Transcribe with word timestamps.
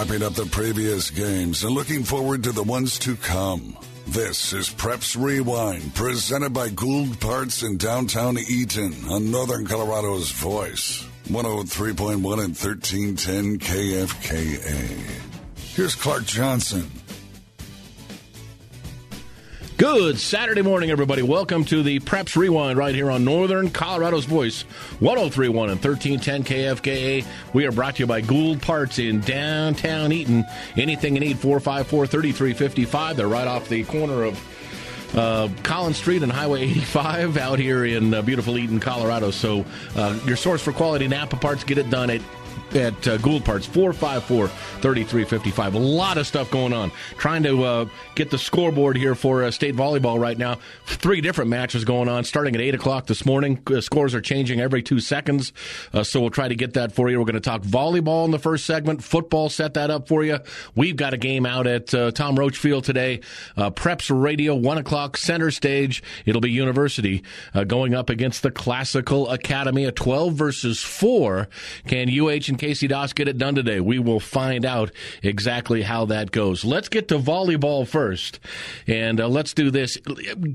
wrapping 0.00 0.22
up 0.22 0.32
the 0.32 0.46
previous 0.46 1.10
games 1.10 1.62
and 1.62 1.74
looking 1.74 2.02
forward 2.02 2.42
to 2.42 2.52
the 2.52 2.62
ones 2.62 2.98
to 2.98 3.14
come. 3.16 3.76
This 4.06 4.54
is 4.54 4.70
Preps 4.70 5.14
Rewind, 5.14 5.94
presented 5.94 6.54
by 6.54 6.70
Gould 6.70 7.20
Parts 7.20 7.62
in 7.62 7.76
downtown 7.76 8.38
Eaton 8.38 8.94
on 9.10 9.30
Northern 9.30 9.66
Colorado's 9.66 10.30
Voice, 10.30 11.06
103.1 11.28 12.14
and 12.14 12.24
1310 12.24 13.58
KFKA. 13.58 15.20
Here's 15.74 15.94
Clark 15.94 16.24
Johnson. 16.24 16.90
Good 19.80 20.18
Saturday 20.18 20.60
morning, 20.60 20.90
everybody. 20.90 21.22
Welcome 21.22 21.64
to 21.64 21.82
the 21.82 22.00
Preps 22.00 22.36
Rewind 22.36 22.76
right 22.76 22.94
here 22.94 23.10
on 23.10 23.24
Northern 23.24 23.70
Colorado's 23.70 24.26
Voice, 24.26 24.64
1031 24.98 25.70
and 25.70 25.82
1310 25.82 26.44
KFKA. 26.44 27.24
We 27.54 27.64
are 27.64 27.72
brought 27.72 27.96
to 27.96 28.00
you 28.00 28.06
by 28.06 28.20
Gould 28.20 28.60
Parts 28.60 28.98
in 28.98 29.20
downtown 29.20 30.12
Eaton. 30.12 30.44
Anything 30.76 31.14
you 31.14 31.20
need, 31.20 31.38
454 31.38 32.06
3355. 32.08 33.16
They're 33.16 33.26
right 33.26 33.48
off 33.48 33.70
the 33.70 33.84
corner 33.84 34.24
of 34.24 35.16
uh, 35.16 35.48
Collins 35.62 35.96
Street 35.96 36.22
and 36.22 36.30
Highway 36.30 36.60
85 36.64 37.38
out 37.38 37.58
here 37.58 37.86
in 37.86 38.12
uh, 38.12 38.20
beautiful 38.20 38.58
Eaton, 38.58 38.80
Colorado. 38.80 39.30
So, 39.30 39.64
uh, 39.96 40.20
your 40.26 40.36
source 40.36 40.60
for 40.60 40.72
quality 40.72 41.08
Napa 41.08 41.36
parts, 41.36 41.64
get 41.64 41.78
it 41.78 41.88
done 41.88 42.10
at 42.10 42.20
at 42.74 43.08
uh, 43.08 43.16
Gould 43.18 43.44
Parts, 43.44 43.66
454 43.66 44.48
3355. 44.48 45.74
A 45.74 45.78
lot 45.78 46.18
of 46.18 46.26
stuff 46.26 46.50
going 46.50 46.72
on. 46.72 46.90
Trying 47.18 47.42
to 47.42 47.64
uh, 47.64 47.88
get 48.14 48.30
the 48.30 48.38
scoreboard 48.38 48.96
here 48.96 49.14
for 49.14 49.44
uh, 49.44 49.50
state 49.50 49.74
volleyball 49.74 50.18
right 50.18 50.38
now. 50.38 50.58
Three 50.86 51.20
different 51.20 51.50
matches 51.50 51.84
going 51.84 52.08
on 52.08 52.24
starting 52.24 52.54
at 52.54 52.60
8 52.60 52.74
o'clock 52.76 53.06
this 53.06 53.26
morning. 53.26 53.60
Uh, 53.66 53.80
scores 53.80 54.14
are 54.14 54.20
changing 54.20 54.60
every 54.60 54.82
two 54.82 55.00
seconds, 55.00 55.52
uh, 55.92 56.02
so 56.02 56.20
we'll 56.20 56.30
try 56.30 56.48
to 56.48 56.54
get 56.54 56.74
that 56.74 56.92
for 56.92 57.10
you. 57.10 57.18
We're 57.18 57.24
going 57.24 57.34
to 57.34 57.40
talk 57.40 57.62
volleyball 57.62 58.24
in 58.24 58.30
the 58.30 58.38
first 58.38 58.66
segment, 58.66 59.02
football, 59.02 59.48
set 59.48 59.74
that 59.74 59.90
up 59.90 60.08
for 60.08 60.24
you. 60.24 60.38
We've 60.74 60.96
got 60.96 61.14
a 61.14 61.18
game 61.18 61.46
out 61.46 61.66
at 61.66 61.92
uh, 61.94 62.10
Tom 62.12 62.38
Roach 62.38 62.56
Field 62.56 62.84
today. 62.84 63.20
Preps 63.56 64.10
Radio, 64.10 64.54
1 64.54 64.78
o'clock, 64.78 65.16
center 65.16 65.50
stage. 65.50 66.02
It'll 66.26 66.40
be 66.40 66.50
University 66.50 67.22
going 67.66 67.94
up 67.94 68.10
against 68.10 68.42
the 68.42 68.50
Classical 68.50 69.28
Academy, 69.30 69.84
a 69.84 69.92
12 69.92 70.34
versus 70.34 70.82
4. 70.82 71.48
Can 71.86 72.08
UH 72.08 72.48
and 72.48 72.58
Casey 72.60 72.86
Doss 72.86 73.14
get 73.14 73.26
it 73.26 73.38
done 73.38 73.54
today? 73.54 73.80
We 73.80 73.98
will 73.98 74.20
find 74.20 74.66
out 74.66 74.90
exactly 75.22 75.80
how 75.80 76.04
that 76.04 76.30
goes. 76.30 76.62
Let's 76.62 76.90
get 76.90 77.08
to 77.08 77.18
volleyball 77.18 77.88
first, 77.88 78.38
and 78.86 79.18
uh, 79.18 79.28
let's 79.28 79.54
do 79.54 79.70
this. 79.70 79.96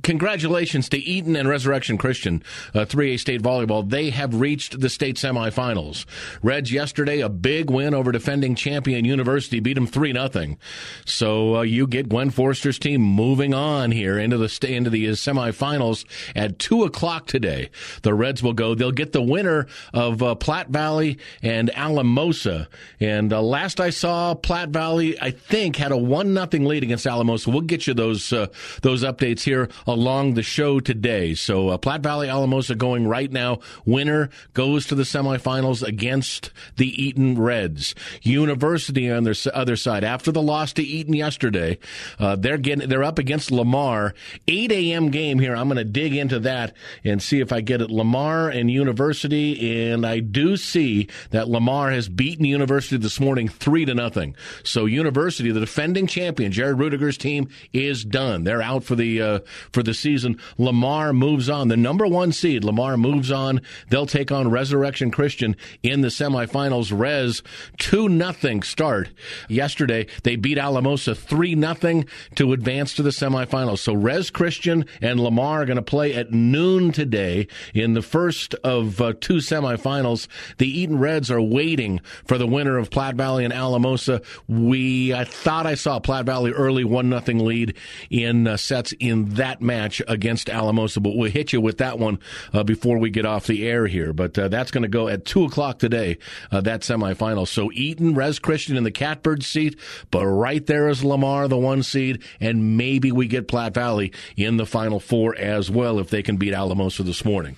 Congratulations 0.04 0.88
to 0.90 1.00
Eaton 1.00 1.36
and 1.36 1.50
Resurrection 1.50 1.98
Christian, 1.98 2.44
uh, 2.76 2.86
3A 2.86 3.20
state 3.20 3.42
volleyball. 3.42 3.90
They 3.90 4.12
have 4.12 4.40
reached 4.40 4.80
the 4.80 4.90
state 4.90 5.16
semifinals. 5.16 6.06
Reds 6.44 6.72
yesterday, 6.72 7.22
a 7.22 7.30
big 7.30 7.72
win 7.72 7.96
over 7.96 8.12
defending 8.12 8.54
champion 8.54 9.04
University, 9.04 9.60
beat 9.60 9.74
them 9.74 9.88
3 9.88 10.14
0. 10.14 10.58
So 11.06 11.56
uh, 11.56 11.62
you 11.64 11.88
get 11.88 12.10
Gwen 12.10 12.30
Forster's 12.30 12.78
team 12.78 13.02
moving 13.02 13.56
on 13.56 13.90
here 13.90 14.20
into 14.20 14.38
the, 14.38 14.48
state 14.48 14.76
into 14.76 14.92
the 14.92 15.08
semifinals 15.08 16.06
at 16.36 16.60
2 16.60 16.84
o'clock 16.84 17.26
today. 17.26 17.72
The 18.04 18.14
Reds 18.14 18.44
will 18.44 18.54
go. 18.54 18.76
They'll 18.76 18.92
get 18.92 19.12
the 19.12 19.24
winner 19.24 19.66
of 19.92 20.22
uh, 20.22 20.36
Platte 20.36 20.70
Valley 20.70 21.18
and 21.42 21.72
Alamosa. 21.96 22.68
And 23.00 23.32
uh, 23.32 23.42
last 23.42 23.80
I 23.80 23.90
saw, 23.90 24.36
Platte 24.36 24.70
Valley, 24.70 25.20
I 25.22 25.32
think, 25.32 25.78
had 25.78 25.94
a 25.94 25.98
one 25.98 26.34
nothing 26.34 26.66
lead 26.66 26.84
against 26.84 27.08
Alamosa. 27.08 27.50
We'll 27.50 27.62
get 27.62 27.88
you 27.88 27.94
those 27.94 28.34
uh, 28.34 28.48
those 28.82 29.04
updates 29.04 29.44
here 29.44 29.70
along 29.88 30.34
the 30.34 30.44
show 30.44 30.82
today. 30.82 31.36
So 31.36 31.70
uh, 31.70 31.78
Platte 31.78 32.02
Valley 32.02 32.28
Alamosa 32.28 32.76
going 32.76 33.08
right 33.08 33.32
now. 33.32 33.60
Winner 33.86 34.30
goes 34.54 34.86
to 34.88 34.96
the 34.96 35.04
semifinals 35.04 35.82
against 35.82 36.52
the 36.76 36.88
Eaton 37.02 37.40
Reds. 37.40 37.96
University 38.22 39.10
on 39.10 39.24
their 39.24 39.36
other 39.54 39.78
side 39.78 40.04
after 40.04 40.32
the 40.32 40.42
loss 40.42 40.74
to 40.74 40.84
Eaton 40.84 41.14
yesterday, 41.14 41.78
uh, 42.20 42.36
they're 42.36 42.58
getting 42.58 42.90
they're 42.90 43.04
up 43.04 43.20
against 43.20 43.52
Lamar. 43.52 44.14
8 44.50 44.72
a.m. 44.72 45.12
game 45.12 45.40
here. 45.40 45.56
I'm 45.56 45.70
going 45.70 45.78
to 45.78 45.86
dig 45.86 46.14
into 46.14 46.40
that 46.42 46.74
and 47.06 47.24
see 47.24 47.40
if 47.40 47.54
I 47.54 47.62
get 47.62 47.82
it. 47.82 47.90
Lamar 47.90 48.50
and 48.50 48.70
University, 48.70 49.90
and 49.90 50.06
I 50.06 50.20
do 50.20 50.58
see 50.58 51.08
that 51.30 51.48
Lamar 51.48 51.85
has 51.92 52.10
beaten 52.10 52.46
University 52.46 52.98
this 52.98 53.20
morning 53.20 53.48
three 53.48 53.86
to 53.86 53.94
nothing. 53.94 54.36
So 54.64 54.86
University, 54.86 55.52
the 55.52 55.60
defending 55.60 56.08
champion, 56.08 56.52
Jared 56.52 56.80
Rudiger's 56.80 57.18
team 57.18 57.50
is 57.74 58.04
done. 58.04 58.44
They're 58.44 58.62
out 58.62 58.84
for 58.84 58.96
the 58.96 59.22
uh, 59.22 59.40
for 59.72 59.84
the 59.84 59.94
season. 59.94 60.40
Lamar 60.58 61.14
moves 61.14 61.50
on. 61.50 61.68
The 61.68 61.78
number 61.78 62.08
one 62.08 62.32
seed, 62.32 62.64
Lamar 62.64 62.98
moves 62.98 63.32
on. 63.32 63.62
They'll 63.90 64.06
take 64.06 64.32
on 64.32 64.50
Resurrection 64.50 65.12
Christian 65.12 65.56
in 65.84 66.02
the 66.02 66.10
semifinals. 66.10 66.98
Res 66.98 67.44
two 67.78 68.10
nothing 68.10 68.64
start 68.64 69.10
yesterday. 69.50 70.08
They 70.24 70.36
beat 70.36 70.58
Alamosa 70.58 71.16
three 71.16 71.56
nothing 71.56 72.06
to 72.36 72.54
advance 72.54 72.94
to 72.96 73.04
the 73.04 73.10
semifinals. 73.10 73.80
So 73.80 73.94
Res 73.94 74.30
Christian 74.30 74.86
and 75.02 75.20
Lamar 75.20 75.62
are 75.62 75.66
going 75.66 75.76
to 75.78 75.82
play 75.82 76.14
at 76.14 76.32
noon 76.32 76.92
today 76.92 77.48
in 77.74 77.94
the 77.94 78.02
first 78.02 78.54
of 78.56 79.02
uh, 79.02 79.14
two 79.20 79.38
semifinals. 79.38 80.28
The 80.58 80.68
Eaton 80.68 81.00
Reds 81.00 81.32
are 81.32 81.42
waiting 81.76 82.00
for 82.24 82.38
the 82.38 82.48
winner 82.48 82.78
of 82.78 82.90
Platte 82.90 83.16
Valley 83.16 83.44
and 83.44 83.52
Alamosa. 83.52 84.22
We 84.48 85.14
I 85.14 85.26
thought 85.26 85.66
I 85.66 85.76
saw 85.76 86.00
Platte 86.00 86.26
Valley 86.26 86.52
early 86.52 86.86
one 86.86 87.10
nothing 87.10 87.40
lead 87.40 87.76
in 88.10 88.48
uh, 88.48 88.56
sets 88.56 88.94
in 88.94 89.26
that 89.34 89.62
match 89.62 90.02
against 90.08 90.50
Alamosa, 90.50 91.02
but 91.02 91.18
we'll 91.18 91.30
hit 91.30 91.52
you 91.52 91.60
with 91.60 91.80
that 91.80 92.00
one 92.00 92.20
uh, 92.54 92.64
before 92.64 92.98
we 92.98 93.10
get 93.10 93.26
off 93.26 93.46
the 93.46 93.68
air 93.68 93.88
here. 93.88 94.14
But 94.14 94.40
uh, 94.40 94.48
that's 94.48 94.72
going 94.72 94.84
to 94.84 94.88
go 94.88 95.10
at 95.10 95.26
two 95.26 95.44
o'clock 95.44 95.78
today. 95.78 96.18
Uh, 96.50 96.62
that 96.62 96.80
semifinal. 96.80 97.46
So 97.46 97.70
Eaton, 97.74 98.16
Res 98.16 98.40
Christian 98.40 98.78
in 98.78 98.86
the 98.86 98.92
Catbird 98.92 99.44
seat, 99.44 99.78
but 100.12 100.26
right 100.26 100.66
there 100.66 100.88
is 100.88 101.04
Lamar, 101.04 101.50
the 101.50 101.58
one 101.58 101.84
seed, 101.84 102.24
and 102.40 102.78
maybe 102.78 103.12
we 103.12 103.28
get 103.28 103.50
Platte 103.50 103.74
Valley 103.74 104.14
in 104.38 104.56
the 104.56 104.66
final 104.66 105.02
four 105.02 105.36
as 105.36 105.70
well 105.70 106.00
if 106.00 106.10
they 106.10 106.24
can 106.24 106.38
beat 106.38 106.54
Alamosa 106.54 107.04
this 107.04 107.26
morning. 107.26 107.58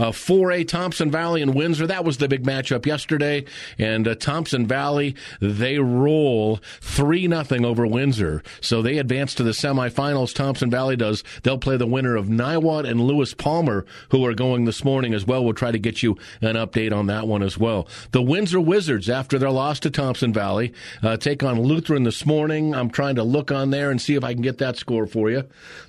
Uh, 0.00 0.12
4A 0.12 0.66
Thompson 0.66 1.10
Valley 1.10 1.42
and 1.42 1.54
Windsor. 1.54 1.86
That 1.86 2.06
was 2.06 2.16
the 2.16 2.26
big 2.26 2.42
matchup 2.42 2.86
yesterday. 2.86 3.44
And 3.78 4.06
uh, 4.06 4.14
Thompson 4.14 4.66
Valley, 4.66 5.14
they 5.40 5.78
roll 5.78 6.60
3 6.80 7.28
nothing 7.28 7.64
over 7.64 7.86
Windsor. 7.86 8.42
So 8.60 8.82
they 8.82 8.98
advance 8.98 9.34
to 9.34 9.42
the 9.42 9.50
semifinals. 9.50 10.34
Thompson 10.34 10.70
Valley 10.70 10.96
does. 10.96 11.24
They'll 11.42 11.58
play 11.58 11.76
the 11.76 11.86
winner 11.86 12.16
of 12.16 12.26
Niwot 12.26 12.88
and 12.88 13.00
Lewis 13.00 13.34
Palmer, 13.34 13.84
who 14.10 14.24
are 14.24 14.34
going 14.34 14.64
this 14.64 14.84
morning 14.84 15.14
as 15.14 15.26
well. 15.26 15.44
We'll 15.44 15.54
try 15.54 15.72
to 15.72 15.78
get 15.78 16.02
you 16.02 16.16
an 16.40 16.56
update 16.56 16.92
on 16.92 17.06
that 17.06 17.26
one 17.26 17.42
as 17.42 17.58
well. 17.58 17.88
The 18.12 18.22
Windsor 18.22 18.60
Wizards, 18.60 19.08
after 19.08 19.38
their 19.38 19.50
loss 19.50 19.80
to 19.80 19.90
Thompson 19.90 20.32
Valley, 20.32 20.72
uh, 21.02 21.16
take 21.16 21.42
on 21.42 21.60
Lutheran 21.60 22.04
this 22.04 22.26
morning. 22.26 22.74
I'm 22.74 22.90
trying 22.90 23.16
to 23.16 23.22
look 23.22 23.50
on 23.50 23.70
there 23.70 23.90
and 23.90 24.00
see 24.00 24.14
if 24.14 24.24
I 24.24 24.32
can 24.32 24.42
get 24.42 24.58
that 24.58 24.76
score 24.76 25.06
for 25.06 25.30
you. 25.30 25.44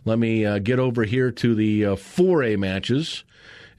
Let 0.06 0.20
me 0.20 0.46
uh, 0.46 0.60
get 0.60 0.80
over 0.80 1.04
here 1.04 1.32
to 1.32 1.56
the 1.56 1.82
4A 1.82 2.56
uh, 2.56 2.58
matches 2.58 3.24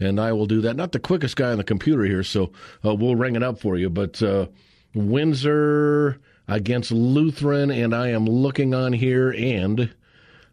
and 0.02 0.20
I 0.20 0.32
will 0.32 0.46
do 0.46 0.60
that. 0.62 0.76
Not 0.76 0.92
the 0.92 0.98
quickest 0.98 1.36
guy 1.36 1.52
on 1.52 1.58
the 1.58 1.64
computer 1.64 2.04
here, 2.04 2.22
so 2.22 2.52
uh, 2.84 2.94
we'll 2.94 3.16
ring 3.16 3.36
it 3.36 3.42
up 3.42 3.58
for 3.60 3.76
you. 3.76 3.88
But 3.88 4.22
uh, 4.22 4.46
Windsor 4.94 6.18
against 6.48 6.90
Lutheran, 6.90 7.70
and 7.70 7.94
I 7.94 8.08
am 8.08 8.26
looking 8.26 8.74
on 8.74 8.92
here, 8.92 9.30
and 9.30 9.92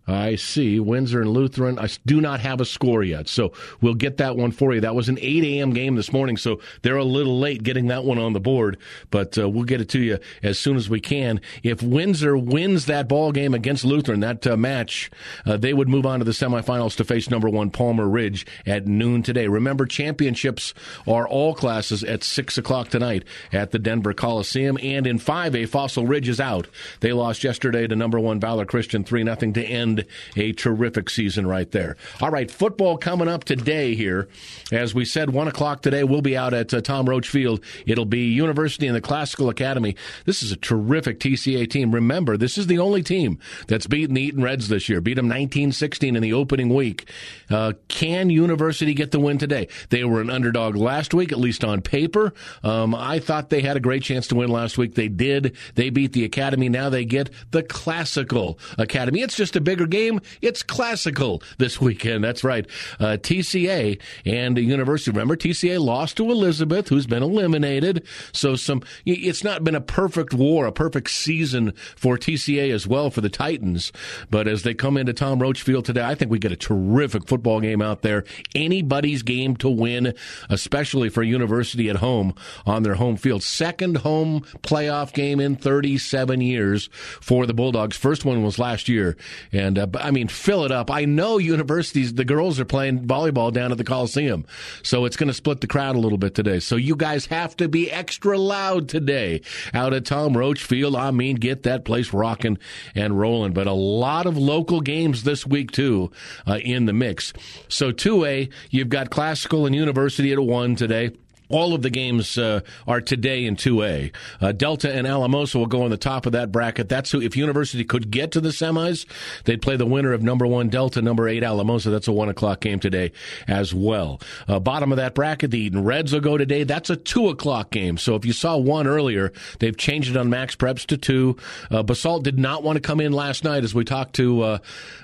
I 0.08 0.36
see 0.36 0.80
Windsor 0.80 1.22
and 1.22 1.32
Lutheran. 1.32 1.78
I 1.78 1.88
do 2.06 2.20
not 2.20 2.40
have 2.40 2.60
a 2.60 2.66
score 2.66 3.04
yet, 3.04 3.28
so 3.28 3.54
we'll 3.80 3.94
get 3.94 4.18
that 4.18 4.36
one 4.36 4.52
for 4.52 4.74
you. 4.74 4.82
That 4.82 4.96
was 4.96 5.08
an 5.08 5.20
8 5.22 5.44
a.m. 5.44 5.72
game 5.72 5.96
this 5.96 6.12
morning, 6.12 6.36
so 6.36 6.60
they're 6.82 6.98
a 6.98 7.04
little 7.04 7.40
late 7.40 7.62
getting 7.62 7.88
that 7.88 8.04
one 8.04 8.18
on 8.18 8.34
the 8.34 8.40
board, 8.40 8.78
but 9.12 9.38
uh, 9.38 9.48
we'll 9.48 9.66
get 9.66 9.82
it 9.82 9.90
to 9.90 10.00
you 10.00 10.18
as 10.42 10.58
soon 10.58 10.78
as 10.78 10.90
we 10.90 11.00
can. 11.00 11.42
If 11.62 11.84
Windsor 11.84 12.36
wins 12.38 12.86
that 12.88 13.08
ball 13.08 13.32
game 13.32 13.54
against 13.54 13.86
Lutheran, 13.86 14.22
that 14.22 14.48
uh, 14.48 14.58
match, 14.58 15.12
uh, 15.46 15.58
they 15.58 15.74
would 15.74 15.90
move 15.90 16.06
on 16.08 16.20
to 16.20 16.26
the 16.26 16.32
semifinals 16.32 16.96
to 16.98 17.04
face 17.04 17.30
number 17.30 17.50
one 17.50 17.70
Palmer 17.70 18.08
Ridge 18.08 18.48
at 18.66 18.88
noon 18.88 19.22
today. 19.22 19.48
Remember, 19.48 19.86
championships 19.86 20.74
are 21.08 21.28
all 21.28 21.54
classes 21.54 22.04
at 22.04 22.24
six 22.24 22.58
o'clock 22.58 22.90
tonight 22.90 23.24
at 23.54 23.72
the 23.72 23.80
Denver 23.80 24.14
Coliseum, 24.14 24.80
and 24.82 25.06
in 25.06 25.20
5A, 25.20 25.70
Fossil 25.70 26.08
Ridge 26.08 26.30
is 26.30 26.40
out. 26.40 26.68
They 27.02 27.14
lost 27.14 27.44
yesterday 27.44 27.86
to 27.86 27.96
number 27.96 28.20
one 28.20 28.40
Valor 28.40 28.66
Christian 28.66 29.04
three 29.04 29.24
nothing 29.24 29.54
to 29.54 29.64
end 29.64 29.99
a 30.36 30.54
terrific 30.54 31.10
season 31.10 31.48
right 31.48 31.70
there. 31.72 31.96
All 32.22 32.32
right, 32.32 32.50
football 32.50 32.98
coming 32.98 33.28
up 33.28 33.44
today 33.44 33.96
here. 33.96 34.28
As 34.72 34.94
we 34.94 35.06
said, 35.06 35.32
1 35.32 35.48
o'clock 35.48 35.82
today, 35.82 36.04
we'll 36.04 36.22
be 36.22 36.38
out 36.38 36.54
at 36.54 36.74
uh, 36.74 36.82
Tom 36.82 37.08
Roach 37.08 37.30
Field. 37.30 37.64
It'll 37.86 38.06
be 38.06 38.26
University 38.32 38.88
and 38.88 38.96
the 38.96 39.02
Classical 39.02 39.50
Academy. 39.50 39.96
This 40.26 40.44
is 40.44 40.52
a 40.52 40.58
terrific 40.58 41.20
TCA 41.20 41.70
team. 41.70 41.94
Remember, 41.94 42.38
this 42.38 42.58
is 42.58 42.68
the 42.68 42.80
only 42.80 43.04
team 43.04 43.40
that's 43.68 43.88
beaten 43.88 44.16
the 44.16 44.22
Eaton 44.22 44.44
Reds 44.44 44.68
this 44.68 44.90
year. 44.90 45.02
Beat 45.02 45.16
them 45.16 45.30
19-16 45.30 46.16
in 46.16 46.22
the 46.22 46.34
opening 46.34 46.74
week. 46.74 47.10
Uh, 47.50 47.74
can 47.88 48.30
University 48.30 48.94
get 48.94 49.12
the 49.12 49.20
win 49.20 49.38
today? 49.38 49.68
They 49.90 50.04
were 50.04 50.22
an 50.22 50.30
underdog 50.30 50.76
last 50.76 51.14
week, 51.14 51.32
at 51.32 51.40
least 51.40 51.64
on 51.64 51.82
paper. 51.82 52.34
Um, 52.64 52.94
I 52.96 53.20
thought 53.20 53.50
they 53.50 53.62
had 53.62 53.78
a 53.78 53.82
great 53.82 54.04
chance 54.04 54.28
to 54.28 54.36
win 54.36 54.50
last 54.50 54.78
week. 54.78 54.96
They 54.96 55.08
did. 55.08 55.56
They 55.76 55.90
beat 55.90 56.14
the 56.14 56.26
Academy. 56.26 56.70
Now 56.70 56.90
they 56.90 57.06
get 57.06 57.30
the 57.52 57.64
Classical 57.64 58.60
Academy. 58.78 59.22
It's 59.22 59.36
just 59.36 59.56
a 59.56 59.62
big 59.62 59.79
bigger 59.80 59.88
game? 59.88 60.20
It's 60.42 60.62
classical 60.62 61.42
this 61.58 61.80
weekend. 61.80 62.24
That's 62.24 62.44
right. 62.44 62.66
Uh, 63.00 63.18
TCA 63.18 64.00
and 64.26 64.58
the 64.58 64.62
University. 64.62 65.12
Remember, 65.12 65.38
TCA 65.38 65.80
lost 65.80 66.18
to 66.18 66.30
Elizabeth, 66.30 66.90
who's 66.90 67.08
been 67.08 67.24
eliminated. 67.24 68.06
So 68.34 68.56
some, 68.56 68.84
it's 69.06 69.44
not 69.44 69.64
been 69.64 69.76
a 69.76 69.82
perfect 69.82 70.34
war, 70.34 70.66
a 70.66 70.72
perfect 70.72 71.10
season 71.12 71.72
for 71.96 72.18
TCA 72.18 72.74
as 72.74 72.88
well 72.88 73.10
for 73.10 73.22
the 73.22 73.30
Titans. 73.30 73.94
But 74.30 74.48
as 74.48 74.64
they 74.64 74.74
come 74.74 74.98
into 74.98 75.14
Tom 75.14 75.40
Roach 75.40 75.62
Field 75.62 75.86
today, 75.86 76.04
I 76.04 76.16
think 76.16 76.30
we 76.30 76.40
get 76.40 76.52
a 76.52 76.58
terrific 76.58 77.28
football 77.28 77.62
game 77.62 77.82
out 77.82 78.02
there. 78.02 78.26
Anybody's 78.54 79.24
game 79.24 79.56
to 79.58 79.70
win, 79.70 80.14
especially 80.50 81.10
for 81.10 81.24
University 81.24 81.90
at 81.90 81.98
home 81.98 82.34
on 82.66 82.84
their 82.84 82.96
home 82.96 83.16
field. 83.16 83.44
Second 83.44 83.98
home 83.98 84.42
playoff 84.62 85.14
game 85.14 85.40
in 85.40 85.56
37 85.56 86.42
years 86.42 86.90
for 87.22 87.46
the 87.46 87.54
Bulldogs. 87.54 87.96
First 87.96 88.26
one 88.26 88.44
was 88.44 88.60
last 88.60 88.90
year. 88.90 89.16
And 89.52 89.69
uh, 89.78 89.88
I 90.00 90.12
mean, 90.12 90.28
fill 90.28 90.66
it 90.66 90.72
up. 90.72 90.90
I 90.90 91.06
know 91.06 91.38
universities, 91.38 92.14
the 92.14 92.26
girls 92.26 92.60
are 92.60 92.66
playing 92.66 93.06
volleyball 93.06 93.52
down 93.52 93.72
at 93.72 93.78
the 93.78 93.84
Coliseum. 93.84 94.46
So 94.84 95.06
it's 95.06 95.18
going 95.18 95.28
to 95.28 95.34
split 95.34 95.62
the 95.62 95.68
crowd 95.68 95.96
a 95.96 96.00
little 96.00 96.18
bit 96.18 96.36
today. 96.36 96.60
So 96.60 96.76
you 96.76 96.96
guys 96.96 97.26
have 97.28 97.56
to 97.58 97.68
be 97.68 97.92
extra 97.92 98.38
loud 98.38 98.90
today 98.90 99.42
out 99.74 99.94
at 99.94 100.06
Tom 100.06 100.36
Roach 100.36 100.64
Field. 100.64 100.96
I 100.96 101.12
mean, 101.12 101.36
get 101.36 101.64
that 101.64 101.86
place 101.86 102.14
rocking 102.14 102.58
and 102.96 103.20
rolling. 103.20 103.54
But 103.54 103.68
a 103.68 103.74
lot 103.74 104.26
of 104.26 104.38
local 104.38 104.82
games 104.82 105.24
this 105.24 105.46
week, 105.46 105.72
too, 105.72 106.12
uh, 106.48 106.60
in 106.64 106.86
the 106.86 106.94
mix. 106.94 107.34
So 107.68 107.92
2A, 107.92 108.52
you've 108.70 108.90
got 108.90 109.10
Classical 109.10 109.66
and 109.66 109.76
University 109.76 110.32
at 110.32 110.38
a 110.38 110.44
1 110.44 110.76
today. 110.76 111.12
All 111.50 111.74
of 111.74 111.82
the 111.82 111.90
games 111.90 112.38
uh, 112.38 112.62
are 112.88 113.02
today 113.02 113.46
in 113.46 113.56
2A. 113.56 114.14
Uh, 114.40 114.52
Delta 114.52 114.94
and 114.94 115.08
Alamosa 115.08 115.58
will 115.58 115.66
go 115.66 115.84
on 115.84 115.90
the 115.90 115.98
top 115.98 116.28
of 116.28 116.32
that 116.34 116.52
bracket. 116.52 116.90
That's 116.90 117.12
who, 117.12 117.22
if 117.22 117.36
University 117.36 117.84
could 117.84 118.12
get 118.12 118.32
to 118.34 118.42
the 118.42 118.50
semis, 118.50 119.06
they'd 119.46 119.62
play 119.62 119.76
the 119.76 119.86
winner 119.86 120.14
of 120.14 120.22
number 120.22 120.46
one 120.46 120.70
Delta, 120.70 121.02
number 121.02 121.28
eight 121.28 121.44
Alamosa. 121.44 121.90
That's 121.90 122.08
a 122.08 122.12
one 122.12 122.30
o'clock 122.30 122.60
game 122.60 122.80
today 122.80 123.12
as 123.48 123.74
well. 123.74 124.22
Uh, 124.48 124.60
bottom 124.60 124.92
of 124.92 124.98
that 124.98 125.16
bracket, 125.16 125.50
the 125.50 125.60
Eaton 125.60 125.84
Reds 125.84 126.14
will 126.14 126.20
go 126.20 126.38
today. 126.38 126.64
That's 126.64 126.90
a 126.92 126.96
two 126.96 127.30
o'clock 127.30 127.72
game. 127.72 127.98
So 127.98 128.16
if 128.16 128.26
you 128.26 128.34
saw 128.34 128.58
one 128.58 128.86
earlier, 128.86 129.34
they've 129.58 129.76
changed 129.76 130.12
it 130.12 130.18
on 130.18 130.30
Max 130.30 130.56
Preps 130.56 130.86
to 130.88 130.98
two. 130.98 131.38
Uh, 131.72 131.82
Basalt 131.82 132.24
did 132.24 132.38
not 132.38 132.62
want 132.62 132.76
to 132.76 132.82
come 132.82 133.00
in 133.00 133.12
last 133.12 133.44
night 133.44 133.64
as 133.64 133.74
we 133.74 133.84
talked 133.84 134.14
to 134.16 134.42
uh, 134.44 134.58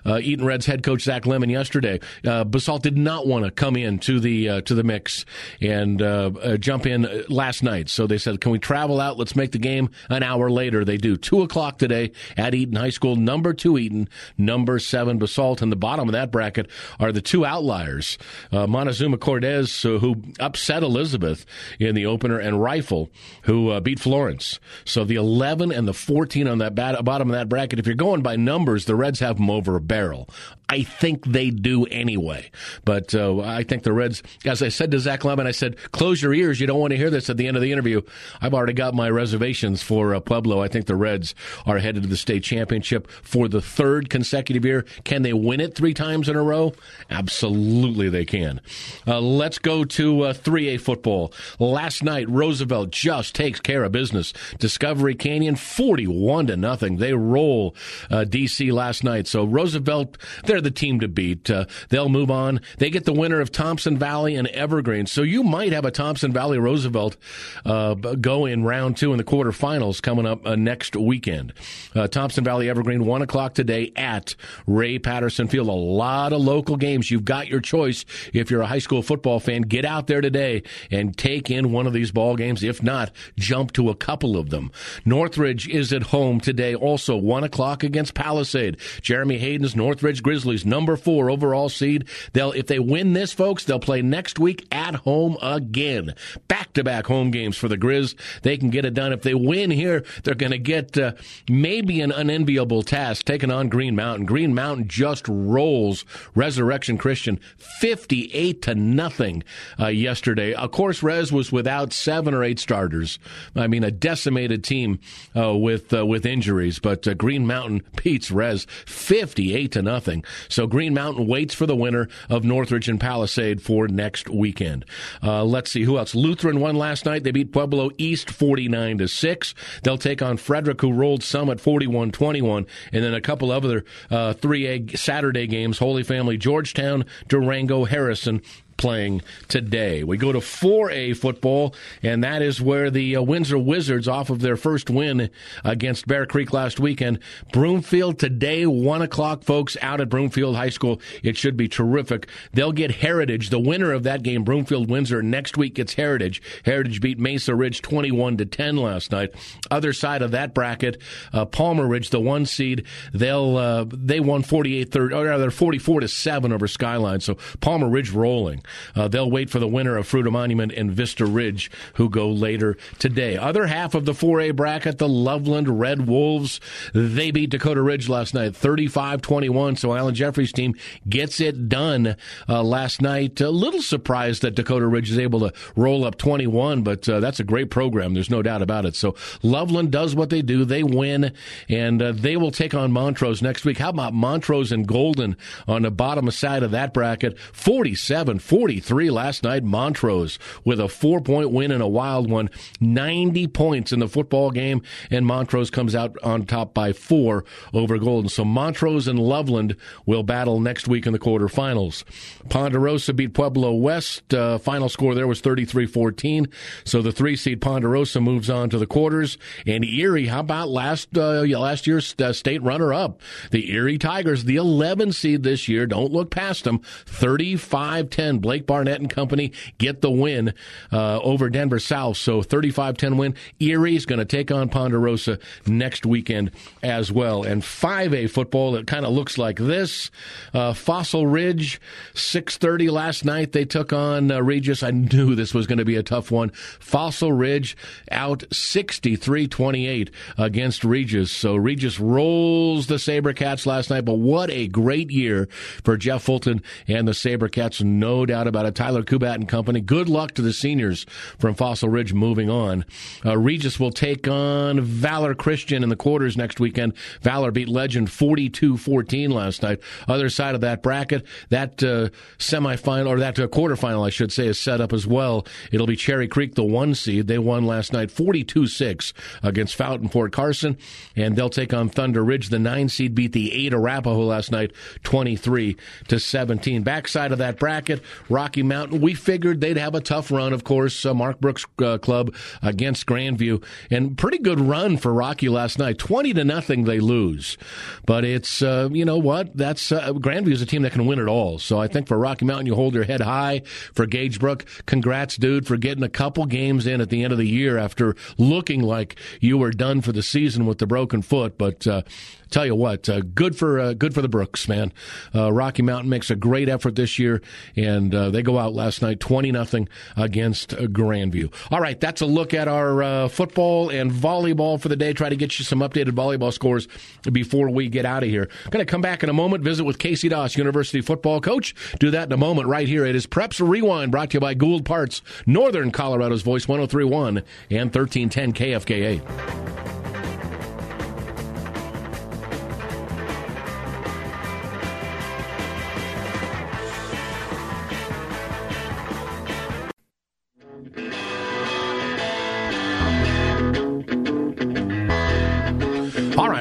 uh, 0.05 0.19
Eaton 0.21 0.45
Reds 0.45 0.67
head 0.67 0.83
coach 0.83 1.01
Zach 1.01 1.25
Lemon 1.25 1.49
yesterday. 1.49 1.99
Basalt 2.23 2.83
did 2.83 2.97
not 2.97 3.25
want 3.25 3.45
to 3.45 3.51
come 3.51 3.75
in 3.75 3.97
to 3.99 4.19
the 4.19 4.61
to 4.61 4.75
the 4.75 4.83
mix 4.83 5.25
and 5.59 6.01
uh, 6.41 6.57
jump 6.57 6.85
in 6.85 7.05
uh, 7.05 7.23
last 7.29 7.63
night. 7.63 7.89
So 7.89 8.07
they 8.07 8.17
said, 8.17 8.41
"Can 8.41 8.51
we 8.51 8.59
travel 8.59 8.99
out? 8.99 9.17
Let's 9.17 9.35
make 9.35 9.51
the 9.51 9.59
game 9.59 9.89
an 10.09 10.23
hour 10.23 10.49
later." 10.49 10.85
They 10.85 10.97
do 10.97 11.17
two 11.17 11.41
o'clock 11.41 11.77
today 11.77 12.11
at 12.37 12.53
Eaton 12.53 12.75
High 12.75 12.89
School. 12.89 13.15
Number 13.15 13.53
two 13.53 13.77
Eaton, 13.77 14.09
number 14.37 14.79
seven 14.79 15.17
Basalt, 15.17 15.61
and 15.61 15.71
the 15.71 15.75
bottom 15.75 16.07
of 16.07 16.13
that 16.13 16.31
bracket 16.31 16.69
are 16.99 17.11
the 17.11 17.21
two 17.21 17.45
outliers: 17.45 18.17
uh, 18.51 18.67
Montezuma 18.67 19.17
Cortez, 19.17 19.85
uh, 19.85 19.99
who 19.99 20.21
upset 20.39 20.83
Elizabeth 20.83 21.45
in 21.79 21.95
the 21.95 22.05
opener, 22.05 22.39
and 22.39 22.61
Rifle, 22.61 23.09
who 23.43 23.69
uh, 23.69 23.79
beat 23.79 23.99
Florence. 23.99 24.59
So 24.85 25.03
the 25.03 25.15
eleven 25.15 25.71
and 25.71 25.87
the 25.87 25.93
fourteen 25.93 26.47
on 26.47 26.59
that 26.59 26.75
bat- 26.75 27.03
bottom 27.03 27.29
of 27.29 27.35
that 27.35 27.49
bracket. 27.49 27.79
If 27.79 27.85
you're 27.85 27.95
going 27.95 28.21
by 28.21 28.35
numbers, 28.35 28.85
the 28.85 28.95
Reds 28.95 29.19
have 29.19 29.37
them 29.37 29.49
over 29.49 29.75
a 29.75 29.81
barrel. 29.81 30.29
I 30.69 30.83
think 30.83 31.25
they 31.25 31.51
do 31.51 31.85
anyway. 31.85 32.51
But 32.83 33.13
uh, 33.13 33.39
I 33.39 33.63
think 33.63 33.83
the 33.83 33.93
Reds, 33.93 34.23
as 34.45 34.61
I 34.61 34.69
said 34.69 34.91
to 34.91 34.99
Zach 34.99 35.23
Lemon, 35.23 35.47
I 35.47 35.51
said, 35.51 35.77
close 35.91 36.21
your 36.21 36.33
ears. 36.33 36.59
You 36.59 36.67
don't 36.67 36.79
want 36.79 36.91
to 36.91 36.97
hear 36.97 37.09
this 37.09 37.29
at 37.29 37.37
the 37.37 37.47
end 37.47 37.57
of 37.57 37.61
the 37.61 37.71
interview. 37.71 38.01
I've 38.41 38.53
already 38.53 38.73
got 38.73 38.93
my 38.93 39.09
reservations 39.09 39.83
for 39.83 40.15
uh, 40.15 40.19
Pueblo. 40.19 40.61
I 40.61 40.67
think 40.67 40.85
the 40.85 40.95
Reds 40.95 41.35
are 41.65 41.79
headed 41.79 42.03
to 42.03 42.09
the 42.09 42.17
state 42.17 42.43
championship 42.43 43.09
for 43.09 43.47
the 43.47 43.61
third 43.61 44.09
consecutive 44.09 44.65
year. 44.65 44.85
Can 45.03 45.21
they 45.21 45.33
win 45.33 45.59
it 45.59 45.75
three 45.75 45.93
times 45.93 46.29
in 46.29 46.35
a 46.35 46.43
row? 46.43 46.73
Absolutely, 47.09 48.09
they 48.09 48.25
can. 48.25 48.61
Uh, 49.07 49.21
let's 49.21 49.59
go 49.59 49.83
to 49.83 50.17
3A 50.17 50.75
uh, 50.75 50.79
football. 50.79 51.33
Last 51.59 52.03
night, 52.03 52.29
Roosevelt 52.29 52.91
just 52.91 53.35
takes 53.35 53.59
care 53.59 53.83
of 53.83 53.91
business. 53.91 54.33
Discovery 54.59 55.15
Canyon, 55.15 55.55
41 55.55 56.47
to 56.47 56.57
nothing. 56.57 56.97
They 56.97 57.13
roll 57.13 57.75
uh, 58.09 58.25
DC 58.27 58.71
last 58.71 59.03
night. 59.03 59.27
So 59.27 59.45
Roosevelt, 59.45 60.17
they're 60.45 60.54
the 60.61 60.71
team 60.71 60.99
to 60.99 61.07
beat. 61.07 61.49
Uh, 61.49 61.65
they'll 61.89 62.09
move 62.09 62.31
on. 62.31 62.61
They 62.77 62.89
get 62.89 63.05
the 63.05 63.13
winner 63.13 63.41
of 63.41 63.51
Thompson 63.51 63.97
Valley 63.97 64.35
and 64.35 64.47
Evergreen. 64.49 65.05
So 65.05 65.21
you 65.21 65.43
might 65.43 65.73
have 65.73 65.85
a 65.85 65.91
Thompson 65.91 66.31
Valley 66.31 66.59
Roosevelt 66.59 67.17
uh, 67.65 67.93
go 67.95 68.45
in 68.45 68.63
round 68.63 68.97
two 68.97 69.11
in 69.11 69.17
the 69.17 69.23
quarterfinals 69.23 70.01
coming 70.01 70.25
up 70.25 70.45
uh, 70.45 70.55
next 70.55 70.95
weekend. 70.95 71.53
Uh, 71.93 72.07
Thompson 72.07 72.43
Valley 72.43 72.69
Evergreen, 72.69 73.05
1 73.05 73.21
o'clock 73.21 73.53
today 73.53 73.91
at 73.95 74.35
Ray 74.67 74.99
Patterson 74.99 75.47
Field. 75.47 75.67
A 75.67 75.71
lot 75.71 76.33
of 76.33 76.41
local 76.41 76.77
games. 76.77 77.11
You've 77.11 77.25
got 77.25 77.47
your 77.47 77.61
choice. 77.61 78.05
If 78.33 78.51
you're 78.51 78.61
a 78.61 78.67
high 78.67 78.79
school 78.79 79.01
football 79.01 79.39
fan, 79.39 79.63
get 79.63 79.85
out 79.85 80.07
there 80.07 80.21
today 80.21 80.63
and 80.91 81.17
take 81.17 81.49
in 81.49 81.71
one 81.71 81.87
of 81.87 81.93
these 81.93 82.11
ball 82.11 82.35
games. 82.35 82.63
If 82.63 82.81
not, 82.83 83.11
jump 83.37 83.73
to 83.73 83.89
a 83.89 83.95
couple 83.95 84.37
of 84.37 84.49
them. 84.49 84.71
Northridge 85.05 85.67
is 85.67 85.91
at 85.93 86.03
home 86.03 86.39
today, 86.39 86.75
also 86.75 87.15
1 87.15 87.43
o'clock 87.43 87.83
against 87.83 88.13
Palisade. 88.13 88.77
Jeremy 89.01 89.37
Hayden's 89.37 89.75
Northridge 89.75 90.23
Grizzlies 90.23 90.44
Grizzlies, 90.45 90.65
number 90.65 90.95
four 90.95 91.31
overall 91.31 91.69
seed. 91.69 92.05
They'll 92.33 92.51
if 92.51 92.67
they 92.67 92.77
win 92.77 93.13
this, 93.13 93.33
folks, 93.33 93.63
they'll 93.63 93.79
play 93.79 94.03
next 94.03 94.37
week 94.37 94.67
at 94.71 94.93
home 94.93 95.37
again. 95.41 96.13
Back 96.47 96.73
to 96.73 96.83
back 96.83 97.07
home 97.07 97.31
games 97.31 97.57
for 97.57 97.67
the 97.67 97.79
Grizz. 97.79 98.13
They 98.43 98.55
can 98.57 98.69
get 98.69 98.85
it 98.85 98.93
done. 98.93 99.11
If 99.11 99.23
they 99.23 99.33
win 99.33 99.71
here, 99.71 100.05
they're 100.23 100.35
going 100.35 100.51
to 100.51 100.59
get 100.59 100.97
uh, 100.99 101.13
maybe 101.49 101.99
an 101.99 102.11
unenviable 102.11 102.83
task 102.83 103.25
taking 103.25 103.49
on 103.49 103.69
Green 103.69 103.95
Mountain. 103.95 104.27
Green 104.27 104.53
Mountain 104.53 104.87
just 104.87 105.25
rolls 105.27 106.05
Resurrection 106.35 106.99
Christian 106.99 107.39
fifty 107.57 108.31
eight 108.31 108.61
to 108.63 108.75
nothing 108.75 109.43
uh, 109.79 109.87
yesterday. 109.87 110.53
Of 110.53 110.71
course, 110.71 111.01
Res 111.01 111.31
was 111.31 111.51
without 111.51 111.91
seven 111.91 112.35
or 112.35 112.43
eight 112.43 112.59
starters. 112.59 113.17
I 113.55 113.65
mean, 113.65 113.83
a 113.83 113.89
decimated 113.89 114.63
team 114.63 114.99
uh, 115.35 115.57
with 115.57 115.91
uh, 115.91 116.05
with 116.05 116.23
injuries, 116.23 116.77
but 116.77 117.07
uh, 117.07 117.15
Green 117.15 117.47
Mountain 117.47 117.81
beats 118.03 118.29
Res 118.29 118.67
fifty 118.85 119.55
eight 119.55 119.71
to 119.71 119.81
nothing. 119.81 120.23
So 120.49 120.67
Green 120.67 120.93
Mountain 120.93 121.27
waits 121.27 121.53
for 121.53 121.65
the 121.65 121.75
winner 121.75 122.07
of 122.29 122.43
Northridge 122.43 122.89
and 122.89 122.99
Palisade 122.99 123.61
for 123.61 123.87
next 123.87 124.29
weekend. 124.29 124.85
Uh, 125.23 125.43
let's 125.43 125.71
see 125.71 125.83
who 125.83 125.97
else. 125.97 126.15
Lutheran 126.15 126.59
won 126.59 126.75
last 126.75 127.05
night. 127.05 127.23
They 127.23 127.31
beat 127.31 127.51
Pueblo 127.51 127.91
East 127.97 128.29
49 128.29 128.99
to 128.99 129.07
6. 129.07 129.55
They'll 129.83 129.97
take 129.97 130.21
on 130.21 130.37
Frederick, 130.37 130.81
who 130.81 130.93
rolled 130.93 131.23
Summit 131.23 131.59
41 131.59 132.11
21. 132.11 132.65
And 132.91 133.03
then 133.03 133.13
a 133.13 133.21
couple 133.21 133.51
other 133.51 133.85
uh, 134.09 134.33
3A 134.33 134.97
Saturday 134.97 135.47
games 135.47 135.79
Holy 135.79 136.03
Family, 136.03 136.37
Georgetown, 136.37 137.05
Durango, 137.27 137.85
Harrison 137.85 138.41
playing 138.77 139.21
today. 139.47 140.03
We 140.03 140.17
go 140.17 140.31
to 140.31 140.39
4A 140.39 141.17
football, 141.17 141.75
and 142.03 142.23
that 142.23 142.41
is 142.41 142.61
where 142.61 142.89
the 142.89 143.15
uh, 143.15 143.21
Windsor 143.21 143.57
Wizards, 143.57 144.07
off 144.07 144.29
of 144.29 144.41
their 144.41 144.57
first 144.57 144.89
win 144.89 145.29
against 145.63 146.07
Bear 146.07 146.25
Creek 146.25 146.53
last 146.53 146.79
weekend, 146.79 147.19
Broomfield 147.51 148.19
today, 148.19 148.65
1 148.65 149.01
o'clock, 149.01 149.43
folks, 149.43 149.77
out 149.81 150.01
at 150.01 150.09
Broomfield 150.09 150.55
High 150.55 150.69
School. 150.69 150.99
It 151.23 151.37
should 151.37 151.57
be 151.57 151.67
terrific. 151.67 152.27
They'll 152.53 152.71
get 152.71 152.91
Heritage, 152.91 153.49
the 153.49 153.59
winner 153.59 153.91
of 153.91 154.03
that 154.03 154.23
game, 154.23 154.43
Broomfield 154.43 154.89
Windsor, 154.89 155.21
next 155.21 155.57
week 155.57 155.75
gets 155.75 155.93
Heritage. 155.93 156.41
Heritage 156.65 157.01
beat 157.01 157.19
Mesa 157.19 157.55
Ridge 157.55 157.81
21 157.81 158.37
to 158.37 158.45
10 158.45 158.77
last 158.77 159.11
night. 159.11 159.33
Other 159.71 159.93
side 159.93 160.21
of 160.21 160.31
that 160.31 160.53
bracket, 160.53 161.01
uh, 161.33 161.45
Palmer 161.45 161.87
Ridge, 161.87 162.09
the 162.09 162.19
one 162.19 162.45
seed, 162.45 162.85
they'll 163.13 163.57
uh, 163.57 163.85
they 163.87 164.19
won 164.19 164.43
48 164.43 164.91
30, 164.91 165.15
or 165.15 165.25
rather 165.25 165.51
44 165.51 166.01
to 166.01 166.07
7 166.07 166.51
over 166.51 166.67
Skyline. 166.67 167.21
So 167.21 167.37
Palmer 167.61 167.89
Ridge 167.89 168.11
rolling. 168.11 168.63
Uh, 168.95 169.07
they'll 169.07 169.29
wait 169.29 169.49
for 169.49 169.59
the 169.59 169.67
winner 169.67 169.97
of 169.97 170.07
Fruita 170.07 170.31
Monument 170.31 170.71
and 170.71 170.91
Vista 170.91 171.25
Ridge, 171.25 171.69
who 171.95 172.09
go 172.09 172.29
later 172.29 172.77
today. 172.99 173.37
Other 173.37 173.67
half 173.67 173.95
of 173.95 174.05
the 174.05 174.13
4A 174.13 174.55
bracket, 174.55 174.97
the 174.97 175.07
Loveland 175.07 175.79
Red 175.79 176.07
Wolves, 176.07 176.59
they 176.93 177.31
beat 177.31 177.49
Dakota 177.49 177.81
Ridge 177.81 178.09
last 178.09 178.33
night, 178.33 178.55
35 178.55 179.21
21. 179.21 179.75
So 179.75 179.93
Alan 179.93 180.15
Jeffrey's 180.15 180.51
team 180.51 180.75
gets 181.07 181.39
it 181.39 181.69
done 181.69 182.15
uh, 182.47 182.63
last 182.63 183.01
night. 183.01 183.41
A 183.41 183.49
little 183.49 183.81
surprised 183.81 184.41
that 184.41 184.55
Dakota 184.55 184.87
Ridge 184.87 185.11
is 185.11 185.19
able 185.19 185.39
to 185.41 185.53
roll 185.75 186.05
up 186.05 186.17
21, 186.17 186.83
but 186.83 187.07
uh, 187.07 187.19
that's 187.19 187.39
a 187.39 187.43
great 187.43 187.69
program. 187.69 188.13
There's 188.13 188.29
no 188.29 188.41
doubt 188.41 188.61
about 188.61 188.85
it. 188.85 188.95
So 188.95 189.15
Loveland 189.43 189.91
does 189.91 190.15
what 190.15 190.29
they 190.29 190.41
do. 190.41 190.65
They 190.65 190.83
win, 190.83 191.33
and 191.69 192.01
uh, 192.01 192.11
they 192.13 192.37
will 192.37 192.51
take 192.51 192.73
on 192.73 192.91
Montrose 192.91 193.41
next 193.41 193.65
week. 193.65 193.77
How 193.77 193.89
about 193.89 194.13
Montrose 194.13 194.71
and 194.71 194.87
Golden 194.87 195.35
on 195.67 195.83
the 195.83 195.91
bottom 195.91 196.29
side 196.31 196.63
of 196.63 196.71
that 196.71 196.93
bracket? 196.93 197.37
47 197.39 198.39
40 198.39 198.54
43 198.55 199.09
last 199.11 199.43
night. 199.43 199.65
Montrose 199.65 200.39
with 200.63 200.79
a 200.79 200.87
four 200.87 201.19
point 201.19 201.51
win 201.51 201.71
and 201.71 201.83
a 201.83 201.87
wild 201.89 202.31
one. 202.31 202.49
90 202.79 203.47
points 203.47 203.91
in 203.91 203.99
the 203.99 204.07
football 204.07 204.49
game, 204.49 204.81
and 205.11 205.25
Montrose 205.25 205.69
comes 205.69 205.93
out 205.93 206.15
on 206.23 206.45
top 206.45 206.73
by 206.73 206.93
four 206.93 207.43
over 207.73 207.97
Golden. 207.97 208.29
So 208.29 208.45
Montrose 208.45 209.09
and 209.09 209.19
Loveland 209.19 209.75
will 210.05 210.23
battle 210.23 210.61
next 210.61 210.87
week 210.87 211.05
in 211.05 211.11
the 211.11 211.19
quarterfinals. 211.19 212.05
Ponderosa 212.47 213.13
beat 213.13 213.33
Pueblo 213.33 213.73
West. 213.73 214.33
Uh, 214.33 214.57
final 214.57 214.87
score 214.87 215.13
there 215.15 215.27
was 215.27 215.41
33 215.41 215.85
14. 215.85 216.47
So 216.85 217.01
the 217.01 217.11
three 217.11 217.35
seed 217.35 217.59
Ponderosa 217.59 218.21
moves 218.21 218.49
on 218.49 218.69
to 218.69 218.77
the 218.77 218.87
quarters. 218.87 219.37
And 219.67 219.83
Erie, 219.83 220.27
how 220.27 220.39
about 220.39 220.69
last 220.69 221.17
uh, 221.17 221.41
last 221.41 221.87
year's 221.87 222.15
uh, 222.19 222.31
state 222.31 222.63
runner 222.63 222.93
up? 222.93 223.19
The 223.51 223.73
Erie 223.73 223.97
Tigers, 223.97 224.45
the 224.45 224.55
11 224.55 225.11
seed 225.11 225.43
this 225.43 225.67
year. 225.67 225.85
Don't 225.85 226.13
look 226.13 226.31
past 226.31 226.63
them. 226.63 226.79
35 227.05 228.09
10. 228.09 228.44
Blake 228.45 228.67
Barnett 228.67 228.99
and 229.01 229.09
company 229.09 229.51
get 229.79 230.01
the 230.01 230.11
win 230.11 230.53
uh, 230.93 231.19
over 231.21 231.49
Denver 231.49 231.79
South. 231.79 232.17
So 232.17 232.43
35 232.43 232.95
10 232.95 233.17
win. 233.17 233.33
Erie's 233.59 234.05
going 234.05 234.19
to 234.19 234.25
take 234.25 234.51
on 234.51 234.69
Ponderosa 234.69 235.39
next 235.65 236.05
weekend 236.05 236.51
as 236.83 237.11
well. 237.11 237.41
And 237.41 237.63
5A 237.63 238.29
football 238.29 238.73
that 238.73 238.85
kind 238.85 239.03
of 239.03 239.13
looks 239.13 239.39
like 239.39 239.57
this. 239.57 240.11
Uh, 240.53 240.73
Fossil 240.73 241.25
Ridge, 241.25 241.81
6:30 242.13 242.91
last 242.91 243.25
night. 243.25 243.51
They 243.51 243.65
took 243.65 243.91
on 243.91 244.29
uh, 244.29 244.43
Regis. 244.43 244.83
I 244.83 244.91
knew 244.91 245.33
this 245.33 245.55
was 245.55 245.65
going 245.65 245.79
to 245.79 245.85
be 245.85 245.95
a 245.95 246.03
tough 246.03 246.29
one. 246.29 246.51
Fossil 246.51 247.33
Ridge 247.33 247.75
out 248.11 248.41
63-28 248.51 250.11
against 250.37 250.83
Regis. 250.83 251.31
So 251.31 251.55
Regis 251.55 251.99
rolls 251.99 252.85
the 252.85 252.95
SaberCats 252.95 253.65
last 253.65 253.89
night. 253.89 254.05
But 254.05 254.19
what 254.19 254.51
a 254.51 254.67
great 254.67 255.09
year 255.09 255.49
for 255.83 255.97
Jeff 255.97 256.21
Fulton 256.21 256.61
and 256.87 257.07
the 257.07 257.13
SaberCats. 257.13 257.83
No 257.83 258.27
doubt 258.27 258.34
about 258.43 258.65
it. 258.65 258.75
Tyler 258.75 259.03
Kubat 259.03 259.35
and 259.35 259.47
company. 259.47 259.81
Good 259.81 260.09
luck 260.09 260.33
to 260.33 260.41
the 260.41 260.53
seniors 260.53 261.05
from 261.39 261.55
Fossil 261.55 261.89
Ridge 261.89 262.13
moving 262.13 262.49
on. 262.49 262.85
Uh, 263.25 263.37
Regis 263.37 263.79
will 263.79 263.91
take 263.91 264.27
on 264.27 264.81
Valor 264.81 265.33
Christian 265.33 265.83
in 265.83 265.89
the 265.89 265.95
quarters 265.95 266.37
next 266.37 266.59
weekend. 266.59 266.93
Valor 267.21 267.51
beat 267.51 267.69
Legend 267.69 268.07
42-14 268.07 269.31
last 269.31 269.63
night. 269.63 269.79
Other 270.07 270.29
side 270.29 270.55
of 270.55 270.61
that 270.61 270.83
bracket, 270.83 271.25
that 271.49 271.81
uh, 271.83 272.09
semifinal 272.37 273.07
or 273.07 273.19
that 273.19 273.39
uh, 273.39 273.47
quarterfinal, 273.47 274.05
I 274.05 274.09
should 274.09 274.31
say, 274.31 274.47
is 274.47 274.59
set 274.59 274.81
up 274.81 274.93
as 274.93 275.07
well. 275.07 275.45
It'll 275.71 275.87
be 275.87 275.95
Cherry 275.95 276.27
Creek, 276.27 276.55
the 276.55 276.63
one 276.63 276.95
seed. 276.95 277.27
They 277.27 277.39
won 277.39 277.65
last 277.65 277.93
night 277.93 278.09
42-6 278.09 279.13
against 279.43 279.75
Fountain 279.75 280.09
Fort 280.09 280.31
Carson, 280.31 280.77
and 281.15 281.35
they'll 281.35 281.49
take 281.49 281.73
on 281.73 281.89
Thunder 281.89 282.23
Ridge. 282.23 282.49
The 282.49 282.59
nine 282.59 282.89
seed 282.89 283.15
beat 283.15 283.31
the 283.31 283.53
eight 283.53 283.73
Arapahoe 283.73 284.25
last 284.25 284.51
night 284.51 284.71
23 285.03 285.77
to 286.07 286.19
17. 286.19 286.83
Backside 286.83 287.31
of 287.31 287.37
that 287.39 287.57
bracket, 287.57 288.01
Rocky 288.29 288.63
Mountain. 288.63 289.01
We 289.01 289.13
figured 289.13 289.61
they'd 289.61 289.77
have 289.77 289.95
a 289.95 290.01
tough 290.01 290.31
run, 290.31 290.53
of 290.53 290.63
course. 290.63 291.05
Uh, 291.05 291.13
Mark 291.13 291.39
Brooks 291.39 291.65
uh, 291.79 291.97
Club 291.97 292.33
against 292.61 293.05
Grandview, 293.05 293.63
and 293.89 294.17
pretty 294.17 294.37
good 294.37 294.59
run 294.59 294.97
for 294.97 295.13
Rocky 295.13 295.49
last 295.49 295.79
night. 295.79 295.97
20 295.97 296.33
to 296.33 296.43
nothing 296.43 296.83
they 296.83 296.99
lose. 296.99 297.57
But 298.05 298.25
it's, 298.25 298.61
uh, 298.61 298.89
you 298.91 299.05
know 299.05 299.17
what? 299.17 299.55
That's 299.55 299.91
uh, 299.91 300.13
Grandview 300.13 300.51
is 300.51 300.61
a 300.61 300.65
team 300.65 300.81
that 300.83 300.93
can 300.93 301.05
win 301.05 301.19
it 301.19 301.27
all. 301.27 301.59
So 301.59 301.79
I 301.79 301.87
think 301.87 302.07
for 302.07 302.17
Rocky 302.17 302.45
Mountain, 302.45 302.67
you 302.67 302.75
hold 302.75 302.93
your 302.93 303.03
head 303.03 303.21
high. 303.21 303.61
For 303.93 304.05
Gage 304.05 304.39
Brook, 304.39 304.65
congrats, 304.85 305.37
dude, 305.37 305.67
for 305.67 305.77
getting 305.77 306.03
a 306.03 306.09
couple 306.09 306.45
games 306.45 306.87
in 306.87 307.01
at 307.01 307.09
the 307.09 307.23
end 307.23 307.31
of 307.31 307.37
the 307.37 307.47
year 307.47 307.77
after 307.77 308.15
looking 308.37 308.81
like 308.81 309.17
you 309.39 309.57
were 309.57 309.71
done 309.71 310.01
for 310.01 310.11
the 310.11 310.23
season 310.23 310.65
with 310.65 310.79
the 310.79 310.87
broken 310.87 311.21
foot. 311.21 311.57
But 311.57 311.85
uh, 311.87 312.01
tell 312.49 312.65
you 312.65 312.75
what, 312.75 313.07
uh, 313.09 313.21
good 313.21 313.55
for 313.55 313.79
uh, 313.79 313.93
good 313.93 314.13
for 314.13 314.21
the 314.21 314.27
Brooks, 314.27 314.67
man. 314.67 314.91
Uh, 315.33 315.51
Rocky 315.51 315.81
Mountain 315.81 316.09
makes 316.09 316.29
a 316.29 316.35
great 316.35 316.69
effort 316.69 316.95
this 316.95 317.19
year, 317.19 317.41
and 317.75 318.13
uh, 318.13 318.29
they 318.29 318.41
go 318.41 318.57
out 318.57 318.73
last 318.73 319.01
night 319.01 319.19
twenty 319.19 319.51
nothing 319.51 319.87
against 320.15 320.73
uh, 320.73 320.81
Grandview. 320.81 321.53
All 321.71 321.79
right, 321.79 321.99
that's 321.99 322.21
a 322.21 322.25
look 322.25 322.53
at 322.53 322.67
our 322.67 323.03
uh, 323.03 323.27
football 323.27 323.89
and 323.89 324.11
volleyball 324.11 324.79
for 324.79 324.89
the 324.89 324.95
day. 324.95 325.13
Try 325.13 325.29
to 325.29 325.35
get 325.35 325.57
you 325.59 325.65
some 325.65 325.79
updated 325.79 326.11
volleyball 326.11 326.53
scores 326.53 326.87
before 327.31 327.69
we 327.69 327.89
get 327.89 328.05
out 328.05 328.23
of 328.23 328.29
here. 328.29 328.49
Going 328.69 328.85
to 328.85 328.89
come 328.89 329.01
back 329.01 329.23
in 329.23 329.29
a 329.29 329.33
moment. 329.33 329.63
Visit 329.63 329.83
with 329.83 329.99
Casey 329.99 330.29
Doss, 330.29 330.57
University 330.57 331.01
football 331.01 331.41
coach. 331.41 331.75
Do 331.99 332.11
that 332.11 332.27
in 332.27 332.31
a 332.31 332.37
moment. 332.37 332.67
Right 332.67 332.87
here, 332.87 333.05
it 333.05 333.15
is 333.15 333.27
Preps 333.27 333.65
Rewind, 333.65 334.11
brought 334.11 334.31
to 334.31 334.35
you 334.35 334.41
by 334.41 334.53
Gould 334.53 334.85
Parts, 334.85 335.21
Northern 335.45 335.91
Colorado's 335.91 336.41
Voice, 336.41 336.65
103.1 336.65 337.43
and 337.69 337.91
thirteen 337.91 338.29
ten 338.29 338.53
KFKA. 338.53 339.54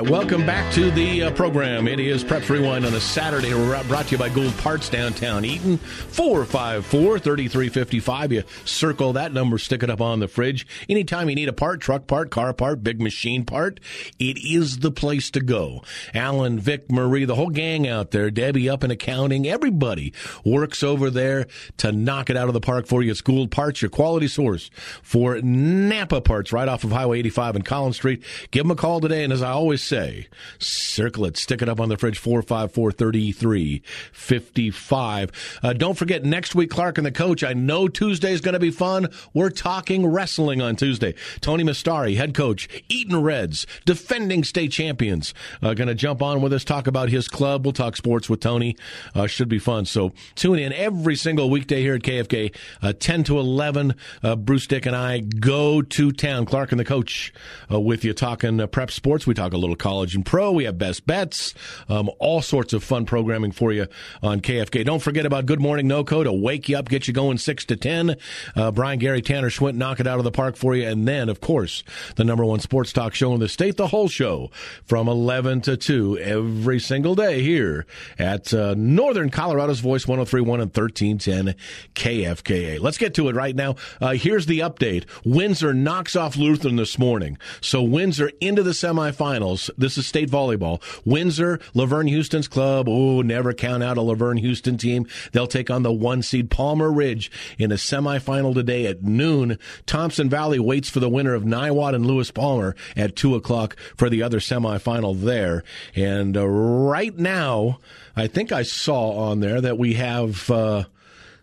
Right, 0.06 0.23
welcome 0.34 0.46
back 0.48 0.72
to 0.72 0.90
the 0.90 1.22
uh, 1.22 1.30
program. 1.30 1.86
It 1.86 2.00
is 2.00 2.24
Prep 2.24 2.48
Rewind 2.50 2.84
on 2.84 2.92
a 2.92 3.00
Saturday. 3.00 3.54
We're 3.54 3.80
brought 3.84 4.06
to 4.06 4.10
you 4.10 4.18
by 4.18 4.30
Gould 4.30 4.56
Parts 4.58 4.88
downtown 4.88 5.44
Eaton. 5.44 5.78
454 5.78 7.20
3355. 7.20 8.32
You 8.32 8.42
circle 8.64 9.12
that 9.12 9.32
number, 9.32 9.58
stick 9.58 9.84
it 9.84 9.90
up 9.90 10.00
on 10.00 10.18
the 10.18 10.26
fridge. 10.26 10.66
Anytime 10.88 11.28
you 11.28 11.36
need 11.36 11.48
a 11.48 11.52
part, 11.52 11.80
truck 11.80 12.08
part, 12.08 12.32
car 12.32 12.52
part, 12.52 12.82
big 12.82 13.00
machine 13.00 13.44
part, 13.44 13.78
it 14.18 14.36
is 14.44 14.80
the 14.80 14.90
place 14.90 15.30
to 15.30 15.40
go. 15.40 15.84
Alan, 16.12 16.58
Vic, 16.58 16.90
Marie, 16.90 17.26
the 17.26 17.36
whole 17.36 17.50
gang 17.50 17.86
out 17.86 18.10
there, 18.10 18.28
Debbie 18.28 18.68
up 18.68 18.82
in 18.82 18.90
accounting, 18.90 19.46
everybody 19.46 20.12
works 20.44 20.82
over 20.82 21.10
there 21.10 21.46
to 21.76 21.92
knock 21.92 22.28
it 22.28 22.36
out 22.36 22.48
of 22.48 22.54
the 22.54 22.60
park 22.60 22.88
for 22.88 23.04
you. 23.04 23.12
It's 23.12 23.20
Gould 23.20 23.52
Parts, 23.52 23.82
your 23.82 23.90
quality 23.90 24.26
source 24.26 24.68
for 25.00 25.40
Napa 25.40 26.20
parts 26.20 26.52
right 26.52 26.66
off 26.66 26.82
of 26.82 26.90
Highway 26.90 27.20
85 27.20 27.54
and 27.54 27.64
Collins 27.64 27.94
Street. 27.94 28.24
Give 28.50 28.64
them 28.64 28.72
a 28.72 28.74
call 28.76 29.00
today, 29.00 29.22
and 29.22 29.32
as 29.32 29.40
I 29.40 29.50
always 29.50 29.80
say, 29.80 30.23
circle 30.58 31.24
it, 31.24 31.36
stick 31.36 31.62
it 31.62 31.68
up 31.68 31.80
on 31.80 31.88
the 31.88 31.96
fridge, 31.96 32.18
454 32.18 32.92
3355. 32.92 35.60
Uh, 35.62 35.72
don't 35.72 35.96
forget, 35.96 36.24
next 36.24 36.54
week, 36.54 36.70
Clark 36.70 36.98
and 36.98 37.06
the 37.06 37.12
coach. 37.12 37.42
I 37.42 37.52
know 37.52 37.88
Tuesday 37.88 38.32
is 38.32 38.40
going 38.40 38.54
to 38.54 38.60
be 38.60 38.70
fun. 38.70 39.08
We're 39.32 39.50
talking 39.50 40.06
wrestling 40.06 40.62
on 40.62 40.76
Tuesday. 40.76 41.14
Tony 41.40 41.64
Mastari, 41.64 42.16
head 42.16 42.34
coach, 42.34 42.68
Eaton 42.88 43.22
Reds, 43.22 43.66
defending 43.84 44.44
state 44.44 44.72
champions, 44.72 45.34
uh, 45.62 45.74
going 45.74 45.88
to 45.88 45.94
jump 45.94 46.22
on 46.22 46.42
with 46.42 46.52
us, 46.52 46.64
talk 46.64 46.86
about 46.86 47.08
his 47.08 47.28
club. 47.28 47.64
We'll 47.64 47.72
talk 47.72 47.96
sports 47.96 48.28
with 48.28 48.40
Tony. 48.40 48.76
Uh, 49.14 49.26
should 49.26 49.48
be 49.48 49.58
fun. 49.58 49.84
So 49.84 50.12
tune 50.34 50.58
in 50.58 50.72
every 50.72 51.16
single 51.16 51.50
weekday 51.50 51.80
here 51.80 51.94
at 51.94 52.02
KFK, 52.02 52.54
uh, 52.82 52.92
10 52.92 53.24
to 53.24 53.38
11. 53.38 53.94
Uh, 54.22 54.36
Bruce 54.36 54.66
Dick 54.66 54.86
and 54.86 54.96
I 54.96 55.20
go 55.20 55.82
to 55.82 56.12
town. 56.12 56.46
Clark 56.46 56.72
and 56.72 56.80
the 56.80 56.84
coach 56.84 57.32
uh, 57.70 57.80
with 57.80 58.04
you 58.04 58.12
talking 58.12 58.60
uh, 58.60 58.66
prep 58.66 58.90
sports. 58.90 59.26
We 59.26 59.34
talk 59.34 59.52
a 59.52 59.56
little 59.56 59.76
college 59.76 60.03
and 60.12 60.26
pro. 60.26 60.50
We 60.50 60.64
have 60.64 60.76
best 60.76 61.06
bets, 61.06 61.54
um, 61.88 62.10
all 62.18 62.42
sorts 62.42 62.72
of 62.72 62.82
fun 62.82 63.06
programming 63.06 63.52
for 63.52 63.72
you 63.72 63.86
on 64.22 64.40
KFK. 64.40 64.84
Don't 64.84 65.00
forget 65.00 65.24
about 65.24 65.46
Good 65.46 65.60
Morning 65.60 65.88
NoCo 65.88 66.24
to 66.24 66.32
wake 66.32 66.68
you 66.68 66.76
up, 66.76 66.88
get 66.88 67.06
you 67.06 67.14
going 67.14 67.38
six 67.38 67.64
to 67.66 67.76
ten. 67.76 68.16
Uh, 68.56 68.72
Brian 68.72 68.98
Gary 68.98 69.22
Tanner 69.22 69.50
Schwint 69.50 69.76
knock 69.76 70.00
it 70.00 70.06
out 70.06 70.18
of 70.18 70.24
the 70.24 70.32
park 70.32 70.56
for 70.56 70.74
you, 70.74 70.86
and 70.86 71.06
then 71.06 71.28
of 71.28 71.40
course 71.40 71.84
the 72.16 72.24
number 72.24 72.44
one 72.44 72.58
sports 72.58 72.92
talk 72.92 73.14
show 73.14 73.32
in 73.34 73.40
the 73.40 73.48
state, 73.48 73.76
the 73.76 73.86
whole 73.86 74.08
show 74.08 74.50
from 74.84 75.06
eleven 75.06 75.60
to 75.60 75.76
two 75.76 76.18
every 76.18 76.80
single 76.80 77.14
day 77.14 77.40
here 77.40 77.86
at 78.18 78.52
uh, 78.52 78.74
Northern 78.76 79.30
Colorado's 79.30 79.78
Voice 79.80 80.06
103.1 80.06 80.60
and 80.60 80.74
thirteen 80.74 81.18
ten 81.18 81.54
KFKA. 81.94 82.80
Let's 82.80 82.98
get 82.98 83.14
to 83.14 83.28
it 83.28 83.36
right 83.36 83.54
now. 83.54 83.76
Uh, 84.00 84.12
here's 84.14 84.46
the 84.46 84.58
update: 84.58 85.04
Windsor 85.24 85.72
knocks 85.72 86.16
off 86.16 86.36
Lutheran 86.36 86.76
this 86.76 86.98
morning, 86.98 87.38
so 87.60 87.82
Windsor 87.82 88.32
into 88.40 88.62
the 88.62 88.70
semifinals. 88.70 89.70
This 89.78 89.93
is 89.98 90.06
state 90.06 90.30
volleyball. 90.30 90.82
Windsor, 91.04 91.60
Laverne 91.74 92.06
Houston's 92.06 92.48
club. 92.48 92.88
Oh, 92.88 93.22
never 93.22 93.52
count 93.52 93.82
out 93.82 93.96
a 93.96 94.02
Laverne 94.02 94.36
Houston 94.38 94.76
team. 94.76 95.06
They'll 95.32 95.46
take 95.46 95.70
on 95.70 95.82
the 95.82 95.92
one 95.92 96.22
seed 96.22 96.50
Palmer 96.50 96.90
Ridge 96.90 97.30
in 97.58 97.72
a 97.72 97.76
semifinal 97.76 98.54
today 98.54 98.86
at 98.86 99.02
noon. 99.02 99.58
Thompson 99.86 100.28
Valley 100.28 100.58
waits 100.58 100.88
for 100.88 101.00
the 101.00 101.08
winner 101.08 101.34
of 101.34 101.44
Niwot 101.44 101.94
and 101.94 102.06
Lewis 102.06 102.30
Palmer 102.30 102.74
at 102.96 103.16
two 103.16 103.34
o'clock 103.34 103.76
for 103.96 104.08
the 104.08 104.22
other 104.22 104.38
semifinal 104.38 105.20
there. 105.20 105.64
And 105.94 106.36
uh, 106.36 106.46
right 106.46 107.16
now, 107.16 107.78
I 108.16 108.26
think 108.26 108.52
I 108.52 108.62
saw 108.62 109.30
on 109.30 109.40
there 109.40 109.60
that 109.60 109.78
we 109.78 109.94
have 109.94 110.50
uh, 110.50 110.84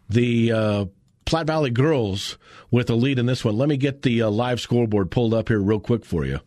the 0.10 0.52
uh, 0.52 0.86
Platte 1.26 1.48
Valley 1.48 1.70
girls 1.70 2.38
with 2.72 2.90
a 2.90 2.96
lead 2.96 3.20
in 3.20 3.26
this 3.26 3.44
one. 3.44 3.58
Let 3.58 3.70
me 3.70 3.78
get 3.78 4.02
the 4.02 4.24
uh, 4.24 4.30
live 4.30 4.62
scoreboard 4.62 5.12
pulled 5.12 5.34
up 5.34 5.50
here 5.50 5.60
real 5.60 5.80
quick 5.80 6.06
for 6.06 6.26
you 6.26 6.40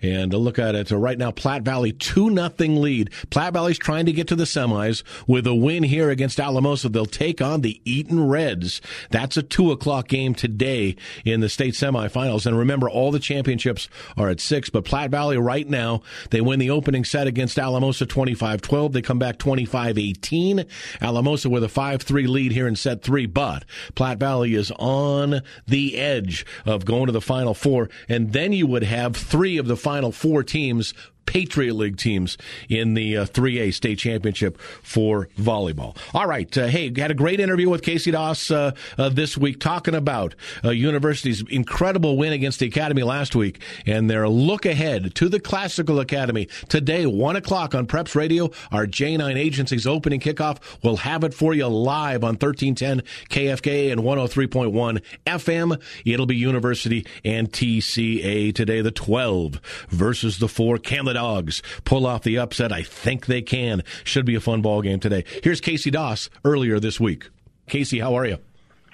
and 0.00 0.32
look 0.32 0.58
at 0.58 0.74
it. 0.74 0.88
So 0.88 0.96
right 0.96 1.18
now, 1.18 1.32
Platte 1.32 1.62
Valley 1.62 1.92
two 1.92 2.30
nothing 2.30 2.80
lead. 2.80 3.10
Platte 3.30 3.52
Valley's 3.52 3.78
trying 3.78 4.06
to 4.06 4.12
get 4.12 4.28
to 4.28 4.36
the 4.36 4.44
semis 4.44 5.02
with 5.26 5.46
a 5.46 5.54
win 5.54 5.82
here 5.82 6.10
against 6.10 6.40
Alamosa. 6.40 6.88
They'll 6.88 7.06
take 7.06 7.42
on 7.42 7.60
the 7.60 7.80
Eaton 7.84 8.28
Reds. 8.28 8.80
That's 9.10 9.36
a 9.36 9.42
two 9.42 9.72
o'clock 9.72 10.08
game 10.08 10.34
today 10.34 10.96
in 11.24 11.40
the 11.40 11.48
state 11.48 11.74
semifinals. 11.74 12.46
And 12.46 12.56
remember, 12.56 12.88
all 12.88 13.10
the 13.10 13.18
championships 13.18 13.88
are 14.16 14.28
at 14.28 14.40
six. 14.40 14.70
But 14.70 14.84
Platte 14.84 15.10
Valley 15.10 15.36
right 15.36 15.68
now 15.68 16.02
they 16.30 16.40
win 16.40 16.60
the 16.60 16.70
opening 16.70 17.04
set 17.04 17.26
against 17.26 17.58
Alamosa 17.58 18.06
25-12. 18.06 18.92
They 18.92 19.02
come 19.02 19.18
back 19.18 19.38
25-18. 19.38 20.66
Alamosa 21.00 21.50
with 21.50 21.64
a 21.64 21.68
5-3 21.68 22.28
lead 22.28 22.52
here 22.52 22.68
in 22.68 22.76
set 22.76 23.02
three. 23.02 23.26
But 23.26 23.64
Platte 23.94 24.18
Valley 24.18 24.54
is 24.54 24.70
on 24.78 25.42
the 25.72 25.96
edge 25.96 26.44
of 26.66 26.84
going 26.84 27.06
to 27.06 27.12
the 27.12 27.20
final 27.20 27.54
four. 27.54 27.88
And 28.06 28.32
then 28.34 28.52
you 28.52 28.66
would 28.66 28.84
have 28.84 29.16
three 29.16 29.56
of 29.56 29.66
the 29.66 29.76
final 29.76 30.12
four 30.12 30.44
teams 30.44 30.92
Patriot 31.26 31.74
League 31.74 31.96
teams 31.96 32.38
in 32.68 32.94
the 32.94 33.18
uh, 33.18 33.24
3A 33.26 33.74
state 33.74 33.98
championship 33.98 34.60
for 34.60 35.28
volleyball. 35.38 35.96
All 36.14 36.26
right. 36.26 36.56
Uh, 36.56 36.66
hey, 36.66 36.92
had 36.96 37.10
a 37.10 37.14
great 37.14 37.40
interview 37.40 37.68
with 37.68 37.82
Casey 37.82 38.10
Doss 38.10 38.50
uh, 38.50 38.72
uh 38.98 39.08
this 39.08 39.36
week 39.36 39.60
talking 39.60 39.94
about 39.94 40.34
uh, 40.64 40.70
University's 40.70 41.42
incredible 41.48 42.16
win 42.16 42.32
against 42.32 42.58
the 42.58 42.66
Academy 42.66 43.02
last 43.02 43.34
week 43.34 43.60
and 43.86 44.08
their 44.08 44.28
look 44.28 44.66
ahead 44.66 45.14
to 45.14 45.28
the 45.28 45.40
Classical 45.40 46.00
Academy 46.00 46.48
today, 46.68 47.06
1 47.06 47.36
o'clock 47.36 47.74
on 47.74 47.86
Preps 47.86 48.14
Radio. 48.14 48.50
Our 48.70 48.86
J9 48.86 49.36
Agency's 49.36 49.86
opening 49.86 50.20
kickoff. 50.20 50.58
We'll 50.82 50.96
have 50.96 51.24
it 51.24 51.34
for 51.34 51.54
you 51.54 51.66
live 51.66 52.24
on 52.24 52.34
1310 52.36 53.02
KFK 53.28 53.92
and 53.92 54.00
103.1 54.02 55.02
FM. 55.26 55.82
It'll 56.04 56.26
be 56.26 56.36
University 56.36 57.06
and 57.24 57.50
TCA 57.50 58.54
today, 58.54 58.80
the 58.80 58.90
12 58.90 59.60
versus 59.88 60.38
the 60.38 60.48
4. 60.48 60.78
Can 60.78 61.11
the 61.12 61.18
Dogs 61.18 61.62
pull 61.84 62.06
off 62.06 62.22
the 62.22 62.38
upset? 62.38 62.72
I 62.72 62.82
think 62.82 63.26
they 63.26 63.42
can. 63.42 63.82
Should 64.04 64.24
be 64.24 64.34
a 64.34 64.40
fun 64.40 64.62
ball 64.62 64.82
game 64.82 65.00
today. 65.00 65.24
Here's 65.42 65.60
Casey 65.60 65.90
Doss 65.90 66.30
earlier 66.44 66.80
this 66.80 66.98
week. 66.98 67.28
Casey, 67.68 68.00
how 68.00 68.14
are 68.14 68.26
you? 68.26 68.38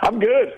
I'm 0.00 0.18
good. 0.18 0.52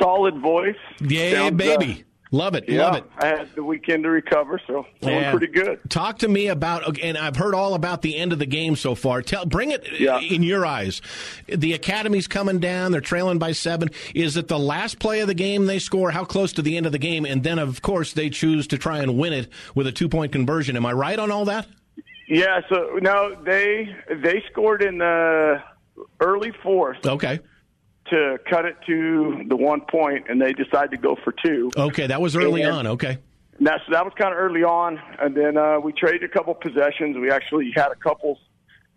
Solid 0.00 0.40
voice. 0.40 0.76
Yeah, 1.00 1.32
Sounds, 1.32 1.56
baby. 1.56 2.04
Uh, 2.04 2.04
Love 2.34 2.54
it. 2.54 2.66
Yeah, 2.66 2.84
love 2.84 2.96
it. 2.96 3.04
I 3.18 3.26
had 3.26 3.54
the 3.54 3.62
weekend 3.62 4.04
to 4.04 4.10
recover, 4.10 4.58
so 4.66 4.86
yeah. 5.02 5.30
pretty 5.30 5.48
good. 5.48 5.80
Talk 5.90 6.20
to 6.20 6.28
me 6.28 6.46
about, 6.46 6.98
and 6.98 7.18
I've 7.18 7.36
heard 7.36 7.54
all 7.54 7.74
about 7.74 8.00
the 8.00 8.16
end 8.16 8.32
of 8.32 8.38
the 8.38 8.46
game 8.46 8.74
so 8.74 8.94
far. 8.94 9.20
Tell, 9.20 9.44
bring 9.44 9.70
it 9.70 9.86
yeah. 10.00 10.18
in 10.18 10.42
your 10.42 10.64
eyes. 10.64 11.02
The 11.46 11.74
academy's 11.74 12.26
coming 12.26 12.58
down; 12.58 12.90
they're 12.90 13.02
trailing 13.02 13.38
by 13.38 13.52
seven. 13.52 13.90
Is 14.14 14.38
it 14.38 14.48
the 14.48 14.58
last 14.58 14.98
play 14.98 15.20
of 15.20 15.28
the 15.28 15.34
game 15.34 15.66
they 15.66 15.78
score? 15.78 16.10
How 16.10 16.24
close 16.24 16.54
to 16.54 16.62
the 16.62 16.78
end 16.78 16.86
of 16.86 16.92
the 16.92 16.98
game? 16.98 17.26
And 17.26 17.42
then, 17.42 17.58
of 17.58 17.82
course, 17.82 18.14
they 18.14 18.30
choose 18.30 18.66
to 18.68 18.78
try 18.78 19.00
and 19.00 19.18
win 19.18 19.34
it 19.34 19.48
with 19.74 19.86
a 19.86 19.92
two-point 19.92 20.32
conversion. 20.32 20.74
Am 20.74 20.86
I 20.86 20.92
right 20.94 21.18
on 21.18 21.30
all 21.30 21.44
that? 21.44 21.66
Yeah. 22.28 22.62
So 22.70 22.98
no, 23.02 23.36
they 23.44 23.94
they 24.08 24.42
scored 24.50 24.82
in 24.82 24.96
the 24.96 25.62
early 26.18 26.52
fourth. 26.62 27.06
Okay 27.06 27.40
to 28.12 28.38
cut 28.48 28.64
it 28.64 28.76
to 28.86 29.44
the 29.48 29.56
one 29.56 29.80
point, 29.80 30.26
and 30.28 30.40
they 30.40 30.52
decided 30.52 30.90
to 30.92 30.96
go 30.96 31.16
for 31.24 31.32
two. 31.44 31.70
Okay, 31.76 32.06
that 32.06 32.20
was 32.20 32.36
early 32.36 32.62
and, 32.62 32.72
on. 32.72 32.86
Okay. 32.86 33.18
That's 33.60 33.82
that 33.90 34.04
was 34.04 34.14
kind 34.16 34.32
of 34.32 34.38
early 34.38 34.62
on, 34.62 35.00
and 35.20 35.36
then 35.36 35.56
uh, 35.56 35.78
we 35.78 35.92
traded 35.92 36.24
a 36.24 36.28
couple 36.28 36.54
possessions. 36.54 37.16
We 37.16 37.30
actually 37.30 37.72
had 37.74 37.92
a 37.92 37.96
couple 37.96 38.38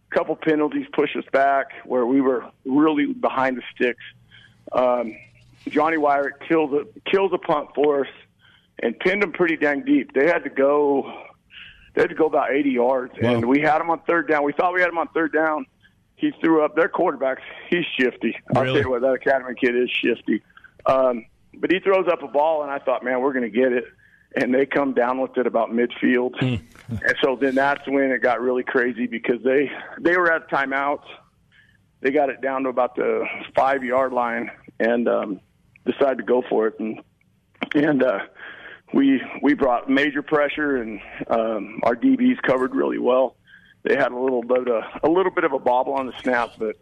couple 0.10 0.36
penalties 0.36 0.88
push 0.94 1.16
us 1.16 1.26
back 1.32 1.68
where 1.86 2.06
we 2.06 2.22
were 2.22 2.46
really 2.66 3.14
behind 3.14 3.58
the 3.58 3.64
sticks. 3.76 4.04
Um, 4.72 5.18
Johnny 5.68 5.98
Wyatt 5.98 6.40
kills 6.48 6.72
a 6.74 6.86
kills 7.10 7.32
a 7.34 7.38
punt 7.38 7.70
for 7.76 8.06
us 8.06 8.12
and 8.80 8.98
pinned 9.00 9.24
them 9.24 9.34
pretty 9.34 9.58
dang 9.58 9.84
deep. 9.84 10.14
They 10.14 10.28
had 10.28 10.44
to 10.44 10.50
go 10.50 11.12
they 11.94 12.02
had 12.02 12.10
to 12.10 12.16
go 12.16 12.26
about 12.26 12.52
80 12.52 12.70
yards, 12.70 13.14
wow. 13.22 13.34
and 13.34 13.46
we 13.46 13.62
had 13.62 13.80
them 13.80 13.90
on 13.90 14.00
third 14.02 14.28
down. 14.28 14.44
We 14.44 14.54
thought 14.54 14.74
we 14.74 14.82
had 14.82 14.90
them 14.90 14.98
on 14.98 15.08
third 15.10 15.34
down, 15.34 15.66
he 16.16 16.32
threw 16.42 16.64
up 16.64 16.76
their 16.76 16.90
quarterbacks. 16.90 17.42
He's 17.70 17.86
shifty. 18.00 18.36
I'll 18.56 18.64
tell 18.64 18.78
you 18.78 18.90
what, 18.90 19.02
that 19.02 19.14
academy 19.14 19.54
kid 19.60 19.76
is 19.76 19.90
shifty. 19.92 20.42
Um, 20.86 21.26
but 21.54 21.72
he 21.72 21.80
throws 21.80 22.08
up 22.12 22.24
a 22.24 22.28
ball, 22.28 22.64
and 22.64 22.72
I 22.72 22.80
thought, 22.80 23.04
man, 23.04 23.22
we're 23.22 23.34
going 23.34 23.50
to 23.50 23.58
get 23.58 23.72
it. 23.72 23.86
And 24.36 24.54
they 24.54 24.66
come 24.66 24.94
down 24.94 25.22
with 25.22 25.38
it 25.38 25.48
about 25.48 25.70
midfield, 25.70 26.36
mm. 26.42 26.62
and 26.90 27.16
so 27.24 27.38
then 27.40 27.56
that's 27.56 27.88
when 27.88 28.12
it 28.12 28.22
got 28.22 28.42
really 28.42 28.64
crazy 28.64 29.08
because 29.08 29.42
they 29.46 29.72
they 30.02 30.18
were 30.18 30.30
at 30.30 30.50
timeout. 30.50 31.04
They 32.02 32.12
got 32.12 32.30
it 32.30 32.42
down 32.42 32.64
to 32.64 32.70
about 32.70 32.98
the 32.98 33.26
five 33.56 33.82
yard 33.86 34.12
line 34.12 34.52
and 34.78 35.08
um, 35.08 35.40
decided 35.86 36.18
to 36.18 36.24
go 36.24 36.44
for 36.50 36.68
it, 36.68 36.78
and 36.82 37.02
and 37.76 38.04
uh, 38.04 38.20
we 38.94 39.22
we 39.42 39.54
brought 39.54 39.90
major 39.90 40.22
pressure, 40.22 40.82
and 40.82 41.00
um, 41.30 41.80
our 41.84 41.96
DBs 41.96 42.42
covered 42.42 42.76
really 42.76 43.00
well 43.00 43.38
they 43.86 43.96
had 43.96 44.12
a 44.12 44.20
little 44.20 44.42
bit 44.42 44.68
of 44.68 44.84
a 45.04 45.10
little 45.10 45.32
bit 45.32 45.44
of 45.44 45.54
a 45.54 45.60
bobble 45.60 45.94
on 45.94 46.08
the 46.08 46.14
snap, 46.22 46.54
but 46.58 46.76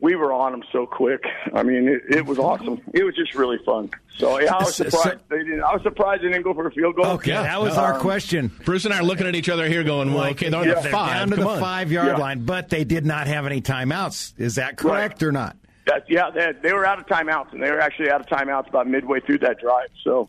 we 0.00 0.14
were 0.16 0.32
on 0.32 0.52
them 0.52 0.62
so 0.72 0.86
quick. 0.86 1.24
I 1.54 1.62
mean, 1.62 1.88
it, 1.88 2.02
it 2.18 2.26
was 2.26 2.38
awesome. 2.38 2.80
It 2.92 3.04
was 3.04 3.14
just 3.14 3.34
really 3.34 3.58
fun. 3.64 3.90
So 4.16 4.40
yeah, 4.40 4.54
I 4.54 4.64
was 4.64 4.76
surprised 4.76 5.20
they 5.28 5.38
didn't. 5.38 5.62
I 5.62 5.72
was 5.72 5.82
surprised 5.82 6.22
they 6.22 6.28
didn't 6.28 6.42
go 6.42 6.54
for 6.54 6.66
a 6.66 6.72
field 6.72 6.96
goal. 6.96 7.06
Okay, 7.06 7.32
yeah, 7.32 7.42
that 7.42 7.60
was 7.60 7.76
um, 7.76 7.84
our 7.84 7.98
question. 7.98 8.50
Bruce 8.64 8.84
and 8.84 8.94
I 8.94 8.98
are 8.98 9.02
looking 9.04 9.26
at 9.26 9.34
each 9.34 9.48
other 9.48 9.68
here, 9.68 9.84
going, 9.84 10.12
"Well, 10.12 10.30
okay, 10.30 10.48
they're, 10.48 10.66
yeah. 10.66 10.80
they're 10.80 10.92
five. 10.92 11.14
down 11.14 11.30
to 11.30 11.36
Come 11.36 11.44
the 11.44 11.50
on. 11.50 11.60
five 11.60 11.92
yard 11.92 12.08
yeah. 12.08 12.16
line, 12.16 12.44
but 12.44 12.68
they 12.68 12.84
did 12.84 13.06
not 13.06 13.26
have 13.28 13.46
any 13.46 13.60
timeouts. 13.60 14.34
Is 14.38 14.56
that 14.56 14.76
correct 14.76 15.22
right. 15.22 15.28
or 15.28 15.32
not?" 15.32 15.56
That, 15.86 16.04
yeah, 16.08 16.30
they, 16.30 16.52
they 16.60 16.72
were 16.74 16.84
out 16.84 16.98
of 16.98 17.06
timeouts, 17.06 17.52
and 17.52 17.62
they 17.62 17.70
were 17.70 17.80
actually 17.80 18.10
out 18.10 18.20
of 18.20 18.26
timeouts 18.26 18.68
about 18.68 18.86
midway 18.86 19.20
through 19.20 19.38
that 19.38 19.58
drive. 19.58 19.88
So 20.04 20.28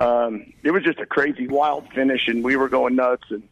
um, 0.00 0.52
it 0.62 0.70
was 0.70 0.82
just 0.82 0.98
a 0.98 1.06
crazy, 1.06 1.46
wild 1.46 1.88
finish, 1.90 2.26
and 2.28 2.42
we 2.42 2.56
were 2.56 2.68
going 2.68 2.96
nuts. 2.96 3.24
And 3.30 3.42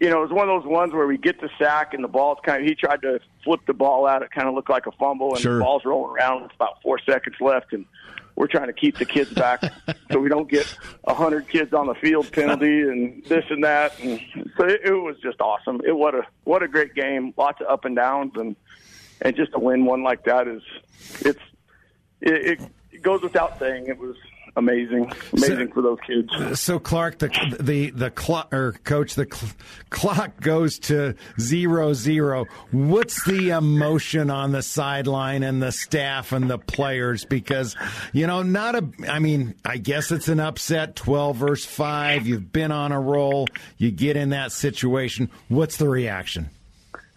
you 0.00 0.10
know, 0.10 0.18
it 0.18 0.28
was 0.28 0.32
one 0.32 0.48
of 0.48 0.62
those 0.62 0.70
ones 0.70 0.92
where 0.92 1.06
we 1.06 1.16
get 1.16 1.40
the 1.40 1.48
sack 1.58 1.94
and 1.94 2.04
the 2.04 2.08
ball's 2.08 2.38
kind 2.44 2.62
of, 2.62 2.68
he 2.68 2.74
tried 2.74 3.02
to 3.02 3.20
flip 3.44 3.60
the 3.66 3.72
ball 3.72 4.06
out. 4.06 4.22
It 4.22 4.30
kind 4.30 4.48
of 4.48 4.54
looked 4.54 4.68
like 4.68 4.86
a 4.86 4.92
fumble 4.92 5.34
and 5.34 5.40
sure. 5.40 5.58
the 5.58 5.64
ball's 5.64 5.84
rolling 5.84 6.14
around. 6.14 6.44
It's 6.44 6.54
about 6.54 6.82
four 6.82 6.98
seconds 6.98 7.36
left 7.40 7.72
and 7.72 7.86
we're 8.34 8.46
trying 8.46 8.66
to 8.66 8.74
keep 8.74 8.98
the 8.98 9.06
kids 9.06 9.32
back 9.32 9.62
so 10.12 10.18
we 10.18 10.28
don't 10.28 10.50
get 10.50 10.76
a 11.04 11.14
hundred 11.14 11.48
kids 11.48 11.72
on 11.72 11.86
the 11.86 11.94
field 11.94 12.30
penalty 12.30 12.82
and 12.82 13.24
this 13.24 13.44
and 13.48 13.64
that. 13.64 13.98
And 14.00 14.20
so 14.58 14.66
it, 14.66 14.82
it 14.84 14.92
was 14.92 15.16
just 15.22 15.40
awesome. 15.40 15.80
It, 15.86 15.96
what 15.96 16.14
a, 16.14 16.22
what 16.44 16.62
a 16.62 16.68
great 16.68 16.94
game. 16.94 17.32
Lots 17.36 17.60
of 17.62 17.68
up 17.68 17.86
and 17.86 17.96
downs 17.96 18.32
and, 18.36 18.54
and 19.22 19.34
just 19.34 19.52
to 19.52 19.58
win 19.58 19.86
one 19.86 20.02
like 20.02 20.24
that 20.24 20.46
is, 20.46 20.62
it's, 21.20 21.40
it, 22.20 22.60
it 22.92 23.02
goes 23.02 23.22
without 23.22 23.58
saying. 23.58 23.86
It 23.86 23.98
was, 23.98 24.16
amazing, 24.56 25.12
amazing 25.32 25.68
so, 25.68 25.74
for 25.74 25.82
those 25.82 25.98
kids. 26.06 26.60
So 26.60 26.78
Clark, 26.78 27.18
the 27.18 27.56
the 27.60 27.90
the 27.90 28.10
clock 28.10 28.52
or 28.52 28.72
coach, 28.84 29.14
the 29.14 29.26
cl- 29.30 29.52
clock 29.90 30.40
goes 30.40 30.78
to 30.80 31.14
zero 31.38 31.92
zero. 31.92 32.46
What's 32.70 33.24
the 33.24 33.50
emotion 33.50 34.30
on 34.30 34.52
the 34.52 34.62
sideline 34.62 35.42
and 35.42 35.62
the 35.62 35.72
staff 35.72 36.32
and 36.32 36.50
the 36.50 36.58
players? 36.58 37.24
Because 37.24 37.76
you 38.12 38.26
know, 38.26 38.42
not 38.42 38.74
a. 38.74 38.88
I 39.08 39.18
mean, 39.18 39.54
I 39.64 39.76
guess 39.76 40.10
it's 40.10 40.28
an 40.28 40.40
upset. 40.40 40.96
Twelve 40.96 41.36
versus 41.36 41.66
five. 41.66 42.26
You've 42.26 42.52
been 42.52 42.72
on 42.72 42.92
a 42.92 43.00
roll. 43.00 43.46
You 43.76 43.90
get 43.90 44.16
in 44.16 44.30
that 44.30 44.52
situation. 44.52 45.30
What's 45.48 45.76
the 45.76 45.88
reaction? 45.88 46.50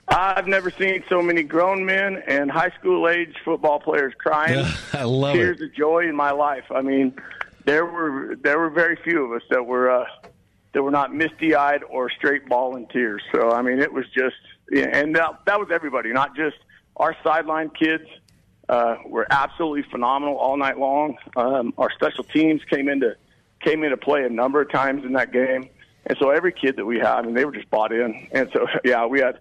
I've 0.10 0.48
never 0.48 0.72
seen 0.72 1.04
so 1.08 1.22
many 1.22 1.43
grown 1.43 1.86
men 1.86 2.24
and 2.28 2.50
high 2.50 2.72
school 2.80 3.08
age 3.08 3.36
football 3.45 3.80
players 3.80 4.13
crying. 4.17 4.65
I 4.93 5.04
love 5.04 5.36
tears 5.36 5.62
it. 5.62 5.65
of 5.65 5.74
joy 5.76 6.08
in 6.08 6.15
my 6.15 6.32
life. 6.32 6.65
I 6.72 6.82
mean, 6.82 7.13
there 7.65 7.86
were 7.86 8.36
there 8.41 8.60
were 8.60 8.69
very 8.69 8.95
few 9.04 9.26
of 9.26 9.32
us 9.32 9.43
that 9.50 9.65
were 9.65 9.89
uh, 9.89 10.06
that 10.74 10.82
were 10.82 10.91
not 10.91 11.13
misty 11.13 11.56
eyed 11.56 11.84
or 11.84 12.10
straight 12.10 12.48
bawling 12.48 12.88
tears. 12.88 13.22
So 13.32 13.52
I 13.52 13.62
mean, 13.62 13.80
it 13.80 13.93
was 13.93 14.06
just 14.08 14.36
and 14.72 15.15
that, 15.15 15.39
that 15.45 15.60
was 15.60 15.69
everybody, 15.72 16.12
not 16.12 16.36
just 16.36 16.58
our 16.98 17.15
sideline 17.24 17.69
kids. 17.69 18.06
Uh, 18.67 18.98
were 19.08 19.26
absolutely 19.32 19.82
phenomenal 19.89 20.38
all 20.38 20.56
night 20.56 20.78
long. 20.78 21.17
Um, 21.36 21.74
our 21.80 21.89
special 21.91 22.24
teams 22.24 22.62
came 22.69 22.88
into 22.88 23.15
came 23.62 23.84
into 23.84 23.98
play 23.98 24.24
a 24.26 24.30
number 24.30 24.62
of 24.62 24.72
times 24.72 25.04
in 25.04 25.13
that 25.13 25.32
game, 25.32 25.67
and 26.06 26.15
so 26.19 26.30
every 26.30 26.52
kid 26.52 26.76
that 26.76 26.86
we 26.86 26.98
had, 26.98 27.13
I 27.13 27.22
mean, 27.24 27.34
they 27.34 27.45
were 27.45 27.52
just 27.52 27.69
bought 27.72 27.91
in. 27.91 28.28
And 28.32 28.48
so, 28.54 28.67
yeah, 28.86 29.08
we 29.08 29.22
had 29.22 29.39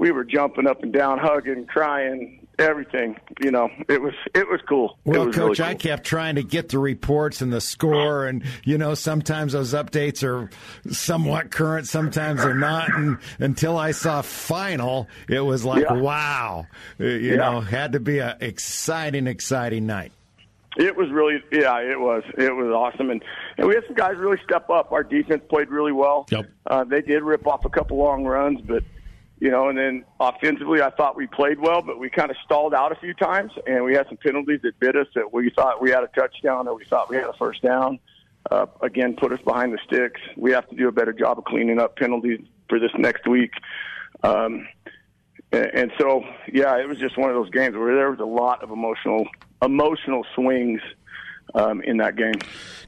we 0.00 0.10
were 0.12 0.24
jumping 0.24 0.66
up 0.66 0.82
and 0.82 0.94
down, 0.94 1.18
hugging, 1.18 1.66
crying, 1.66 2.48
everything. 2.58 3.16
You 3.42 3.50
know, 3.50 3.68
it 3.86 4.00
was 4.00 4.14
it 4.34 4.48
was 4.48 4.58
cool. 4.66 4.98
Well, 5.04 5.26
was 5.26 5.36
coach, 5.36 5.42
really 5.42 5.56
cool. 5.56 5.66
I 5.66 5.74
kept 5.74 6.04
trying 6.04 6.36
to 6.36 6.42
get 6.42 6.70
the 6.70 6.78
reports 6.78 7.42
and 7.42 7.52
the 7.52 7.60
score, 7.60 8.26
and 8.26 8.42
you 8.64 8.78
know, 8.78 8.94
sometimes 8.94 9.52
those 9.52 9.74
updates 9.74 10.26
are 10.26 10.48
somewhat 10.90 11.50
current, 11.50 11.86
sometimes 11.86 12.42
they're 12.42 12.54
not. 12.54 12.88
And 12.94 13.18
until 13.40 13.76
I 13.76 13.90
saw 13.90 14.22
final, 14.22 15.06
it 15.28 15.40
was 15.40 15.66
like, 15.66 15.82
yeah. 15.82 15.92
wow, 15.92 16.66
you 16.98 17.08
yeah. 17.08 17.36
know, 17.36 17.60
had 17.60 17.92
to 17.92 18.00
be 18.00 18.20
an 18.20 18.36
exciting, 18.40 19.26
exciting 19.26 19.84
night. 19.84 20.12
It 20.78 20.96
was 20.96 21.10
really, 21.10 21.42
yeah, 21.52 21.76
it 21.78 22.00
was. 22.00 22.22
It 22.38 22.54
was 22.54 22.68
awesome, 22.68 23.10
and 23.10 23.22
and 23.58 23.68
we 23.68 23.74
had 23.74 23.84
some 23.84 23.96
guys 23.96 24.16
really 24.16 24.38
step 24.44 24.70
up. 24.70 24.92
Our 24.92 25.04
defense 25.04 25.42
played 25.50 25.68
really 25.68 25.92
well. 25.92 26.26
Yep. 26.30 26.50
Uh, 26.66 26.84
they 26.84 27.02
did 27.02 27.22
rip 27.22 27.46
off 27.46 27.66
a 27.66 27.68
couple 27.68 27.98
long 27.98 28.24
runs, 28.24 28.62
but 28.62 28.82
you 29.40 29.50
know, 29.50 29.70
and 29.70 29.78
then 29.78 30.04
offensively, 30.20 30.82
I 30.82 30.90
thought 30.90 31.16
we 31.16 31.26
played 31.26 31.58
well, 31.58 31.80
but 31.80 31.98
we 31.98 32.10
kind 32.10 32.30
of 32.30 32.36
stalled 32.44 32.74
out 32.74 32.92
a 32.92 32.94
few 32.96 33.14
times, 33.14 33.52
and 33.66 33.84
we 33.84 33.94
had 33.94 34.06
some 34.06 34.18
penalties 34.18 34.60
that 34.62 34.78
bit 34.78 34.96
us 34.96 35.06
that 35.14 35.32
we 35.32 35.50
thought 35.50 35.80
we 35.80 35.90
had 35.90 36.04
a 36.04 36.08
touchdown 36.08 36.68
or 36.68 36.74
we 36.74 36.84
thought 36.84 37.08
we 37.08 37.16
had 37.16 37.24
a 37.24 37.32
first 37.32 37.62
down. 37.62 37.98
Uh, 38.50 38.66
again, 38.82 39.16
put 39.16 39.32
us 39.32 39.40
behind 39.42 39.72
the 39.72 39.78
sticks. 39.84 40.20
We 40.36 40.52
have 40.52 40.68
to 40.68 40.76
do 40.76 40.88
a 40.88 40.92
better 40.92 41.12
job 41.12 41.38
of 41.38 41.44
cleaning 41.44 41.78
up 41.78 41.96
penalties 41.96 42.40
for 42.68 42.78
this 42.78 42.90
next 42.98 43.26
week. 43.26 43.52
Um, 44.22 44.68
and, 45.52 45.70
and 45.74 45.92
so, 45.98 46.22
yeah, 46.52 46.78
it 46.78 46.86
was 46.86 46.98
just 46.98 47.16
one 47.16 47.30
of 47.30 47.36
those 47.36 47.50
games 47.50 47.76
where 47.76 47.94
there 47.94 48.10
was 48.10 48.20
a 48.20 48.24
lot 48.24 48.62
of 48.62 48.70
emotional 48.70 49.26
emotional 49.62 50.24
swings 50.34 50.80
um, 51.54 51.80
in 51.82 51.98
that 51.98 52.16
game. 52.16 52.34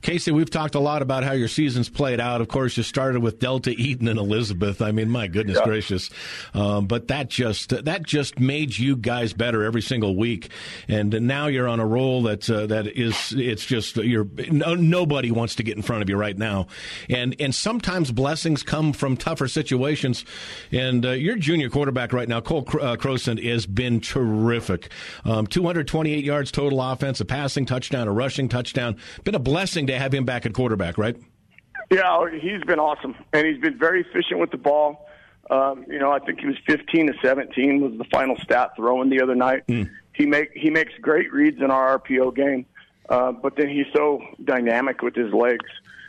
Casey, 0.03 0.33
we've 0.33 0.51
talked 0.51 0.75
a 0.75 0.81
lot 0.81 1.01
about 1.01 1.23
how 1.23 1.33
your 1.33 1.47
season's 1.47 1.89
played 1.89 2.19
out. 2.19 2.41
Of 2.41 2.49
course, 2.49 2.77
you 2.77 2.83
started 2.83 3.23
with 3.23 3.39
Delta 3.39 3.71
Eaton 3.71 4.09
and 4.09 4.19
Elizabeth. 4.19 4.83
I 4.83 4.91
mean, 4.91 5.09
my 5.09 5.29
goodness 5.29 5.59
yeah. 5.59 5.65
gracious! 5.65 6.11
Um, 6.55 6.87
but 6.87 7.09
that 7.09 7.31
just 7.31 7.85
that 7.85 8.03
just 8.03 8.41
made 8.41 8.77
you 8.77 8.97
guys 8.97 9.33
better 9.33 9.63
every 9.63 9.81
single 9.81 10.17
week, 10.17 10.51
and 10.89 11.13
now 11.23 11.47
you're 11.47 11.69
on 11.69 11.79
a 11.79 11.87
roll 11.87 12.23
that 12.25 12.51
uh, 12.51 12.67
that 12.67 12.89
is 12.89 13.33
it's 13.37 13.65
just 13.65 13.97
you're 13.97 14.27
no, 14.51 14.75
nobody 14.75 15.31
wants 15.31 15.55
to 15.57 15.63
get 15.63 15.77
in 15.77 15.83
front 15.83 16.03
of 16.03 16.09
you 16.09 16.17
right 16.17 16.37
now, 16.37 16.67
and 17.09 17.37
and 17.39 17.55
sometimes 17.55 18.11
blessings 18.11 18.65
come 18.65 18.93
from 18.93 19.17
tougher 19.17 19.47
situations, 19.47 20.25
and 20.73 21.07
uh, 21.07 21.11
your 21.11 21.37
junior 21.37 21.71
quarterback 21.71 22.13
right 22.13 22.29
now, 22.29 22.41
Cole 22.41 22.67
uh, 22.81 22.97
Crosent, 22.97 23.43
has 23.45 23.67
been 23.67 24.01
terrific. 24.01 24.91
Um, 25.25 25.47
228 25.47 26.25
yards 26.25 26.51
total 26.51 26.83
offense, 26.83 27.21
a 27.21 27.25
passing 27.25 27.67
touchdown, 27.67 28.09
a 28.09 28.13
rushing 28.13 28.49
touchdown. 28.53 28.97
Been 29.25 29.35
a 29.35 29.41
blessing 29.41 29.89
to 29.89 29.99
have 29.99 30.15
him 30.15 30.25
back 30.25 30.47
at 30.47 30.53
quarterback, 30.53 30.99
right? 30.99 31.17
Yeah, 31.91 32.27
he's 32.41 32.63
been 32.63 32.79
awesome, 32.79 33.17
and 33.33 33.47
he's 33.47 33.59
been 33.59 33.79
very 33.79 34.03
efficient 34.03 34.41
with 34.41 34.51
the 34.51 34.57
ball. 34.57 35.09
Um, 35.51 35.85
you 35.89 35.99
know, 35.99 36.13
I 36.13 36.21
think 36.21 36.41
he 36.41 36.47
was 36.47 36.57
15 36.67 37.09
to 37.09 37.15
17 37.23 37.81
was 37.81 37.99
the 37.99 38.05
final 38.05 38.37
stat 38.37 38.71
throwing 38.77 39.11
the 39.11 39.21
other 39.21 39.35
night. 39.35 39.67
Mm. 39.67 39.91
He 40.15 40.27
make 40.27 40.53
he 40.55 40.71
makes 40.71 40.93
great 41.01 41.33
reads 41.33 41.61
in 41.61 41.71
our 41.71 41.99
RPO 41.99 42.35
game, 42.37 42.67
uh, 43.09 43.33
but 43.33 43.57
then 43.57 43.69
he's 43.69 43.87
so 43.95 44.23
dynamic 44.45 45.03
with 45.03 45.15
his 45.15 45.33
legs, 45.33 45.69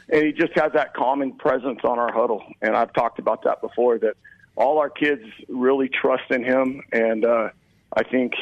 and 0.10 0.24
he 0.24 0.32
just 0.32 0.54
has 0.56 0.72
that 0.74 0.94
calming 0.94 1.34
presence 1.34 1.80
on 1.84 2.00
our 2.00 2.14
huddle. 2.14 2.44
And 2.62 2.76
I've 2.76 2.94
talked 2.94 3.20
about 3.20 3.44
that 3.44 3.62
before. 3.62 3.98
That 3.98 4.16
all 4.56 4.78
our 4.78 4.90
kids 4.90 5.24
really 5.50 5.90
trust 5.90 6.30
in 6.30 6.44
him, 6.44 6.84
and 6.92 7.26
uh, 7.26 7.50
I 7.96 8.04
think 8.04 8.34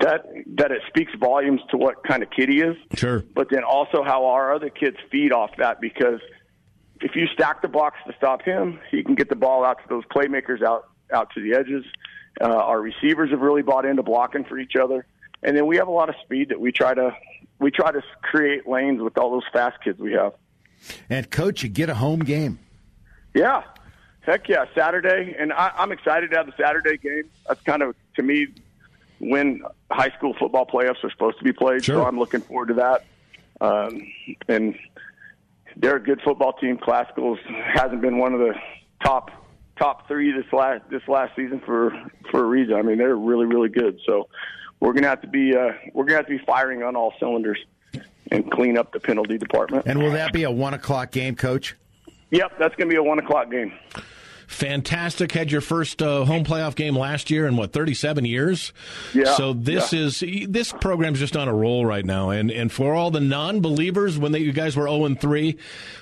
that 0.00 0.24
that 0.56 0.70
it 0.70 0.82
speaks 0.88 1.12
volumes 1.18 1.60
to 1.70 1.76
what 1.76 2.04
kind 2.04 2.22
of 2.22 2.30
kid 2.30 2.48
he 2.48 2.60
is. 2.60 2.76
Sure. 2.94 3.24
But 3.34 3.48
then 3.50 3.64
also 3.64 4.04
how 4.04 4.26
our 4.26 4.54
other 4.54 4.70
kids 4.70 4.96
feed 5.10 5.32
off 5.32 5.50
that 5.58 5.80
because 5.80 6.20
if 7.00 7.16
you 7.16 7.26
stack 7.34 7.62
the 7.62 7.68
box 7.68 7.96
to 8.06 8.14
stop 8.16 8.42
him, 8.42 8.78
he 8.90 9.02
can 9.02 9.14
get 9.14 9.28
the 9.28 9.36
ball 9.36 9.64
out 9.64 9.78
to 9.82 9.88
those 9.88 10.04
playmakers 10.04 10.62
out 10.62 10.88
out 11.12 11.30
to 11.34 11.42
the 11.42 11.54
edges. 11.54 11.84
Uh, 12.40 12.46
our 12.46 12.80
receivers 12.80 13.30
have 13.30 13.40
really 13.40 13.62
bought 13.62 13.84
into 13.84 14.02
blocking 14.02 14.44
for 14.44 14.58
each 14.58 14.76
other, 14.80 15.04
and 15.42 15.56
then 15.56 15.66
we 15.66 15.76
have 15.76 15.88
a 15.88 15.92
lot 15.92 16.08
of 16.08 16.14
speed 16.24 16.50
that 16.50 16.60
we 16.60 16.70
try 16.70 16.94
to 16.94 17.14
we 17.58 17.72
try 17.72 17.90
to 17.90 18.02
create 18.22 18.68
lanes 18.68 19.02
with 19.02 19.18
all 19.18 19.32
those 19.32 19.48
fast 19.52 19.82
kids 19.82 19.98
we 19.98 20.12
have. 20.12 20.34
And 21.10 21.28
coach, 21.30 21.64
you 21.64 21.68
get 21.68 21.88
a 21.88 21.94
home 21.94 22.20
game. 22.20 22.60
Yeah, 23.34 23.64
heck 24.20 24.48
yeah, 24.48 24.66
Saturday, 24.74 25.34
and 25.36 25.52
I, 25.52 25.72
I'm 25.76 25.90
excited 25.90 26.30
to 26.30 26.36
have 26.36 26.46
the 26.46 26.54
Saturday 26.56 26.96
game. 26.96 27.24
That's 27.48 27.60
kind 27.62 27.82
of 27.82 27.96
to 28.14 28.22
me 28.22 28.48
when 29.20 29.62
high 29.90 30.10
school 30.16 30.34
football 30.38 30.66
playoffs 30.66 31.04
are 31.04 31.10
supposed 31.10 31.38
to 31.38 31.44
be 31.44 31.52
played. 31.52 31.84
Sure. 31.84 31.96
So 31.96 32.06
I'm 32.06 32.18
looking 32.18 32.40
forward 32.40 32.68
to 32.68 32.74
that. 32.74 33.04
Um, 33.60 34.10
and 34.48 34.74
they're 35.76 35.96
a 35.96 36.02
good 36.02 36.20
football 36.22 36.54
team. 36.54 36.78
Classicals 36.78 37.38
hasn't 37.74 38.00
been 38.00 38.18
one 38.18 38.32
of 38.32 38.40
the 38.40 38.54
top 39.04 39.30
top 39.78 40.08
three 40.08 40.32
this 40.32 40.50
last 40.52 40.82
this 40.90 41.02
last 41.06 41.36
season 41.36 41.60
for 41.64 41.92
for 42.30 42.40
a 42.40 42.46
reason. 42.46 42.74
I 42.74 42.82
mean, 42.82 42.98
they're 42.98 43.16
really 43.16 43.46
really 43.46 43.68
good. 43.68 44.00
So 44.06 44.28
we're 44.80 44.94
gonna 44.94 45.08
have 45.08 45.20
to 45.20 45.28
be 45.28 45.54
uh, 45.54 45.72
we're 45.92 46.04
gonna 46.04 46.16
have 46.16 46.26
to 46.26 46.38
be 46.38 46.44
firing 46.44 46.82
on 46.82 46.96
all 46.96 47.12
cylinders 47.20 47.58
and 48.32 48.50
clean 48.50 48.78
up 48.78 48.92
the 48.92 49.00
penalty 49.00 49.36
department. 49.36 49.84
And 49.86 50.02
will 50.02 50.12
that 50.12 50.32
be 50.32 50.44
a 50.44 50.50
one 50.50 50.74
o'clock 50.74 51.10
game, 51.10 51.36
Coach? 51.36 51.76
Yep, 52.30 52.58
that's 52.58 52.74
gonna 52.76 52.90
be 52.90 52.96
a 52.96 53.02
one 53.02 53.18
o'clock 53.18 53.50
game 53.50 53.72
fantastic. 54.50 55.32
Had 55.32 55.50
your 55.50 55.60
first 55.60 56.02
uh, 56.02 56.24
home 56.24 56.44
playoff 56.44 56.74
game 56.74 56.96
last 56.96 57.30
year 57.30 57.46
in 57.46 57.56
what 57.56 57.72
37 57.72 58.24
years. 58.24 58.72
Yeah. 59.14 59.34
So 59.34 59.52
this 59.52 59.92
yeah. 59.92 60.00
is 60.00 60.24
this 60.48 60.72
program's 60.72 61.18
just 61.18 61.36
on 61.36 61.48
a 61.48 61.54
roll 61.54 61.86
right 61.86 62.04
now, 62.04 62.30
and 62.30 62.50
and 62.50 62.70
for 62.70 62.94
all 62.94 63.10
the 63.10 63.20
non-believers, 63.20 64.18
when 64.18 64.32
they, 64.32 64.40
you 64.40 64.52
guys 64.52 64.76
were 64.76 64.88
0 64.88 65.04
and 65.04 65.20
3, 65.20 65.56
uh, 65.56 65.56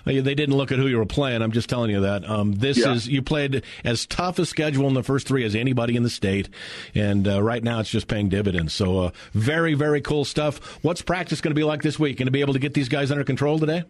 they 0.04 0.34
didn't 0.34 0.56
look 0.56 0.72
at 0.72 0.78
who 0.78 0.86
you 0.86 0.96
were 0.96 1.06
playing. 1.06 1.42
I'm 1.42 1.52
just 1.52 1.68
telling 1.68 1.90
you 1.90 2.00
that. 2.00 2.28
Um, 2.28 2.52
this 2.52 2.78
yeah. 2.78 2.92
is 2.92 3.06
you 3.06 3.22
played 3.22 3.62
as 3.84 4.06
tough 4.06 4.38
a 4.38 4.46
schedule 4.46 4.88
in 4.88 4.94
the 4.94 5.02
first 5.02 5.28
three 5.28 5.44
as 5.44 5.54
anybody 5.54 5.96
in 5.96 6.02
the 6.02 6.10
state, 6.10 6.48
and 6.94 7.28
uh, 7.28 7.42
right 7.42 7.62
now 7.62 7.80
it's 7.80 7.90
just 7.90 8.08
paying 8.08 8.28
dividends. 8.28 8.72
So 8.72 8.98
uh, 8.98 9.10
very 9.32 9.74
very 9.74 10.00
cool 10.00 10.24
stuff. 10.24 10.82
What's 10.82 11.02
practice 11.02 11.40
going 11.40 11.52
to 11.52 11.58
be 11.58 11.64
like 11.64 11.82
this 11.82 11.98
week? 11.98 12.16
Going 12.16 12.26
to 12.26 12.32
be 12.32 12.40
able 12.40 12.54
to 12.54 12.58
get 12.58 12.74
these 12.74 12.88
guys 12.88 13.10
under 13.10 13.24
control 13.24 13.58
today? 13.58 13.84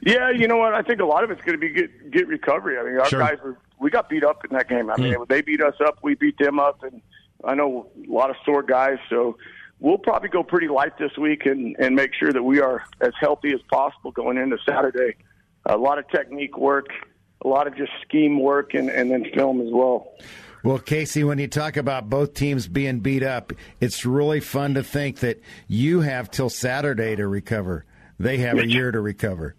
Yeah, 0.00 0.30
you 0.30 0.46
know 0.46 0.56
what? 0.56 0.74
I 0.74 0.82
think 0.82 1.00
a 1.00 1.04
lot 1.04 1.24
of 1.24 1.30
it's 1.30 1.42
going 1.42 1.58
to 1.58 1.60
be 1.60 1.70
get, 1.70 2.10
get 2.12 2.28
recovery. 2.28 2.78
I 2.78 2.84
mean, 2.84 2.98
our 2.98 3.06
sure. 3.06 3.18
guys 3.18 3.38
were 3.42 3.58
we 3.80 3.90
got 3.90 4.08
beat 4.08 4.24
up 4.24 4.44
in 4.44 4.56
that 4.56 4.68
game. 4.68 4.90
I 4.90 4.96
mean, 4.96 5.14
mm. 5.14 5.28
they 5.28 5.42
beat 5.42 5.62
us 5.62 5.74
up, 5.84 5.98
we 6.02 6.14
beat 6.14 6.38
them 6.38 6.58
up, 6.58 6.82
and 6.82 7.00
I 7.44 7.54
know 7.54 7.88
a 7.96 8.12
lot 8.12 8.30
of 8.30 8.36
sore 8.44 8.62
guys. 8.62 8.98
So 9.08 9.38
we'll 9.80 9.98
probably 9.98 10.28
go 10.28 10.42
pretty 10.42 10.68
light 10.68 10.98
this 10.98 11.16
week 11.16 11.46
and 11.46 11.76
and 11.78 11.94
make 11.94 12.14
sure 12.14 12.32
that 12.32 12.42
we 12.42 12.60
are 12.60 12.84
as 13.00 13.12
healthy 13.20 13.52
as 13.52 13.60
possible 13.70 14.10
going 14.10 14.36
into 14.36 14.58
Saturday. 14.66 15.16
A 15.66 15.76
lot 15.76 15.98
of 15.98 16.08
technique 16.08 16.56
work, 16.56 16.88
a 17.44 17.48
lot 17.48 17.66
of 17.66 17.76
just 17.76 17.92
scheme 18.02 18.40
work, 18.40 18.74
and 18.74 18.88
and 18.90 19.10
then 19.10 19.24
film 19.34 19.60
as 19.60 19.68
well. 19.70 20.12
Well, 20.64 20.78
Casey, 20.78 21.22
when 21.22 21.38
you 21.38 21.46
talk 21.46 21.76
about 21.76 22.10
both 22.10 22.34
teams 22.34 22.66
being 22.66 22.98
beat 22.98 23.22
up, 23.22 23.52
it's 23.80 24.04
really 24.04 24.40
fun 24.40 24.74
to 24.74 24.82
think 24.82 25.20
that 25.20 25.40
you 25.68 26.00
have 26.00 26.30
till 26.30 26.50
Saturday 26.50 27.14
to 27.14 27.28
recover. 27.28 27.84
They 28.18 28.38
have 28.38 28.58
a 28.58 28.66
year 28.66 28.90
to 28.90 29.00
recover. 29.00 29.54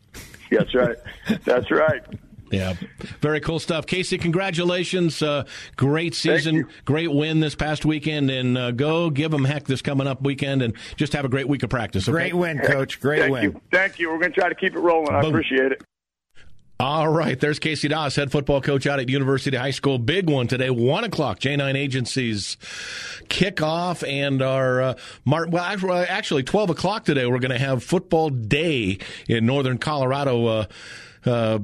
That's 0.52 0.76
right. 0.76 0.98
That's 1.46 1.72
right. 1.72 2.04
Yeah, 2.52 2.74
very 3.22 3.40
cool 3.40 3.60
stuff. 3.60 3.86
Casey, 3.86 4.18
congratulations. 4.18 5.22
Uh, 5.22 5.46
great 5.76 6.16
season, 6.16 6.68
great 6.86 7.12
win 7.12 7.40
this 7.40 7.56
past 7.56 7.86
weekend, 7.86 8.32
and 8.32 8.58
uh, 8.58 8.72
go 8.72 9.10
give 9.10 9.32
them 9.32 9.46
heck 9.46 9.66
this 9.66 9.82
coming 9.82 10.08
up 10.08 10.22
weekend, 10.22 10.62
and 10.62 10.74
just 10.96 11.14
have 11.14 11.26
a 11.26 11.30
great 11.30 11.48
week 11.48 11.64
of 11.64 11.70
practice. 11.70 12.08
Okay? 12.08 12.14
Great 12.14 12.34
win, 12.34 12.60
Coach. 12.60 13.00
Great 13.00 13.20
Thank 13.22 13.32
win. 13.32 13.44
You. 13.44 13.62
Thank 13.72 14.00
you. 14.00 14.10
We're 14.10 14.20
going 14.20 14.34
to 14.34 14.40
try 14.40 14.50
to 14.50 14.56
keep 14.56 14.76
it 14.76 14.80
rolling. 14.80 15.08
Boom. 15.08 15.26
I 15.26 15.28
appreciate 15.28 15.72
it. 15.72 15.82
All 16.82 17.10
right, 17.10 17.38
there's 17.38 17.60
Casey 17.60 17.90
Doss, 17.90 18.16
head 18.16 18.32
football 18.32 18.62
coach 18.62 18.88
out 18.88 19.02
at 19.02 19.10
University 19.10 19.58
High 19.58 19.72
School. 19.72 20.00
Big 20.00 20.30
one 20.30 20.48
today, 20.48 20.70
one 20.70 21.04
o'clock. 21.04 21.42
J9 21.42 21.76
agencies 21.76 22.56
kick 23.28 23.62
off 23.62 24.02
and 24.02 24.42
our 24.42 24.82
uh, 24.82 24.94
Mar- 25.26 25.50
well, 25.50 26.06
actually, 26.08 26.44
twelve 26.44 26.70
o'clock 26.70 27.04
today. 27.04 27.26
We're 27.26 27.40
going 27.40 27.52
to 27.52 27.60
have 27.60 27.84
football 27.84 28.30
day 28.30 29.00
in 29.28 29.46
Northern 29.46 29.78
Colorado. 29.78 30.46
Uh, 30.46 30.66
uh, 31.26 31.60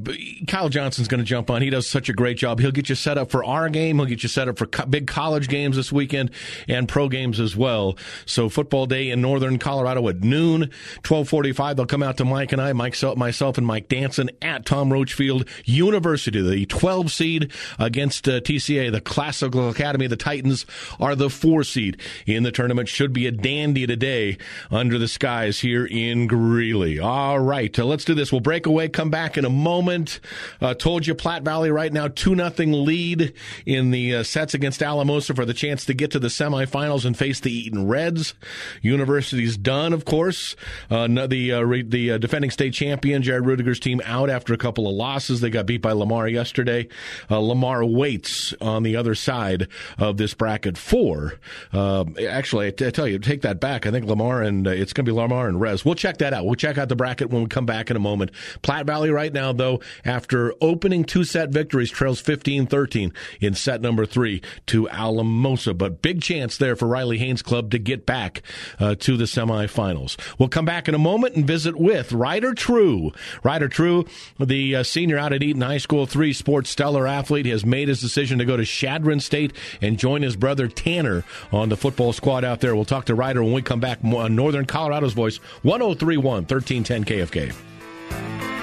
Kyle 0.47 0.69
Johnson's 0.69 1.07
going 1.07 1.19
to 1.19 1.25
jump 1.25 1.49
on. 1.49 1.61
He 1.61 1.69
does 1.69 1.87
such 1.87 2.09
a 2.09 2.13
great 2.13 2.37
job. 2.37 2.59
He'll 2.59 2.71
get 2.71 2.89
you 2.89 2.95
set 2.95 3.17
up 3.17 3.31
for 3.31 3.43
our 3.43 3.69
game. 3.69 3.97
He'll 3.97 4.05
get 4.05 4.23
you 4.23 4.29
set 4.29 4.47
up 4.47 4.57
for 4.57 4.65
co- 4.65 4.85
big 4.85 5.07
college 5.07 5.47
games 5.47 5.75
this 5.75 5.91
weekend 5.91 6.31
and 6.67 6.87
pro 6.87 7.09
games 7.09 7.39
as 7.39 7.55
well. 7.55 7.97
So 8.25 8.49
football 8.49 8.85
day 8.85 9.09
in 9.09 9.21
Northern 9.21 9.57
Colorado 9.57 10.07
at 10.09 10.21
noon, 10.21 10.71
twelve 11.03 11.29
forty-five. 11.29 11.77
They'll 11.77 11.85
come 11.85 12.03
out 12.03 12.17
to 12.17 12.25
Mike 12.25 12.51
and 12.51 12.61
I, 12.61 12.73
Mike, 12.73 12.95
myself, 13.15 13.57
and 13.57 13.65
Mike 13.65 13.87
Danson 13.87 14.29
at 14.41 14.65
Tom 14.65 14.91
Roach 14.91 15.13
Field 15.13 15.47
University. 15.63 16.41
The 16.41 16.65
twelve 16.65 17.11
seed 17.11 17.51
against 17.79 18.27
uh, 18.27 18.41
TCA, 18.41 18.91
the 18.91 19.01
Classical 19.01 19.69
Academy. 19.69 20.07
The 20.07 20.17
Titans 20.17 20.65
are 20.99 21.15
the 21.15 21.29
four 21.29 21.63
seed 21.63 22.01
in 22.25 22.43
the 22.43 22.51
tournament. 22.51 22.89
Should 22.89 23.13
be 23.13 23.27
a 23.27 23.31
dandy 23.31 23.87
today 23.87 24.37
under 24.69 24.97
the 24.97 25.07
skies 25.07 25.59
here 25.59 25.85
in 25.85 26.27
Greeley. 26.27 26.99
All 26.99 27.39
right, 27.39 27.77
uh, 27.77 27.85
let's 27.85 28.05
do 28.05 28.13
this. 28.13 28.31
We'll 28.31 28.41
break 28.41 28.65
away, 28.65 28.89
come 28.89 29.09
back, 29.09 29.37
in 29.37 29.45
a 29.45 29.49
moment. 29.55 30.19
Uh, 30.61 30.73
told 30.73 31.07
you 31.07 31.15
Platte 31.15 31.43
Valley 31.43 31.71
right 31.71 31.91
now, 31.91 32.07
2 32.07 32.35
nothing 32.35 32.71
lead 32.71 33.33
in 33.65 33.91
the 33.91 34.15
uh, 34.15 34.23
sets 34.23 34.53
against 34.53 34.83
Alamosa 34.83 35.33
for 35.33 35.45
the 35.45 35.53
chance 35.53 35.85
to 35.85 35.93
get 35.93 36.11
to 36.11 36.19
the 36.19 36.27
semifinals 36.27 37.05
and 37.05 37.17
face 37.17 37.39
the 37.39 37.51
Eaton 37.51 37.87
Reds. 37.87 38.33
University's 38.81 39.57
done, 39.57 39.93
of 39.93 40.05
course. 40.05 40.55
Uh, 40.89 41.07
the 41.27 41.53
uh, 41.53 41.61
re- 41.61 41.83
the 41.83 42.11
uh, 42.11 42.17
defending 42.17 42.51
state 42.51 42.73
champion, 42.73 43.21
Jared 43.21 43.45
Rudiger's 43.45 43.79
team, 43.79 44.01
out 44.05 44.29
after 44.29 44.53
a 44.53 44.57
couple 44.57 44.87
of 44.87 44.93
losses. 44.93 45.41
They 45.41 45.49
got 45.49 45.65
beat 45.65 45.81
by 45.81 45.93
Lamar 45.93 46.27
yesterday. 46.27 46.87
Uh, 47.29 47.39
Lamar 47.39 47.85
waits 47.85 48.53
on 48.61 48.83
the 48.83 48.95
other 48.95 49.15
side 49.15 49.67
of 49.97 50.17
this 50.17 50.33
bracket 50.33 50.77
four. 50.77 51.39
actually, 51.73 52.67
I, 52.67 52.71
t- 52.71 52.87
I 52.87 52.89
tell 52.91 53.07
you, 53.07 53.19
take 53.19 53.41
that 53.41 53.59
back. 53.59 53.85
I 53.85 53.91
think 53.91 54.05
Lamar 54.05 54.41
and 54.41 54.67
it's 54.67 54.93
going 54.93 55.05
to 55.05 55.11
be 55.11 55.15
Lamar 55.15 55.47
and 55.47 55.59
Rez. 55.59 55.85
We'll 55.85 55.95
check 55.95 56.17
that 56.17 56.33
out. 56.33 56.45
We'll 56.45 56.55
check 56.55 56.77
out 56.77 56.89
the 56.89 56.95
bracket 56.95 57.29
when 57.29 57.43
we 57.43 57.47
come 57.47 57.65
back 57.65 57.89
in 57.89 57.95
a 57.95 57.99
moment. 57.99 58.31
Platte 58.61 58.85
Valley 58.85 59.09
right 59.09 59.31
now, 59.35 59.53
though, 59.53 59.79
after 60.03 60.55
opening 60.59 61.03
two 61.03 61.23
set 61.23 61.49
victories, 61.49 61.91
trails 61.91 62.19
15 62.19 62.65
13 62.65 63.13
in 63.39 63.53
set 63.53 63.81
number 63.81 64.07
three 64.07 64.41
to 64.65 64.89
Alamosa. 64.89 65.75
But 65.75 66.01
big 66.01 66.21
chance 66.21 66.57
there 66.57 66.75
for 66.75 66.87
Riley 66.87 67.19
Haynes 67.19 67.43
Club 67.43 67.69
to 67.71 67.77
get 67.77 68.07
back 68.07 68.41
uh, 68.79 68.95
to 68.95 69.17
the 69.17 69.25
semifinals. 69.25 70.17
We'll 70.39 70.49
come 70.49 70.65
back 70.65 70.87
in 70.87 70.95
a 70.95 70.99
moment 70.99 71.35
and 71.35 71.45
visit 71.45 71.75
with 71.75 72.11
Ryder 72.11 72.55
True. 72.55 73.11
Ryder 73.43 73.67
True, 73.67 74.05
the 74.39 74.77
uh, 74.77 74.83
senior 74.83 75.17
out 75.17 75.33
at 75.33 75.43
Eaton 75.43 75.61
High 75.61 75.77
School, 75.77 76.05
three 76.05 76.33
sports 76.33 76.69
stellar 76.69 77.07
athlete, 77.07 77.45
has 77.45 77.65
made 77.65 77.87
his 77.87 78.01
decision 78.01 78.39
to 78.39 78.45
go 78.45 78.57
to 78.57 78.65
Chadron 78.65 79.19
State 79.19 79.53
and 79.81 79.99
join 79.99 80.21
his 80.21 80.35
brother 80.35 80.67
Tanner 80.67 81.23
on 81.51 81.69
the 81.69 81.77
football 81.77 82.13
squad 82.13 82.43
out 82.43 82.61
there. 82.61 82.75
We'll 82.75 82.85
talk 82.85 83.05
to 83.05 83.15
Ryder 83.15 83.43
when 83.43 83.53
we 83.53 83.61
come 83.61 83.79
back 83.79 83.99
on 84.03 84.35
Northern 84.35 84.65
Colorado's 84.65 85.13
Voice, 85.13 85.37
1031 85.63 86.45
1310 86.45 87.03
KFK. 87.03 88.54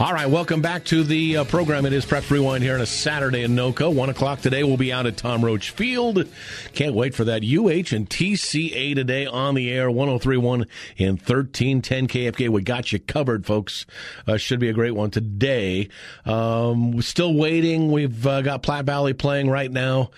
All 0.00 0.14
right, 0.14 0.30
welcome 0.30 0.62
back 0.62 0.84
to 0.86 1.04
the 1.04 1.36
uh, 1.36 1.44
program. 1.44 1.84
It 1.84 1.92
is 1.92 2.06
Prep 2.06 2.30
Rewind 2.30 2.62
here 2.62 2.74
on 2.74 2.80
a 2.80 2.86
Saturday 2.86 3.42
in 3.42 3.54
NOCO. 3.54 3.94
One 3.94 4.08
o'clock 4.08 4.40
today. 4.40 4.64
We'll 4.64 4.78
be 4.78 4.94
out 4.94 5.04
at 5.04 5.18
Tom 5.18 5.44
Roach 5.44 5.72
Field. 5.72 6.26
Can't 6.72 6.94
wait 6.94 7.14
for 7.14 7.24
that. 7.24 7.42
UH 7.42 7.94
and 7.94 8.08
TCA 8.08 8.94
today 8.94 9.26
on 9.26 9.54
the 9.54 9.70
air. 9.70 9.90
1031 9.90 10.64
and 10.98 11.18
1310 11.18 12.08
KFK. 12.08 12.48
We 12.48 12.62
got 12.62 12.92
you 12.92 12.98
covered, 12.98 13.44
folks. 13.44 13.84
Uh, 14.26 14.38
should 14.38 14.58
be 14.58 14.70
a 14.70 14.72
great 14.72 14.92
one 14.92 15.10
today. 15.10 15.90
Um, 16.24 17.02
still 17.02 17.34
waiting. 17.34 17.92
We've 17.92 18.26
uh, 18.26 18.40
got 18.40 18.62
Platte 18.62 18.86
Valley 18.86 19.12
playing 19.12 19.50
right 19.50 19.70
now. 19.70 20.12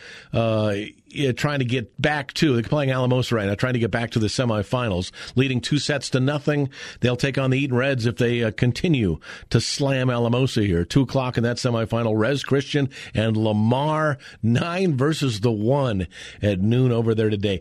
Trying 1.37 1.59
to 1.61 1.64
get 1.64 2.01
back 2.01 2.33
to 2.35 2.55
they're 2.55 2.62
playing 2.62 2.90
Alamosa 2.90 3.35
right 3.35 3.46
now, 3.46 3.55
trying 3.55 3.75
to 3.75 3.79
get 3.79 3.90
back 3.90 4.11
to 4.12 4.18
the 4.18 4.29
semifinals, 4.29 5.11
leading 5.35 5.61
two 5.61 5.79
sets 5.79 6.11
to 6.11 6.20
nothing. 6.20 6.70
They'll 7.01 7.16
take 7.16 7.38
on 7.38 7.51
the 7.51 7.59
Eaton 7.59 7.77
Reds 7.77 8.07
if 8.07 8.16
they 8.16 8.42
uh, 8.42 8.51
continue 8.51 9.18
to 9.51 9.61
slam 9.61 10.11
Alamosa 10.11 10.62
here. 10.62 10.85
Two 10.85 11.03
o'clock 11.03 11.37
in 11.37 11.42
that 11.44 11.57
semifinal. 11.57 12.18
Res 12.18 12.44
Christian 12.44 12.88
and 13.14 13.37
Lamar 13.37 14.18
nine 14.42 14.96
versus 14.96 15.40
the 15.40 15.53
one 15.53 16.07
at 16.40 16.61
noon 16.61 16.92
over 16.92 17.14
there 17.14 17.31
today 17.31 17.61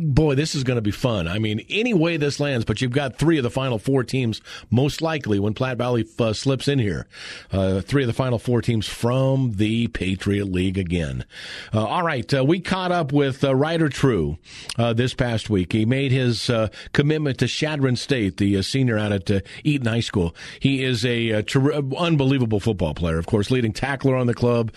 boy, 0.00 0.34
this 0.34 0.54
is 0.54 0.64
going 0.64 0.76
to 0.76 0.82
be 0.82 0.90
fun. 0.90 1.26
I 1.26 1.38
mean, 1.38 1.64
any 1.68 1.94
way 1.94 2.16
this 2.16 2.38
lands, 2.38 2.64
but 2.64 2.80
you've 2.80 2.92
got 2.92 3.16
three 3.16 3.38
of 3.38 3.42
the 3.42 3.50
final 3.50 3.78
four 3.78 4.04
teams, 4.04 4.40
most 4.70 5.02
likely 5.02 5.38
when 5.38 5.54
Platte 5.54 5.78
Valley 5.78 6.06
uh, 6.18 6.32
slips 6.32 6.68
in 6.68 6.78
here. 6.78 7.06
Uh, 7.50 7.80
three 7.80 8.02
of 8.02 8.06
the 8.06 8.12
final 8.12 8.38
four 8.38 8.62
teams 8.62 8.86
from 8.86 9.52
the 9.54 9.88
Patriot 9.88 10.46
League 10.46 10.78
again. 10.78 11.24
Uh, 11.72 11.84
all 11.84 12.02
right, 12.02 12.32
uh, 12.32 12.44
we 12.44 12.60
caught 12.84 12.92
up 12.92 13.12
with 13.12 13.42
uh, 13.42 13.54
Ryder 13.54 13.88
True 13.88 14.36
uh, 14.76 14.92
this 14.92 15.14
past 15.14 15.48
week. 15.48 15.72
He 15.72 15.86
made 15.86 16.12
his 16.12 16.50
uh, 16.50 16.68
commitment 16.92 17.38
to 17.38 17.46
Chadron 17.46 17.96
State, 17.96 18.36
the 18.36 18.58
uh, 18.58 18.62
senior 18.62 18.98
out 18.98 19.10
at 19.10 19.30
uh, 19.30 19.40
Eaton 19.62 19.86
High 19.86 20.00
School. 20.00 20.36
He 20.60 20.84
is 20.84 21.02
a 21.02 21.40
ter- 21.44 21.72
unbelievable 21.72 22.60
football 22.60 22.92
player, 22.92 23.16
of 23.16 23.24
course, 23.24 23.50
leading 23.50 23.72
tackler 23.72 24.16
on 24.16 24.26
the 24.26 24.34
club. 24.34 24.70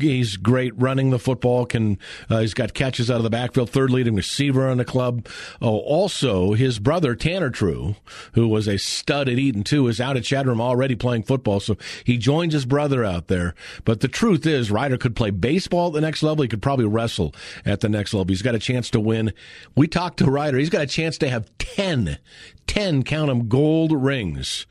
he's 0.00 0.36
great 0.36 0.80
running 0.80 1.10
the 1.10 1.18
football. 1.18 1.66
Can 1.66 1.98
he's 2.28 2.54
got 2.54 2.72
catches 2.72 3.10
out 3.10 3.16
of 3.16 3.24
the 3.24 3.30
backfield, 3.30 3.68
third 3.68 3.90
leading 3.90 4.14
receiver 4.14 4.68
on 4.68 4.76
the 4.76 4.84
club. 4.84 5.26
Oh, 5.60 5.78
also, 5.78 6.52
his 6.52 6.78
brother 6.78 7.16
Tanner 7.16 7.50
True, 7.50 7.96
who 8.34 8.46
was 8.46 8.68
a 8.68 8.78
stud 8.78 9.28
at 9.28 9.40
Eaton 9.40 9.64
too, 9.64 9.88
is 9.88 10.00
out 10.00 10.16
at 10.16 10.22
Chatham 10.22 10.60
already 10.60 10.94
playing 10.94 11.24
football. 11.24 11.58
So 11.58 11.76
he 12.04 12.16
joins 12.16 12.52
his 12.52 12.64
brother 12.64 13.04
out 13.04 13.26
there. 13.26 13.56
But 13.84 14.02
the 14.02 14.08
truth 14.08 14.46
is, 14.46 14.70
Ryder 14.70 14.98
could 14.98 15.16
play 15.16 15.30
baseball 15.30 15.88
at 15.88 15.94
the 15.94 16.00
next 16.00 16.22
level. 16.22 16.42
He 16.42 16.48
could 16.48 16.62
probably 16.62 16.84
wrestle 16.84 17.23
at 17.64 17.80
the 17.80 17.88
next 17.88 18.14
level. 18.14 18.28
He's 18.28 18.42
got 18.42 18.54
a 18.54 18.58
chance 18.58 18.90
to 18.90 19.00
win. 19.00 19.32
We 19.76 19.86
talked 19.86 20.18
to 20.18 20.26
Ryder. 20.26 20.58
He's 20.58 20.70
got 20.70 20.82
a 20.82 20.86
chance 20.86 21.18
to 21.18 21.28
have 21.28 21.50
10 21.58 22.18
10, 22.66 23.02
count 23.02 23.28
them, 23.28 23.48
gold 23.48 23.92
rings. 23.92 24.66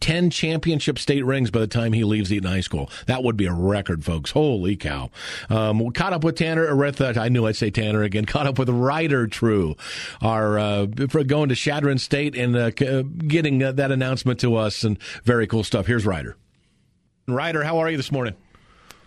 10 0.00 0.30
championship 0.30 0.98
state 0.98 1.24
rings 1.24 1.50
by 1.50 1.60
the 1.60 1.66
time 1.66 1.92
he 1.92 2.04
leaves 2.04 2.32
Eaton 2.32 2.50
High 2.50 2.60
School. 2.60 2.90
That 3.06 3.22
would 3.22 3.36
be 3.36 3.46
a 3.46 3.52
record, 3.52 4.04
folks. 4.04 4.30
Holy 4.30 4.76
cow. 4.76 5.10
Um, 5.48 5.90
caught 5.92 6.12
up 6.12 6.24
with 6.24 6.36
Tanner, 6.36 6.68
uh, 6.68 7.12
I 7.16 7.28
knew 7.28 7.46
I'd 7.46 7.56
say 7.56 7.70
Tanner 7.70 8.02
again, 8.02 8.24
caught 8.26 8.46
up 8.46 8.58
with 8.58 8.68
Ryder 8.68 9.26
True, 9.26 9.76
our, 10.20 10.58
uh, 10.58 10.86
for 11.08 11.24
going 11.24 11.48
to 11.48 11.54
Chadron 11.54 11.98
State 11.98 12.36
and 12.36 12.56
uh, 12.56 12.70
getting 12.70 13.62
uh, 13.62 13.72
that 13.72 13.90
announcement 13.90 14.40
to 14.40 14.56
us 14.56 14.84
and 14.84 14.98
very 15.24 15.46
cool 15.46 15.64
stuff. 15.64 15.86
Here's 15.86 16.06
Ryder. 16.06 16.36
Ryder, 17.26 17.64
how 17.64 17.78
are 17.78 17.90
you 17.90 17.96
this 17.96 18.12
morning? 18.12 18.34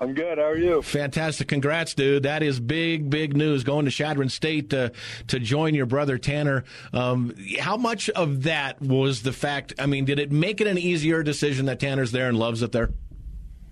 I'm 0.02 0.16
good. 0.16 0.40
How 0.40 0.46
are 0.46 0.58
you? 0.58 0.82
Fantastic. 0.82 1.48
Congrats, 1.48 1.94
dude. 1.94 2.24
That 2.24 2.42
is 2.42 2.60
big, 2.60 3.12
big 3.12 3.38
news. 3.38 3.64
Going 3.64 3.86
to 3.86 3.92
Chadron 3.92 4.30
State 4.30 4.72
to, 4.72 4.92
to 5.28 5.40
join 5.40 5.76
your 5.76 5.86
brother 5.86 6.18
Tanner. 6.18 6.64
Um, 6.92 7.36
how 7.60 7.78
much 7.78 8.10
of 8.10 8.44
that 8.44 8.82
was 8.82 9.22
the 9.22 9.32
fact? 9.32 9.76
I 9.78 9.86
mean, 9.86 10.06
did 10.06 10.18
it 10.18 10.32
make 10.32 10.60
it 10.60 10.66
an 10.66 10.80
easier 10.80 11.22
decision 11.22 11.68
that 11.68 11.80
Tanner's 11.80 12.12
there 12.12 12.28
and 12.28 12.40
loves 12.40 12.64
it 12.64 12.72
there? 12.72 12.90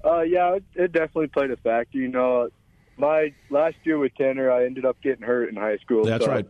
Uh, 0.05 0.21
yeah, 0.21 0.53
it, 0.53 0.63
it 0.75 0.91
definitely 0.91 1.27
played 1.29 1.49
a 1.49 1.57
factor. 1.57 1.97
You 1.97 2.09
know, 2.09 2.49
my 2.95 3.33
last 3.49 3.77
year 3.83 3.97
with 3.97 4.13
Tanner, 4.13 4.51
I 4.51 4.65
ended 4.65 4.85
up 4.85 5.01
getting 5.01 5.25
hurt 5.25 5.49
in 5.49 5.55
high 5.55 5.77
school. 5.77 6.05
That's 6.05 6.25
so 6.25 6.31
right. 6.31 6.47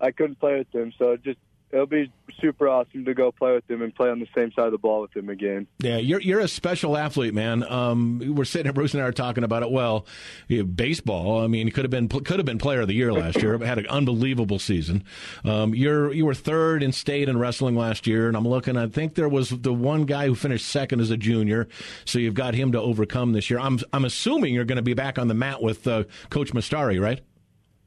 I 0.00 0.10
couldn't 0.10 0.40
play 0.40 0.58
with 0.58 0.74
him, 0.74 0.92
so 0.98 1.12
it 1.12 1.22
just 1.22 1.38
it'll 1.74 1.86
be 1.86 2.10
super 2.40 2.68
awesome 2.68 3.04
to 3.04 3.14
go 3.14 3.32
play 3.32 3.52
with 3.52 3.68
him 3.68 3.82
and 3.82 3.92
play 3.94 4.08
on 4.08 4.20
the 4.20 4.28
same 4.34 4.52
side 4.52 4.66
of 4.66 4.72
the 4.72 4.78
ball 4.78 5.02
with 5.02 5.14
him 5.14 5.28
again. 5.28 5.66
Yeah, 5.80 5.96
you're 5.96 6.20
you're 6.20 6.40
a 6.40 6.48
special 6.48 6.96
athlete, 6.96 7.34
man. 7.34 7.64
Um, 7.64 8.34
we're 8.34 8.44
sitting 8.44 8.66
here, 8.66 8.72
Bruce 8.72 8.94
and 8.94 9.02
I 9.02 9.06
are 9.06 9.12
talking 9.12 9.42
about 9.42 9.64
it. 9.64 9.70
Well, 9.70 10.06
baseball. 10.48 11.42
I 11.42 11.48
mean, 11.48 11.70
could 11.70 11.84
have 11.84 11.90
been 11.90 12.08
could 12.08 12.38
have 12.38 12.46
been 12.46 12.58
player 12.58 12.80
of 12.82 12.88
the 12.88 12.94
year 12.94 13.12
last 13.12 13.42
year. 13.42 13.58
Had 13.58 13.78
an 13.78 13.88
unbelievable 13.88 14.60
season. 14.60 15.04
Um, 15.44 15.74
you're 15.74 16.12
you 16.12 16.24
were 16.24 16.34
third 16.34 16.82
in 16.82 16.92
state 16.92 17.28
in 17.28 17.38
wrestling 17.38 17.76
last 17.76 18.06
year, 18.06 18.28
and 18.28 18.36
I'm 18.36 18.46
looking. 18.46 18.76
I 18.76 18.86
think 18.86 19.16
there 19.16 19.28
was 19.28 19.50
the 19.50 19.74
one 19.74 20.04
guy 20.04 20.26
who 20.26 20.36
finished 20.36 20.68
second 20.68 21.00
as 21.00 21.10
a 21.10 21.16
junior. 21.16 21.66
So 22.04 22.20
you've 22.20 22.34
got 22.34 22.54
him 22.54 22.72
to 22.72 22.80
overcome 22.80 23.32
this 23.32 23.50
year. 23.50 23.58
I'm 23.58 23.80
I'm 23.92 24.04
assuming 24.04 24.54
you're 24.54 24.64
going 24.64 24.76
to 24.76 24.82
be 24.82 24.94
back 24.94 25.18
on 25.18 25.26
the 25.26 25.34
mat 25.34 25.60
with 25.60 25.86
uh, 25.88 26.04
Coach 26.30 26.52
Mastari, 26.52 27.00
right? 27.00 27.20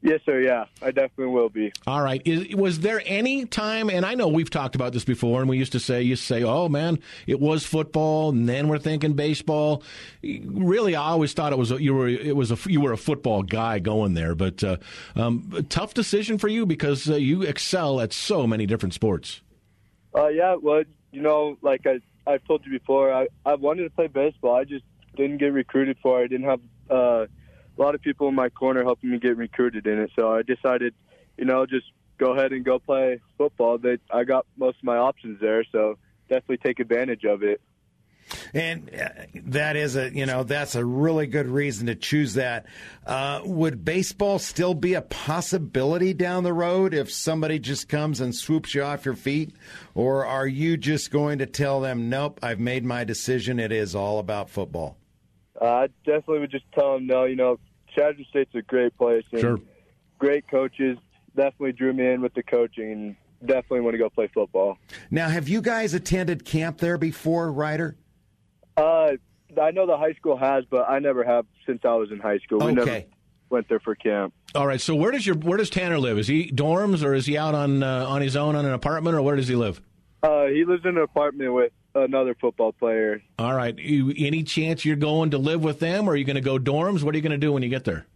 Yes, 0.00 0.20
sir. 0.24 0.40
Yeah, 0.40 0.66
I 0.80 0.92
definitely 0.92 1.26
will 1.26 1.48
be. 1.48 1.72
All 1.86 2.00
right. 2.00 2.22
Is, 2.24 2.54
was 2.54 2.80
there 2.80 3.02
any 3.04 3.46
time? 3.46 3.90
And 3.90 4.06
I 4.06 4.14
know 4.14 4.28
we've 4.28 4.48
talked 4.48 4.76
about 4.76 4.92
this 4.92 5.04
before, 5.04 5.40
and 5.40 5.50
we 5.50 5.58
used 5.58 5.72
to 5.72 5.80
say, 5.80 6.02
you 6.02 6.14
say, 6.14 6.44
"Oh 6.44 6.68
man, 6.68 7.00
it 7.26 7.40
was 7.40 7.64
football," 7.64 8.30
and 8.30 8.48
then 8.48 8.68
we're 8.68 8.78
thinking 8.78 9.14
baseball. 9.14 9.82
Really, 10.22 10.94
I 10.94 11.02
always 11.02 11.32
thought 11.32 11.52
it 11.52 11.58
was 11.58 11.72
a, 11.72 11.82
you 11.82 11.94
were 11.94 12.06
it 12.06 12.36
was 12.36 12.52
a 12.52 12.58
you 12.70 12.80
were 12.80 12.92
a 12.92 12.96
football 12.96 13.42
guy 13.42 13.80
going 13.80 14.14
there, 14.14 14.36
but 14.36 14.62
uh, 14.62 14.76
um, 15.16 15.66
tough 15.68 15.94
decision 15.94 16.38
for 16.38 16.46
you 16.46 16.64
because 16.64 17.10
uh, 17.10 17.16
you 17.16 17.42
excel 17.42 18.00
at 18.00 18.12
so 18.12 18.46
many 18.46 18.66
different 18.66 18.94
sports. 18.94 19.40
Uh, 20.14 20.28
yeah. 20.28 20.54
Well, 20.54 20.84
you 21.10 21.22
know, 21.22 21.58
like 21.60 21.86
I 21.86 21.98
I've 22.24 22.44
told 22.44 22.64
you 22.64 22.70
before, 22.70 23.12
I 23.12 23.26
I 23.44 23.56
wanted 23.56 23.82
to 23.82 23.90
play 23.90 24.06
baseball. 24.06 24.54
I 24.54 24.62
just 24.62 24.84
didn't 25.16 25.38
get 25.38 25.52
recruited 25.52 25.96
for. 26.00 26.20
it. 26.20 26.26
I 26.26 26.26
didn't 26.28 26.46
have. 26.46 26.60
Uh, 26.88 27.26
a 27.78 27.82
lot 27.82 27.94
of 27.94 28.02
people 28.02 28.28
in 28.28 28.34
my 28.34 28.48
corner 28.48 28.82
helping 28.82 29.10
me 29.10 29.18
get 29.18 29.36
recruited 29.36 29.86
in 29.86 30.00
it. 30.00 30.10
So 30.16 30.32
I 30.32 30.42
decided, 30.42 30.94
you 31.36 31.44
know, 31.44 31.64
just 31.66 31.86
go 32.18 32.32
ahead 32.32 32.52
and 32.52 32.64
go 32.64 32.78
play 32.78 33.20
football. 33.36 33.78
They, 33.78 33.98
I 34.10 34.24
got 34.24 34.46
most 34.56 34.78
of 34.78 34.84
my 34.84 34.96
options 34.96 35.40
there, 35.40 35.64
so 35.70 35.98
definitely 36.28 36.58
take 36.58 36.80
advantage 36.80 37.24
of 37.24 37.42
it. 37.42 37.60
And 38.52 38.90
uh, 38.94 39.08
that 39.46 39.76
is 39.76 39.96
a 39.96 40.14
you 40.14 40.26
know 40.26 40.42
that's 40.42 40.74
a 40.74 40.84
really 40.84 41.26
good 41.26 41.46
reason 41.46 41.86
to 41.86 41.94
choose 41.94 42.34
that. 42.34 42.66
Uh, 43.06 43.40
would 43.44 43.86
baseball 43.86 44.38
still 44.38 44.74
be 44.74 44.92
a 44.94 45.00
possibility 45.00 46.12
down 46.12 46.44
the 46.44 46.52
road 46.52 46.92
if 46.92 47.10
somebody 47.10 47.58
just 47.58 47.88
comes 47.88 48.20
and 48.20 48.34
swoops 48.34 48.74
you 48.74 48.82
off 48.82 49.06
your 49.06 49.16
feet, 49.16 49.54
or 49.94 50.26
are 50.26 50.46
you 50.46 50.76
just 50.76 51.10
going 51.10 51.38
to 51.38 51.46
tell 51.46 51.80
them, 51.80 52.10
nope, 52.10 52.38
I've 52.42 52.60
made 52.60 52.84
my 52.84 53.04
decision. 53.04 53.58
It 53.58 53.72
is 53.72 53.94
all 53.94 54.18
about 54.18 54.50
football. 54.50 54.98
Uh, 55.60 55.64
I 55.64 55.86
definitely 56.04 56.40
would 56.40 56.50
just 56.50 56.70
tell 56.72 56.94
them 56.94 57.06
no. 57.06 57.24
You 57.24 57.36
know, 57.36 57.58
Chadron 57.98 58.26
State's 58.30 58.54
a 58.54 58.62
great 58.62 58.96
place. 58.96 59.24
And 59.32 59.40
sure. 59.40 59.60
Great 60.18 60.48
coaches. 60.48 60.98
Definitely 61.36 61.72
drew 61.72 61.92
me 61.92 62.06
in 62.06 62.20
with 62.20 62.34
the 62.34 62.42
coaching 62.42 62.92
and 62.92 63.16
definitely 63.44 63.80
want 63.80 63.94
to 63.94 63.98
go 63.98 64.08
play 64.08 64.28
football. 64.32 64.78
Now, 65.10 65.28
have 65.28 65.48
you 65.48 65.60
guys 65.60 65.94
attended 65.94 66.44
camp 66.44 66.78
there 66.78 66.98
before, 66.98 67.52
Ryder? 67.52 67.96
Uh, 68.76 69.12
I 69.60 69.70
know 69.72 69.86
the 69.86 69.96
high 69.96 70.14
school 70.14 70.36
has, 70.36 70.64
but 70.70 70.88
I 70.88 70.98
never 70.98 71.24
have 71.24 71.46
since 71.66 71.80
I 71.84 71.94
was 71.94 72.10
in 72.10 72.18
high 72.18 72.38
school. 72.38 72.58
We 72.58 72.72
okay. 72.72 72.74
never 72.74 73.04
went 73.50 73.68
there 73.68 73.80
for 73.80 73.94
camp. 73.94 74.34
All 74.54 74.66
right. 74.66 74.80
So 74.80 74.94
where 74.94 75.10
does 75.10 75.26
your 75.26 75.36
where 75.36 75.58
does 75.58 75.70
Tanner 75.70 75.98
live? 75.98 76.18
Is 76.18 76.26
he 76.26 76.50
dorms 76.50 77.04
or 77.04 77.14
is 77.14 77.26
he 77.26 77.36
out 77.36 77.54
on 77.54 77.82
uh, 77.82 78.06
on 78.06 78.22
his 78.22 78.36
own 78.36 78.56
on 78.56 78.64
an 78.64 78.72
apartment 78.72 79.16
or 79.16 79.22
where 79.22 79.36
does 79.36 79.48
he 79.48 79.54
live? 79.54 79.80
Uh, 80.22 80.46
he 80.46 80.64
lives 80.64 80.84
in 80.84 80.96
an 80.96 81.02
apartment 81.02 81.52
with 81.52 81.72
another 82.04 82.34
football 82.34 82.72
player. 82.72 83.22
All 83.38 83.54
right. 83.54 83.74
Any 83.78 84.42
chance 84.42 84.84
you're 84.84 84.96
going 84.96 85.30
to 85.30 85.38
live 85.38 85.62
with 85.62 85.80
them, 85.80 86.08
or 86.08 86.12
are 86.12 86.16
you 86.16 86.24
going 86.24 86.36
to 86.36 86.40
go 86.40 86.58
dorms? 86.58 87.02
What 87.02 87.14
are 87.14 87.18
you 87.18 87.22
going 87.22 87.32
to 87.32 87.38
do 87.38 87.52
when 87.52 87.62
you 87.62 87.68
get 87.68 87.84
there? 87.84 88.06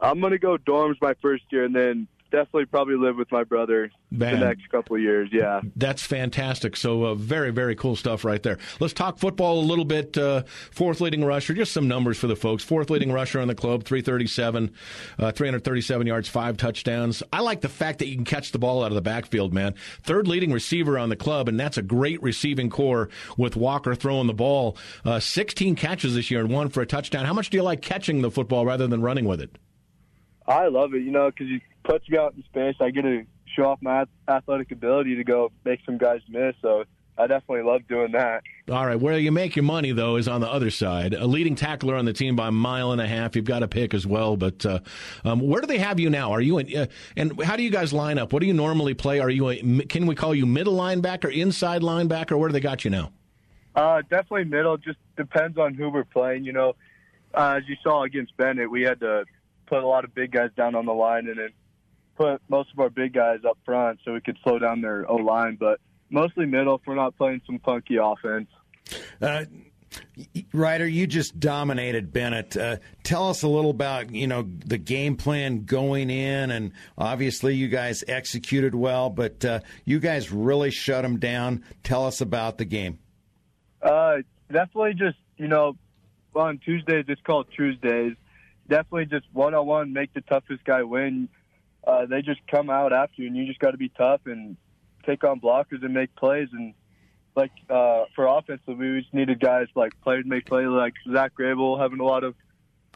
I'm 0.00 0.20
going 0.20 0.32
to 0.32 0.38
go 0.38 0.58
dorms 0.58 0.96
my 1.00 1.14
first 1.22 1.44
year, 1.50 1.64
and 1.64 1.74
then 1.74 2.08
definitely 2.30 2.66
probably 2.66 2.96
live 2.96 3.16
with 3.16 3.30
my 3.30 3.44
brother 3.44 3.90
Man. 4.10 4.40
the 4.40 4.46
next 4.46 4.68
couple 4.68 4.96
of 4.96 5.02
years. 5.02 5.28
Yeah. 5.32 5.60
That's 5.76 6.02
fantastic. 6.02 6.76
So, 6.76 7.04
uh, 7.04 7.14
very, 7.14 7.50
very 7.50 7.74
cool 7.76 7.96
stuff 7.96 8.24
right 8.24 8.42
there. 8.42 8.58
Let's 8.80 8.92
talk 8.92 9.18
football 9.18 9.60
a 9.60 9.66
little 9.66 9.84
bit. 9.84 10.16
Uh, 10.18 10.42
fourth 10.70 11.00
leading 11.00 11.24
rusher, 11.24 11.54
just 11.54 11.72
some 11.72 11.88
numbers 11.88 12.18
for 12.18 12.26
the 12.26 12.36
folks. 12.36 12.64
Fourth 12.64 12.90
leading 12.90 13.12
rusher 13.12 13.40
on 13.40 13.48
the 13.48 13.54
club, 13.54 13.84
337, 13.84 14.72
uh, 15.18 15.32
337 15.32 16.06
yards, 16.06 16.28
five 16.28 16.56
touchdowns. 16.56 17.22
I 17.32 17.40
like 17.40 17.60
the 17.60 17.68
fact 17.68 18.00
that 18.00 18.08
you 18.08 18.16
can 18.16 18.24
catch 18.24 18.52
the 18.52 18.58
ball 18.58 18.82
out 18.82 18.90
of 18.90 18.96
the 18.96 19.02
backfield, 19.02 19.52
man. 19.52 19.74
Third 20.02 20.26
leading 20.28 20.52
receiver 20.52 20.98
on 20.98 21.08
the 21.08 21.16
club, 21.16 21.48
and 21.48 21.58
that's 21.58 21.78
a 21.78 21.82
great 21.82 22.22
receiving 22.22 22.70
core 22.70 23.08
with 23.36 23.56
Walker 23.56 23.94
throwing 23.94 24.26
the 24.26 24.34
ball. 24.34 24.76
Uh, 25.04 25.20
16 25.20 25.76
catches 25.76 26.14
this 26.14 26.30
year 26.30 26.40
and 26.40 26.50
one 26.50 26.68
for 26.68 26.80
a 26.80 26.86
touchdown. 26.86 27.24
How 27.24 27.32
much 27.32 27.50
do 27.50 27.56
you 27.56 27.62
like 27.62 27.82
catching 27.82 28.22
the 28.22 28.30
football 28.30 28.66
rather 28.66 28.86
than 28.86 29.02
running 29.02 29.24
with 29.24 29.40
it? 29.40 29.56
I 30.46 30.68
love 30.68 30.94
it, 30.94 31.02
you 31.02 31.10
know, 31.10 31.30
because 31.30 31.48
you 31.48 31.60
puts 31.84 32.08
me 32.08 32.18
out 32.18 32.34
in 32.34 32.42
space. 32.44 32.76
I 32.80 32.90
get 32.90 33.02
to 33.02 33.24
show 33.54 33.64
off 33.64 33.78
my 33.80 34.04
athletic 34.28 34.72
ability 34.72 35.16
to 35.16 35.24
go 35.24 35.52
make 35.64 35.80
some 35.86 35.98
guys 35.98 36.20
miss. 36.28 36.54
So 36.60 36.84
I 37.16 37.26
definitely 37.28 37.62
love 37.62 37.86
doing 37.86 38.12
that. 38.12 38.42
All 38.68 38.84
right, 38.84 38.98
where 38.98 39.16
you 39.18 39.30
make 39.30 39.54
your 39.54 39.62
money 39.62 39.92
though 39.92 40.16
is 40.16 40.26
on 40.26 40.40
the 40.40 40.50
other 40.50 40.70
side. 40.70 41.14
A 41.14 41.26
leading 41.26 41.54
tackler 41.54 41.94
on 41.94 42.04
the 42.04 42.12
team 42.12 42.34
by 42.34 42.48
a 42.48 42.52
mile 42.52 42.92
and 42.92 43.00
a 43.00 43.06
half. 43.06 43.36
You've 43.36 43.44
got 43.44 43.60
to 43.60 43.68
pick 43.68 43.94
as 43.94 44.06
well. 44.06 44.36
But 44.36 44.66
uh, 44.66 44.80
um, 45.24 45.40
where 45.40 45.60
do 45.60 45.66
they 45.66 45.78
have 45.78 46.00
you 46.00 46.10
now? 46.10 46.32
Are 46.32 46.40
you 46.40 46.58
in, 46.58 46.76
uh, 46.76 46.86
and 47.16 47.40
how 47.42 47.56
do 47.56 47.62
you 47.62 47.70
guys 47.70 47.92
line 47.92 48.18
up? 48.18 48.32
What 48.32 48.40
do 48.40 48.46
you 48.46 48.54
normally 48.54 48.94
play? 48.94 49.20
Are 49.20 49.30
you 49.30 49.50
a, 49.50 49.56
can 49.86 50.06
we 50.06 50.14
call 50.14 50.34
you 50.34 50.46
middle 50.46 50.74
linebacker, 50.74 51.32
inside 51.32 51.82
linebacker? 51.82 52.38
Where 52.38 52.48
do 52.48 52.52
they 52.52 52.60
got 52.60 52.84
you 52.84 52.90
now? 52.90 53.12
Uh, 53.76 54.02
definitely 54.02 54.44
middle. 54.44 54.76
Just 54.76 54.98
depends 55.16 55.58
on 55.58 55.74
who 55.74 55.90
we're 55.90 56.04
playing. 56.04 56.44
You 56.44 56.52
know, 56.52 56.76
uh, 57.32 57.58
as 57.58 57.68
you 57.68 57.76
saw 57.82 58.02
against 58.02 58.36
Bennett, 58.36 58.70
we 58.70 58.82
had 58.82 59.00
to 59.00 59.24
put 59.66 59.82
a 59.82 59.86
lot 59.86 60.04
of 60.04 60.14
big 60.14 60.32
guys 60.32 60.50
down 60.56 60.74
on 60.74 60.86
the 60.86 60.92
line 60.92 61.28
and 61.28 61.38
then 61.38 61.50
put 62.16 62.40
most 62.48 62.72
of 62.72 62.78
our 62.78 62.90
big 62.90 63.12
guys 63.12 63.40
up 63.48 63.58
front 63.64 64.00
so 64.04 64.12
we 64.12 64.20
could 64.20 64.38
slow 64.42 64.58
down 64.58 64.80
their 64.80 65.10
O 65.10 65.16
line. 65.16 65.56
But 65.58 65.80
mostly 66.10 66.46
middle 66.46 66.76
if 66.76 66.82
we're 66.86 66.94
not 66.94 67.16
playing 67.16 67.42
some 67.46 67.58
funky 67.58 67.96
offense. 67.96 68.48
Uh, 69.20 69.44
Ryder, 70.52 70.86
you 70.86 71.06
just 71.06 71.38
dominated 71.38 72.12
Bennett. 72.12 72.56
Uh, 72.56 72.76
tell 73.02 73.28
us 73.28 73.42
a 73.42 73.48
little 73.48 73.70
about 73.70 74.10
you 74.10 74.26
know 74.26 74.48
the 74.66 74.78
game 74.78 75.16
plan 75.16 75.64
going 75.64 76.10
in, 76.10 76.50
and 76.50 76.72
obviously 76.98 77.54
you 77.54 77.68
guys 77.68 78.02
executed 78.08 78.74
well, 78.74 79.10
but 79.10 79.44
uh, 79.44 79.60
you 79.84 80.00
guys 80.00 80.32
really 80.32 80.70
shut 80.70 81.02
them 81.02 81.18
down. 81.18 81.64
Tell 81.82 82.06
us 82.06 82.20
about 82.20 82.58
the 82.58 82.64
game. 82.64 82.98
Uh, 83.82 84.18
definitely 84.50 84.94
just 84.94 85.18
you 85.36 85.48
know 85.48 85.76
on 86.34 86.58
Tuesdays 86.58 87.04
it's 87.08 87.20
called 87.22 87.46
Tuesdays. 87.54 88.14
Definitely 88.68 89.06
just 89.06 89.26
one 89.32 89.54
on 89.54 89.66
one, 89.66 89.92
make 89.92 90.12
the 90.14 90.22
toughest 90.22 90.64
guy 90.64 90.82
win. 90.82 91.28
Uh, 91.86 92.06
they 92.06 92.22
just 92.22 92.40
come 92.50 92.70
out 92.70 92.92
after 92.92 93.22
you, 93.22 93.28
and 93.28 93.36
you 93.36 93.46
just 93.46 93.58
got 93.58 93.72
to 93.72 93.76
be 93.76 93.90
tough 93.90 94.22
and 94.26 94.56
take 95.04 95.24
on 95.24 95.40
blockers 95.40 95.82
and 95.84 95.92
make 95.92 96.14
plays. 96.16 96.48
And 96.52 96.74
like 97.36 97.52
uh, 97.68 98.04
for 98.14 98.26
offensive, 98.26 98.78
we 98.78 99.00
just 99.00 99.12
needed 99.12 99.40
guys 99.40 99.66
like 99.74 99.92
players 100.02 100.24
make 100.26 100.46
plays 100.46 100.68
like 100.68 100.94
Zach 101.12 101.32
Grable 101.38 101.78
having 101.78 102.00
a 102.00 102.04
lot 102.04 102.24
of 102.24 102.34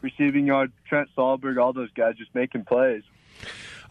receiving 0.01 0.47
yard, 0.47 0.71
Trent 0.87 1.09
Solberg, 1.17 1.61
all 1.61 1.73
those 1.73 1.91
guys 1.91 2.15
just 2.17 2.33
making 2.33 2.65
plays. 2.65 3.03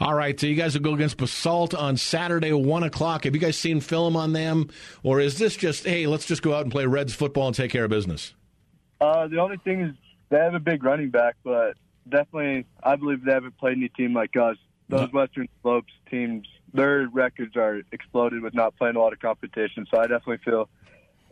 All 0.01 0.15
right, 0.15 0.39
so 0.39 0.47
you 0.47 0.55
guys 0.55 0.75
will 0.75 0.83
go 0.83 0.95
against 0.95 1.17
Basalt 1.17 1.75
on 1.75 1.97
Saturday, 1.97 2.53
one 2.53 2.85
o'clock. 2.85 3.25
Have 3.25 3.35
you 3.35 3.41
guys 3.41 3.59
seen 3.59 3.81
film 3.81 4.17
on 4.17 4.33
them, 4.33 4.71
or 5.03 5.21
is 5.21 5.39
this 5.39 5.57
just 5.57 5.85
hey, 5.85 6.07
let's 6.07 6.25
just 6.25 6.43
go 6.43 6.55
out 6.55 6.63
and 6.63 6.71
play 6.71 6.87
Reds 6.87 7.15
football 7.15 7.49
and 7.49 7.57
take 7.57 7.73
care 7.73 7.85
of 7.85 7.91
business? 7.91 8.35
Uh, 9.01 9.27
the 9.27 9.39
only 9.39 9.57
thing 9.59 9.81
is 9.81 9.95
they 10.29 10.39
have 10.39 10.55
a 10.55 10.61
big 10.61 10.85
running 10.85 11.11
back, 11.11 11.37
but 11.43 11.75
definitely 12.09 12.65
I 12.83 12.97
believe 12.97 13.25
they 13.25 13.33
haven't 13.33 13.59
played 13.59 13.77
any 13.77 13.89
team 13.89 14.15
like 14.15 14.37
us. 14.37 14.57
Those 14.89 15.13
Western 15.13 15.49
Slopes 15.63 15.93
teams, 16.11 16.47
their 16.73 17.09
records 17.13 17.57
are 17.57 17.83
exploded 17.93 18.43
with 18.43 18.55
not 18.55 18.77
playing 18.77 18.97
a 18.97 19.01
lot 19.01 19.13
of 19.13 19.21
competition. 19.21 19.87
So 19.91 19.99
I 19.99 20.03
definitely 20.03 20.39
feel 20.39 20.69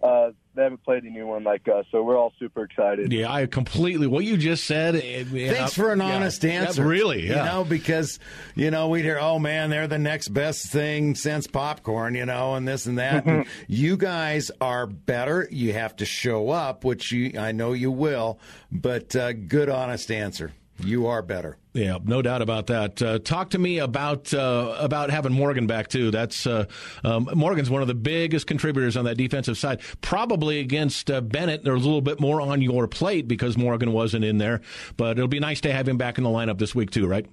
uh, 0.03 0.31
they 0.55 0.63
haven't 0.63 0.85
played 0.85 1.05
anyone 1.05 1.45
like 1.45 1.69
us, 1.69 1.85
so 1.91 2.03
we're 2.03 2.19
all 2.19 2.33
super 2.39 2.65
excited. 2.65 3.13
Yeah, 3.13 3.33
I 3.33 3.47
completely. 3.47 4.07
What 4.07 4.25
you 4.25 4.37
just 4.37 4.65
said. 4.65 4.95
It, 4.95 5.27
Thanks 5.27 5.75
for 5.75 5.93
an 5.93 5.99
yeah, 5.99 6.15
honest 6.15 6.45
answer. 6.45 6.87
Really, 6.87 7.29
yeah. 7.29 7.45
You 7.45 7.51
know, 7.51 7.65
because 7.65 8.19
you 8.55 8.71
know 8.71 8.89
we'd 8.89 9.05
hear, 9.05 9.19
"Oh 9.21 9.39
man, 9.39 9.71
they're 9.71 9.87
the 9.87 9.99
next 9.99 10.29
best 10.29 10.67
thing 10.67 11.15
since 11.15 11.47
popcorn," 11.47 12.15
you 12.15 12.27
know, 12.27 12.55
and 12.55 12.67
this 12.67 12.87
and 12.87 12.99
that. 12.99 13.27
and 13.27 13.47
you 13.69 13.97
guys 13.97 14.51
are 14.61 14.87
better. 14.87 15.49
You 15.51 15.73
have 15.73 15.97
to 15.97 16.05
show 16.05 16.51
up, 16.51 16.85
which 16.85 17.13
you, 17.13 17.39
I 17.39 17.53
know 17.53 17.73
you 17.73 17.91
will. 17.91 18.39
But 18.71 19.17
uh, 19.17 19.33
good, 19.33 19.69
honest 19.69 20.11
answer. 20.11 20.53
You 20.81 21.07
are 21.07 21.23
better. 21.23 21.57
Yeah, 21.73 21.99
no 22.03 22.23
doubt 22.23 22.43
about 22.43 22.67
that. 22.69 23.01
Uh, 23.03 23.19
talk 23.19 23.51
to 23.51 23.59
me 23.59 23.79
about 23.79 24.33
uh, 24.33 24.77
about 24.79 25.11
having 25.11 25.33
Morgan 25.33 25.67
back 25.67 25.89
too. 25.89 26.11
That's 26.11 26.47
uh, 26.47 26.67
um, 27.05 27.29
Morgan's 27.35 27.71
one 27.71 27.83
of 27.83 27.89
the 27.89 27.95
biggest 27.95 28.47
contributors 28.47 28.97
on 28.97 29.05
that 29.07 29.17
defensive 29.17 29.59
side. 29.59 29.81
Probably 30.01 30.61
against 30.61 31.11
uh, 31.11 31.21
Bennett, 31.21 31.65
there's 31.65 31.83
a 31.83 31.87
little 31.87 32.03
bit 32.03 32.21
more 32.21 32.41
on 32.41 32.63
your 32.63 32.87
plate 32.89 33.27
because 33.29 33.57
Morgan 33.57 33.93
wasn't 33.93 34.25
in 34.25 34.39
there. 34.39 34.61
But 34.97 35.19
it'll 35.19 35.29
be 35.29 35.41
nice 35.41 35.61
to 35.63 35.73
have 35.73 35.89
him 35.89 35.99
back 35.99 36.19
in 36.19 36.25
the 36.25 36.31
lineup 36.31 36.59
this 36.59 36.75
week 36.75 36.91
too, 36.91 37.07
right? 37.07 37.27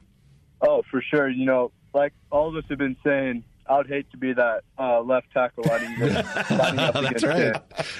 Oh, 0.61 0.81
for 0.89 1.01
sure. 1.01 1.29
You 1.29 1.45
know, 1.45 1.71
like 1.93 2.13
all 2.31 2.49
of 2.49 2.55
us 2.55 2.63
have 2.69 2.77
been 2.77 2.97
saying, 3.03 3.43
I 3.67 3.77
would 3.77 3.87
hate 3.87 4.09
to 4.11 4.17
be 4.17 4.33
that 4.33 4.63
uh, 4.77 5.01
left 5.01 5.31
tackle 5.31 5.63
lining, 5.67 5.97
lining 5.99 6.19
up 6.79 6.93
That's 6.93 7.23
right. 7.23 7.37
him. 7.37 7.55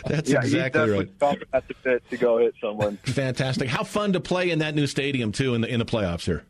That's 0.06 0.30
yeah, 0.30 0.40
exactly 0.40 0.92
right. 0.92 1.44
at 1.54 1.68
the 1.68 1.74
fit 1.76 2.04
to 2.10 2.18
go 2.18 2.38
hit 2.38 2.54
someone. 2.62 2.98
Fantastic. 3.04 3.70
How 3.70 3.84
fun 3.84 4.14
to 4.14 4.20
play 4.20 4.52
in 4.52 4.60
that 4.60 4.76
new 4.76 4.88
stadium 4.88 5.32
too 5.32 5.54
in 5.54 5.62
the 5.62 5.68
in 5.68 5.80
the 5.80 5.86
playoffs 5.86 6.26
here. 6.26 6.44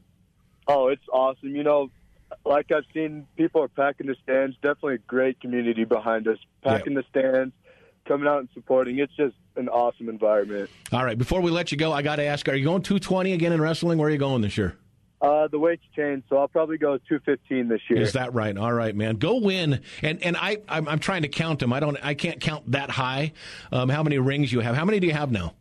Oh, 0.67 0.87
it's 0.87 1.03
awesome. 1.11 1.55
You 1.55 1.63
know, 1.63 1.89
like 2.45 2.71
I've 2.71 2.85
seen, 2.93 3.27
people 3.37 3.61
are 3.61 3.67
packing 3.67 4.07
the 4.07 4.15
stands. 4.23 4.55
Definitely 4.61 4.95
a 4.95 4.99
great 4.99 5.39
community 5.39 5.83
behind 5.83 6.27
us, 6.27 6.37
packing 6.63 6.95
the 6.95 7.03
stands, 7.09 7.53
coming 8.05 8.27
out 8.27 8.39
and 8.39 8.49
supporting. 8.53 8.97
It's 8.99 9.15
just 9.15 9.35
an 9.55 9.69
awesome 9.69 10.09
environment. 10.09 10.69
All 10.91 11.05
right. 11.05 11.17
Before 11.17 11.41
we 11.41 11.51
let 11.51 11.71
you 11.71 11.77
go, 11.77 11.91
I 11.93 12.01
got 12.01 12.15
to 12.15 12.23
ask: 12.23 12.47
Are 12.49 12.55
you 12.55 12.65
going 12.65 12.81
220 12.81 13.33
again 13.33 13.53
in 13.53 13.61
wrestling? 13.61 13.97
Where 13.99 14.07
are 14.07 14.11
you 14.11 14.17
going 14.17 14.41
this 14.41 14.57
year? 14.57 14.75
Uh, 15.23 15.47
the 15.47 15.57
weight's 15.57 15.83
changed, 15.95 16.25
so 16.29 16.35
I'll 16.37 16.49
probably 16.49 16.77
go 16.77 16.97
215 16.97 17.69
this 17.69 17.79
year. 17.89 18.01
Is 18.01 18.11
that 18.11 18.33
right? 18.33 18.57
All 18.57 18.73
right, 18.73 18.93
man. 18.93 19.15
Go 19.15 19.37
win. 19.39 19.79
And 20.01 20.21
and 20.21 20.35
I 20.35 20.57
I'm, 20.67 20.85
I'm 20.87 20.99
trying 20.99 21.21
to 21.21 21.29
count 21.29 21.59
them. 21.59 21.71
I 21.71 21.79
don't. 21.79 21.97
I 22.03 22.13
can't 22.13 22.41
count 22.41 22.69
that 22.73 22.89
high. 22.89 23.31
Um, 23.71 23.87
how 23.87 24.03
many 24.03 24.19
rings 24.19 24.51
you 24.51 24.59
have? 24.59 24.75
How 24.75 24.83
many 24.83 24.99
do 24.99 25.07
you 25.07 25.13
have 25.13 25.31
now? 25.31 25.53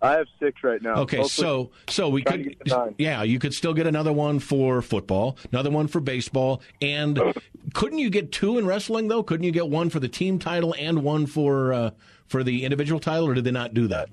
I 0.00 0.12
have 0.12 0.28
six 0.38 0.62
right 0.62 0.80
now. 0.80 0.94
Okay, 1.02 1.18
Hopefully- 1.18 1.44
so 1.44 1.70
so 1.88 2.08
we 2.08 2.22
could 2.22 2.44
get 2.44 2.64
to 2.66 2.70
nine. 2.76 2.94
yeah, 2.98 3.22
you 3.24 3.38
could 3.40 3.52
still 3.52 3.74
get 3.74 3.86
another 3.88 4.12
one 4.12 4.38
for 4.38 4.80
football, 4.80 5.36
another 5.52 5.70
one 5.70 5.88
for 5.88 6.00
baseball, 6.00 6.62
and 6.80 7.20
couldn't 7.74 7.98
you 7.98 8.10
get 8.10 8.30
two 8.32 8.58
in 8.58 8.66
wrestling 8.66 9.08
though? 9.08 9.22
Couldn't 9.24 9.44
you 9.44 9.52
get 9.52 9.68
one 9.68 9.90
for 9.90 9.98
the 10.00 10.08
team 10.08 10.38
title 10.38 10.72
and 10.78 11.02
one 11.02 11.26
for 11.26 11.72
uh, 11.72 11.90
for 12.28 12.44
the 12.44 12.64
individual 12.64 13.00
title, 13.00 13.26
or 13.28 13.34
did 13.34 13.42
they 13.44 13.50
not 13.50 13.74
do 13.74 13.88
that? 13.88 14.08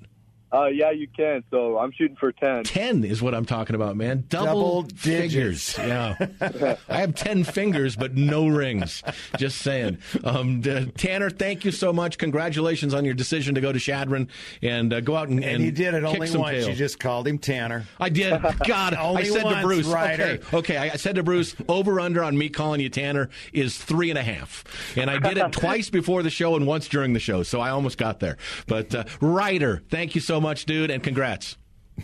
Uh, 0.53 0.65
yeah, 0.67 0.91
you 0.91 1.07
can. 1.07 1.43
So 1.51 1.77
I'm 1.77 1.91
shooting 1.91 2.15
for 2.15 2.31
10. 2.31 2.63
Ten 2.63 3.03
is 3.03 3.21
what 3.21 3.35
I'm 3.35 3.45
talking 3.45 3.75
about, 3.75 3.97
man. 3.97 4.23
Double, 4.29 4.83
Double 4.83 4.87
figures. 4.95 5.77
Yeah, 5.77 6.15
I 6.89 6.99
have 6.99 7.15
ten 7.15 7.43
fingers, 7.43 7.95
but 7.95 8.15
no 8.15 8.47
rings. 8.47 9.03
Just 9.37 9.59
saying. 9.59 9.97
Um, 10.23 10.61
d- 10.61 10.85
Tanner, 10.97 11.29
thank 11.29 11.65
you 11.65 11.71
so 11.71 11.91
much. 11.91 12.17
Congratulations 12.17 12.93
on 12.93 13.03
your 13.03 13.13
decision 13.13 13.55
to 13.55 13.61
go 13.61 13.71
to 13.73 13.79
Chadron 13.79 14.29
and 14.61 14.93
uh, 14.93 15.01
go 15.01 15.15
out 15.17 15.27
and, 15.27 15.43
And 15.43 15.63
you 15.63 15.71
did 15.71 15.93
it 15.93 16.03
kick 16.03 16.13
only 16.15 16.27
some 16.27 16.41
once. 16.41 16.57
tail. 16.57 16.69
You 16.69 16.75
just 16.75 16.99
called 16.99 17.27
him 17.27 17.37
Tanner. 17.39 17.85
I 17.99 18.09
did. 18.09 18.41
God, 18.67 18.93
I 18.93 19.03
Only 19.03 19.25
said 19.25 19.43
to 19.43 19.61
Bruce. 19.61 19.87
Ryder. 19.87 20.23
Okay, 20.23 20.57
okay. 20.57 20.77
I 20.77 20.95
said 20.95 21.15
to 21.15 21.23
Bruce, 21.23 21.55
over 21.67 21.99
under 21.99 22.23
on 22.23 22.37
me 22.37 22.47
calling 22.49 22.79
you 22.79 22.89
Tanner 22.89 23.29
is 23.51 23.77
three 23.77 24.09
and 24.09 24.17
a 24.17 24.23
half, 24.23 24.63
and 24.95 25.09
I 25.09 25.17
did 25.19 25.37
it 25.37 25.51
twice 25.51 25.89
before 25.89 26.23
the 26.23 26.29
show 26.29 26.55
and 26.55 26.65
once 26.65 26.87
during 26.87 27.13
the 27.13 27.19
show, 27.19 27.43
so 27.43 27.59
I 27.59 27.69
almost 27.71 27.97
got 27.97 28.19
there. 28.21 28.37
But 28.65 28.95
uh, 28.95 29.03
Ryder, 29.21 29.83
thank 29.89 30.15
you 30.15 30.21
so 30.21 30.36
much, 30.39 30.65
dude, 30.65 30.91
and 30.91 31.03
congrats. 31.03 31.57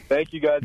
Thank 0.09 0.33
you, 0.33 0.39
guys. 0.39 0.63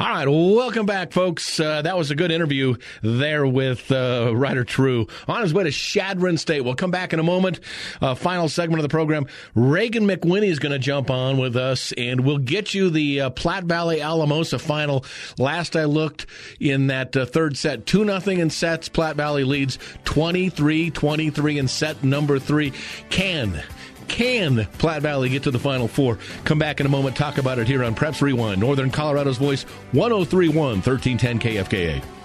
All 0.00 0.08
right, 0.08 0.26
welcome 0.26 0.86
back, 0.86 1.12
folks. 1.12 1.60
Uh, 1.60 1.82
that 1.82 1.98
was 1.98 2.10
a 2.10 2.14
good 2.14 2.30
interview 2.30 2.76
there 3.02 3.46
with 3.46 3.92
uh, 3.92 4.32
Ryder 4.34 4.64
True 4.64 5.06
on 5.28 5.42
his 5.42 5.52
way 5.52 5.64
to 5.64 5.70
Chadron 5.70 6.38
State. 6.38 6.62
We'll 6.62 6.74
come 6.74 6.90
back 6.90 7.12
in 7.12 7.18
a 7.18 7.22
moment. 7.22 7.60
Uh, 8.00 8.14
final 8.14 8.48
segment 8.48 8.78
of 8.78 8.82
the 8.82 8.88
program. 8.88 9.26
Reagan 9.54 10.06
McWinney 10.06 10.46
is 10.46 10.58
going 10.58 10.72
to 10.72 10.78
jump 10.78 11.10
on 11.10 11.36
with 11.36 11.54
us, 11.54 11.92
and 11.98 12.20
we'll 12.24 12.38
get 12.38 12.72
you 12.72 12.88
the 12.88 13.20
uh, 13.20 13.30
Platte 13.30 13.64
Valley 13.64 14.00
Alamosa 14.00 14.58
final. 14.58 15.04
Last 15.36 15.76
I 15.76 15.84
looked 15.84 16.24
in 16.58 16.86
that 16.86 17.14
uh, 17.14 17.26
third 17.26 17.58
set, 17.58 17.84
2 17.84 18.02
nothing 18.02 18.38
in 18.38 18.48
sets. 18.48 18.88
Platte 18.88 19.16
Valley 19.16 19.44
leads 19.44 19.78
23 20.04 20.92
23 20.92 21.58
in 21.58 21.68
set 21.68 22.02
number 22.02 22.38
three. 22.38 22.72
Can 23.10 23.62
can 24.08 24.66
Platte 24.78 25.02
Valley 25.02 25.28
get 25.28 25.42
to 25.44 25.50
the 25.50 25.58
Final 25.58 25.88
Four? 25.88 26.18
Come 26.44 26.58
back 26.58 26.80
in 26.80 26.86
a 26.86 26.90
moment, 26.90 27.16
talk 27.16 27.38
about 27.38 27.58
it 27.58 27.66
here 27.66 27.84
on 27.84 27.94
Preps 27.94 28.22
Rewind, 28.22 28.60
Northern 28.60 28.90
Colorado's 28.90 29.38
Voice, 29.38 29.64
1031 29.92 30.82
1310 30.82 31.38
KFKA. 31.38 32.19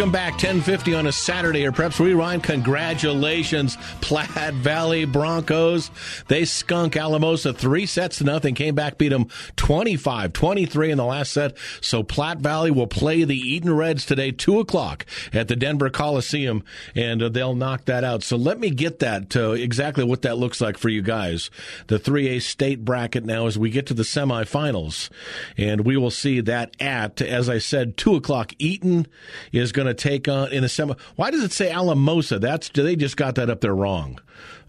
Welcome 0.00 0.12
back, 0.12 0.32
1050 0.32 0.94
on 0.94 1.06
a 1.08 1.12
Saturday, 1.12 1.66
or 1.66 1.72
Preps 1.72 2.00
Rewind. 2.00 2.42
Congratulations, 2.42 3.76
Platte 4.00 4.54
Valley 4.54 5.04
Broncos. 5.04 5.90
They 6.26 6.46
skunk 6.46 6.96
Alamosa 6.96 7.52
three 7.52 7.84
sets 7.84 8.16
to 8.16 8.24
nothing, 8.24 8.54
came 8.54 8.74
back, 8.74 8.96
beat 8.96 9.10
them 9.10 9.28
25 9.56 10.32
23 10.32 10.90
in 10.90 10.96
the 10.96 11.04
last 11.04 11.32
set. 11.32 11.54
So 11.82 12.02
Platte 12.02 12.38
Valley 12.38 12.70
will 12.70 12.86
play 12.86 13.24
the 13.24 13.36
Eaton 13.36 13.76
Reds 13.76 14.06
today, 14.06 14.30
2 14.30 14.58
o'clock 14.58 15.04
at 15.34 15.48
the 15.48 15.56
Denver 15.56 15.90
Coliseum, 15.90 16.64
and 16.94 17.22
uh, 17.22 17.28
they'll 17.28 17.54
knock 17.54 17.84
that 17.84 18.02
out. 18.02 18.22
So 18.22 18.38
let 18.38 18.58
me 18.58 18.70
get 18.70 19.00
that 19.00 19.28
to 19.30 19.52
exactly 19.52 20.04
what 20.04 20.22
that 20.22 20.38
looks 20.38 20.62
like 20.62 20.78
for 20.78 20.88
you 20.88 21.02
guys. 21.02 21.50
The 21.88 21.98
3A 21.98 22.40
state 22.40 22.86
bracket 22.86 23.26
now 23.26 23.46
as 23.46 23.58
we 23.58 23.68
get 23.68 23.84
to 23.88 23.94
the 23.94 24.04
semifinals, 24.04 25.10
and 25.58 25.82
we 25.82 25.98
will 25.98 26.10
see 26.10 26.40
that 26.40 26.74
at, 26.80 27.20
as 27.20 27.50
I 27.50 27.58
said, 27.58 27.98
2 27.98 28.14
o'clock. 28.14 28.54
Eaton 28.58 29.06
is 29.52 29.72
going 29.72 29.88
to 29.88 29.89
take 29.94 30.28
on 30.28 30.52
in 30.52 30.62
the 30.62 30.68
semi. 30.68 30.94
Why 31.16 31.30
does 31.30 31.42
it 31.42 31.52
say 31.52 31.70
Alamosa? 31.70 32.38
That's 32.38 32.68
they 32.68 32.96
just 32.96 33.16
got 33.16 33.34
that 33.36 33.50
up 33.50 33.60
there 33.60 33.74
wrong. 33.74 34.20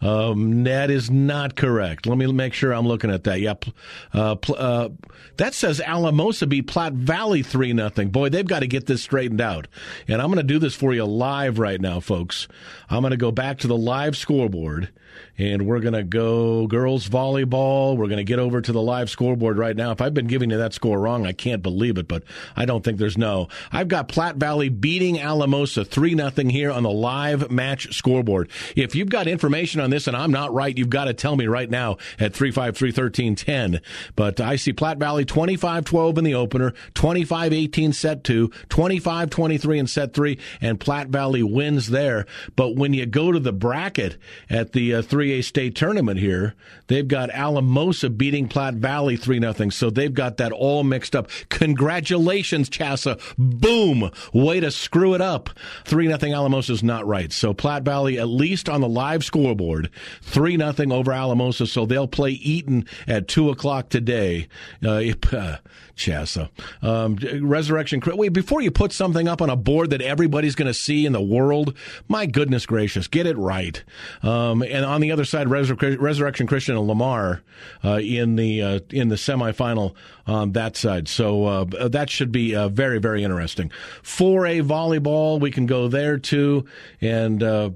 Um, 0.02 0.64
that 0.64 0.90
is 0.90 1.12
not 1.12 1.56
correct. 1.56 2.08
Let 2.08 2.18
me 2.18 2.32
make 2.32 2.54
sure 2.54 2.74
I'm 2.74 2.88
looking 2.88 3.12
at 3.12 3.24
that. 3.26 3.40
Yep. 3.40 3.66
Uh, 4.14 4.36
uh, 4.50 4.90
that 5.38 5.54
says 5.54 5.80
Alamosa 5.80 6.48
beat 6.48 6.68
Platte 6.68 6.94
Valley 6.94 7.44
3 7.44 7.74
nothing. 7.74 8.10
Boy, 8.10 8.30
they've 8.30 8.48
got 8.48 8.60
to 8.60 8.68
get 8.68 8.88
this 8.88 9.04
straightened 9.04 9.42
out. 9.42 9.68
And 10.08 10.22
I'm 10.22 10.28
going 10.28 10.38
to 10.38 10.44
do 10.44 10.60
this 10.60 10.76
for 10.76 10.94
you 10.94 11.06
live 11.06 11.60
right 11.60 11.80
now, 11.80 12.00
folks. 12.00 12.48
I'm 12.90 13.02
going 13.02 13.12
to 13.12 13.18
go 13.18 13.32
back 13.32 13.60
to 13.60 13.68
the 13.68 13.78
live 13.78 14.18
scoreboard 14.18 14.90
and 15.38 15.65
we're 15.65 15.80
going 15.80 15.93
to 15.93 16.04
go 16.04 16.67
girls 16.67 17.08
volleyball. 17.08 17.97
We're 17.97 18.08
going 18.08 18.17
to 18.17 18.24
get 18.24 18.39
over 18.39 18.62
to 18.62 18.71
the 18.71 18.82
live 18.82 19.10
scoreboard 19.10 19.58
right 19.58 19.76
now. 19.76 19.91
If 19.91 20.02
I've 20.02 20.13
been 20.13 20.28
giving 20.28 20.52
you 20.52 20.58
that 20.58 20.74
score 20.74 21.00
wrong, 21.00 21.26
I 21.26 21.32
can't 21.32 21.63
believe 21.63 21.97
it, 21.97 22.08
but 22.08 22.24
I 22.55 22.66
don't 22.66 22.84
think 22.84 22.97
there's 22.97 23.18
no. 23.18 23.47
I've 23.72 23.88
got 23.88 24.07
Platte 24.07 24.36
Valley 24.36 24.70
beating 24.70 25.20
Alamosa 25.20 25.86
3 25.86 26.16
nothing 26.16 26.49
here 26.49 26.72
on 26.72 26.84
the 26.84 26.91
live 26.91 27.49
match 27.51 27.95
scoreboard. 27.95 28.49
If 28.76 28.95
you've 28.95 29.09
got 29.09 29.28
information 29.28 29.82
on 29.82 29.89
this 29.89 30.07
and 30.07 30.16
I'm 30.16 30.32
not 30.32 30.53
right, 30.53 30.78
you've 30.78 30.89
got 30.89 31.05
to 31.05 31.14
tell 31.14 31.36
me 31.36 31.47
right 31.47 31.70
now 31.70 31.97
at 32.20 32.34
353-1310. 32.34 33.82
But 34.16 34.39
I 34.39 34.55
see 34.55 34.74
Platte 34.74 34.97
Valley 34.97 35.26
25-12 35.26 36.18
in 36.18 36.24
the 36.24 36.36
opener, 36.36 36.74
25-18 36.93 37.93
set 37.93 38.24
2, 38.24 38.49
25-23 38.70 39.78
in 39.78 39.88
set 39.88 40.14
3, 40.14 40.38
and 40.62 40.80
Platte 40.80 41.07
Valley 41.07 41.43
wins 41.43 41.89
there. 41.89 42.26
But 42.55 42.76
when 42.76 42.93
you 42.93 43.05
go 43.05 43.32
to 43.32 43.39
the 43.39 43.53
bracket 43.53 44.18
at 44.49 44.74
the 44.74 44.95
uh, 44.95 45.01
3A 45.02 45.43
state 45.43 45.76
tournament 45.76 46.20
here, 46.20 46.56
they've 46.88 47.08
got 47.08 47.30
Alamosa 47.32 48.10
beating 48.10 48.47
Platte 48.47 48.76
Valley 48.76 49.18
3 49.18 49.39
nothing. 49.39 49.72
So 49.72 49.89
they've 49.89 50.14
got 50.14 50.38
that 50.38 50.52
all 50.52 50.84
mixed 50.84 51.16
up. 51.16 51.30
Congratulations, 51.49 52.70
CHSAA. 52.70 53.20
Boom. 53.38 54.12
Way 54.34 54.60
to 54.60 54.72
screw 54.72 55.14
it 55.14 55.22
up. 55.22 55.49
3 55.86 56.08
nothing 56.08 56.34
Alamosa 56.34 56.74
is 56.74 56.84
not 56.84 57.06
right. 57.06 57.32
So 57.32 57.54
Platte 57.54 57.84
Valley, 57.84 58.20
at 58.20 58.28
least 58.28 58.70
on 58.70 58.82
the 58.82 58.89
live 58.89 59.24
scoreboard, 59.24 59.89
3 60.22 60.58
nothing 60.58 60.91
over 60.91 61.12
Alamosa. 61.12 61.68
So 61.68 61.86
they'll 61.86 62.08
play 62.08 62.32
Eaton 62.32 62.86
at 63.08 63.28
2 63.28 63.49
o'clock 63.49 63.89
today. 63.89 64.47
Uh, 64.86 65.58
CHSAA. 66.02 66.49
Um, 66.82 67.18
Resurrection. 67.47 68.02
Wait, 68.06 68.30
before 68.30 68.62
you 68.62 68.72
put 68.72 68.91
something 68.91 69.28
up 69.28 69.41
on 69.41 69.49
a 69.49 69.56
board 69.56 69.91
that 69.91 70.02
everybody's 70.02 70.56
going 70.56 70.68
to 70.68 70.74
see 70.74 71.06
in 71.06 71.14
the 71.14 71.22
world, 71.22 71.76
my 72.08 72.26
goodness 72.26 72.66
gracious, 72.66 73.08
get 73.08 73.28
it 73.28 73.38
right. 73.38 73.84
Um, 74.24 74.62
and 74.62 74.86
on 74.86 75.02
the 75.02 75.12
other 75.12 75.26
side, 75.26 75.47
Resur- 75.47 75.99
Resurrection 75.99 76.47
Christian 76.47 76.76
and 76.78 76.88
Lamar 76.88 77.41
uh, 77.84 77.99
in 78.02 78.36
the 78.36 78.62
uh, 78.62 78.80
in 78.89 79.10
the 79.10 79.16
semifinal 79.16 79.95
on 80.26 80.54
that 80.54 80.76
side. 80.78 81.08
So 81.08 81.45
uh, 81.45 81.88
that 81.89 82.10
should 82.10 82.32
be 82.32 82.56
uh, 82.56 82.70
very 82.70 82.99
very 82.99 83.24
interesting. 83.24 83.72
For 84.02 84.45
a 84.45 84.60
volleyball, 84.60 85.39
we 85.39 85.52
can 85.52 85.66
go 85.66 85.88
there 85.88 86.18
too 86.18 86.66
and 86.99 87.43
uh, 87.43 87.70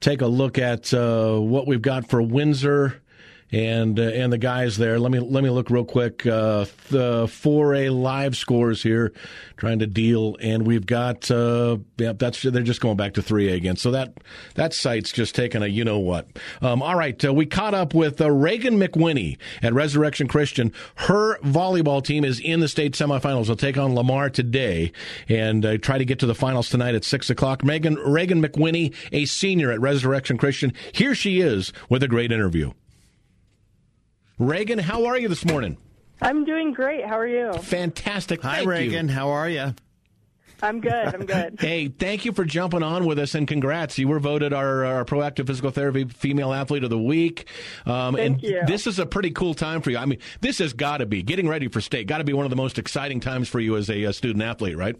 take 0.00 0.20
a 0.20 0.26
look 0.26 0.58
at 0.58 0.92
uh, 0.92 1.38
what 1.38 1.66
we've 1.66 1.82
got 1.82 2.08
for 2.08 2.22
Windsor 2.22 3.00
and 3.52 3.98
uh, 3.98 4.02
and 4.02 4.32
the 4.32 4.38
guys 4.38 4.76
there. 4.76 4.98
Let 4.98 5.10
me 5.10 5.18
let 5.18 5.42
me 5.42 5.50
look 5.50 5.70
real 5.70 5.84
quick. 5.84 6.26
Uh, 6.26 6.66
the 6.88 7.28
four 7.28 7.74
A 7.74 7.90
live 7.90 8.36
scores 8.36 8.82
here, 8.82 9.12
trying 9.56 9.80
to 9.80 9.86
deal, 9.86 10.36
and 10.40 10.66
we've 10.66 10.86
got 10.86 11.30
uh, 11.30 11.78
yeah, 11.98 12.12
that's 12.12 12.42
they're 12.42 12.62
just 12.62 12.80
going 12.80 12.96
back 12.96 13.14
to 13.14 13.22
three 13.22 13.50
A 13.50 13.54
again. 13.54 13.76
So 13.76 13.90
that 13.92 14.18
that 14.54 14.72
site's 14.72 15.12
just 15.12 15.34
taking 15.34 15.62
a 15.62 15.66
you 15.66 15.84
know 15.84 15.98
what. 15.98 16.28
Um, 16.62 16.82
all 16.82 16.96
right, 16.96 17.22
uh, 17.24 17.32
we 17.32 17.46
caught 17.46 17.74
up 17.74 17.94
with 17.94 18.20
uh, 18.20 18.30
Reagan 18.30 18.78
McWinney 18.78 19.38
at 19.62 19.72
Resurrection 19.72 20.28
Christian. 20.28 20.72
Her 20.96 21.38
volleyball 21.40 22.04
team 22.04 22.24
is 22.24 22.40
in 22.40 22.60
the 22.60 22.68
state 22.68 22.92
semifinals. 22.92 23.46
They'll 23.46 23.56
take 23.56 23.78
on 23.78 23.94
Lamar 23.94 24.30
today 24.30 24.92
and 25.28 25.64
uh, 25.64 25.78
try 25.78 25.98
to 25.98 26.04
get 26.04 26.18
to 26.20 26.26
the 26.26 26.34
finals 26.34 26.68
tonight 26.68 26.94
at 26.94 27.04
six 27.04 27.30
o'clock. 27.30 27.64
Megan 27.64 27.96
Reagan 27.96 28.42
McWinney, 28.42 28.94
a 29.12 29.24
senior 29.24 29.70
at 29.72 29.80
Resurrection 29.80 30.38
Christian. 30.38 30.72
Here 30.92 31.14
she 31.14 31.40
is 31.40 31.72
with 31.88 32.02
a 32.02 32.08
great 32.08 32.32
interview. 32.32 32.72
Reagan, 34.40 34.78
how 34.78 35.04
are 35.04 35.18
you 35.18 35.28
this 35.28 35.44
morning? 35.44 35.76
I'm 36.22 36.46
doing 36.46 36.72
great. 36.72 37.04
How 37.04 37.18
are 37.18 37.26
you? 37.26 37.52
Fantastic. 37.52 38.40
Hi, 38.40 38.56
Thank 38.56 38.68
Reagan. 38.70 39.08
You. 39.08 39.14
How 39.14 39.28
are 39.28 39.50
you? 39.50 39.74
I'm 40.62 40.80
good. 40.80 41.14
I'm 41.14 41.26
good. 41.26 41.56
hey, 41.60 41.88
thank 41.88 42.24
you 42.24 42.32
for 42.32 42.46
jumping 42.46 42.82
on 42.82 43.04
with 43.04 43.18
us 43.18 43.34
and 43.34 43.46
congrats. 43.46 43.98
You 43.98 44.08
were 44.08 44.18
voted 44.18 44.54
our, 44.54 44.86
our 44.86 45.04
proactive 45.04 45.46
physical 45.46 45.70
therapy 45.70 46.06
female 46.06 46.54
athlete 46.54 46.84
of 46.84 46.90
the 46.90 46.98
week. 46.98 47.48
Um, 47.84 48.14
thank 48.14 48.42
and 48.42 48.42
you. 48.42 48.62
this 48.66 48.86
is 48.86 48.98
a 48.98 49.04
pretty 49.04 49.30
cool 49.30 49.52
time 49.52 49.82
for 49.82 49.90
you. 49.90 49.98
I 49.98 50.06
mean, 50.06 50.20
this 50.40 50.58
has 50.60 50.72
got 50.72 50.98
to 50.98 51.06
be 51.06 51.22
getting 51.22 51.46
ready 51.46 51.68
for 51.68 51.82
state, 51.82 52.06
got 52.06 52.18
to 52.18 52.24
be 52.24 52.32
one 52.32 52.46
of 52.46 52.50
the 52.50 52.56
most 52.56 52.78
exciting 52.78 53.20
times 53.20 53.46
for 53.46 53.60
you 53.60 53.76
as 53.76 53.90
a, 53.90 54.04
a 54.04 54.12
student 54.14 54.42
athlete, 54.42 54.78
right? 54.78 54.96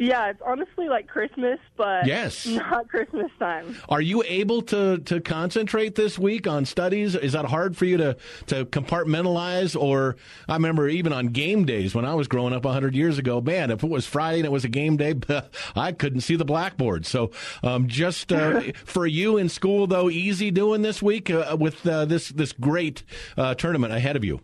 Yeah, 0.00 0.30
it's 0.30 0.40
honestly 0.42 0.88
like 0.88 1.08
Christmas, 1.08 1.58
but 1.76 2.06
yes. 2.06 2.46
not 2.46 2.88
Christmas 2.88 3.30
time. 3.38 3.76
Are 3.90 4.00
you 4.00 4.22
able 4.26 4.62
to, 4.62 4.96
to 4.96 5.20
concentrate 5.20 5.94
this 5.94 6.18
week 6.18 6.46
on 6.46 6.64
studies? 6.64 7.14
Is 7.14 7.32
that 7.34 7.44
hard 7.44 7.76
for 7.76 7.84
you 7.84 7.98
to, 7.98 8.16
to 8.46 8.64
compartmentalize? 8.64 9.78
Or 9.78 10.16
I 10.48 10.54
remember 10.54 10.88
even 10.88 11.12
on 11.12 11.26
game 11.26 11.66
days 11.66 11.94
when 11.94 12.06
I 12.06 12.14
was 12.14 12.28
growing 12.28 12.54
up 12.54 12.64
100 12.64 12.94
years 12.94 13.18
ago, 13.18 13.42
man, 13.42 13.70
if 13.70 13.84
it 13.84 13.90
was 13.90 14.06
Friday 14.06 14.38
and 14.38 14.46
it 14.46 14.52
was 14.52 14.64
a 14.64 14.70
game 14.70 14.96
day, 14.96 15.16
I 15.76 15.92
couldn't 15.92 16.22
see 16.22 16.36
the 16.36 16.46
blackboard. 16.46 17.04
So 17.04 17.32
um, 17.62 17.86
just 17.86 18.32
uh, 18.32 18.72
for 18.86 19.06
you 19.06 19.36
in 19.36 19.50
school, 19.50 19.86
though, 19.86 20.08
easy 20.08 20.50
doing 20.50 20.80
this 20.80 21.02
week 21.02 21.28
uh, 21.28 21.58
with 21.60 21.86
uh, 21.86 22.06
this, 22.06 22.30
this 22.30 22.52
great 22.52 23.02
uh, 23.36 23.54
tournament 23.54 23.92
ahead 23.92 24.16
of 24.16 24.24
you? 24.24 24.40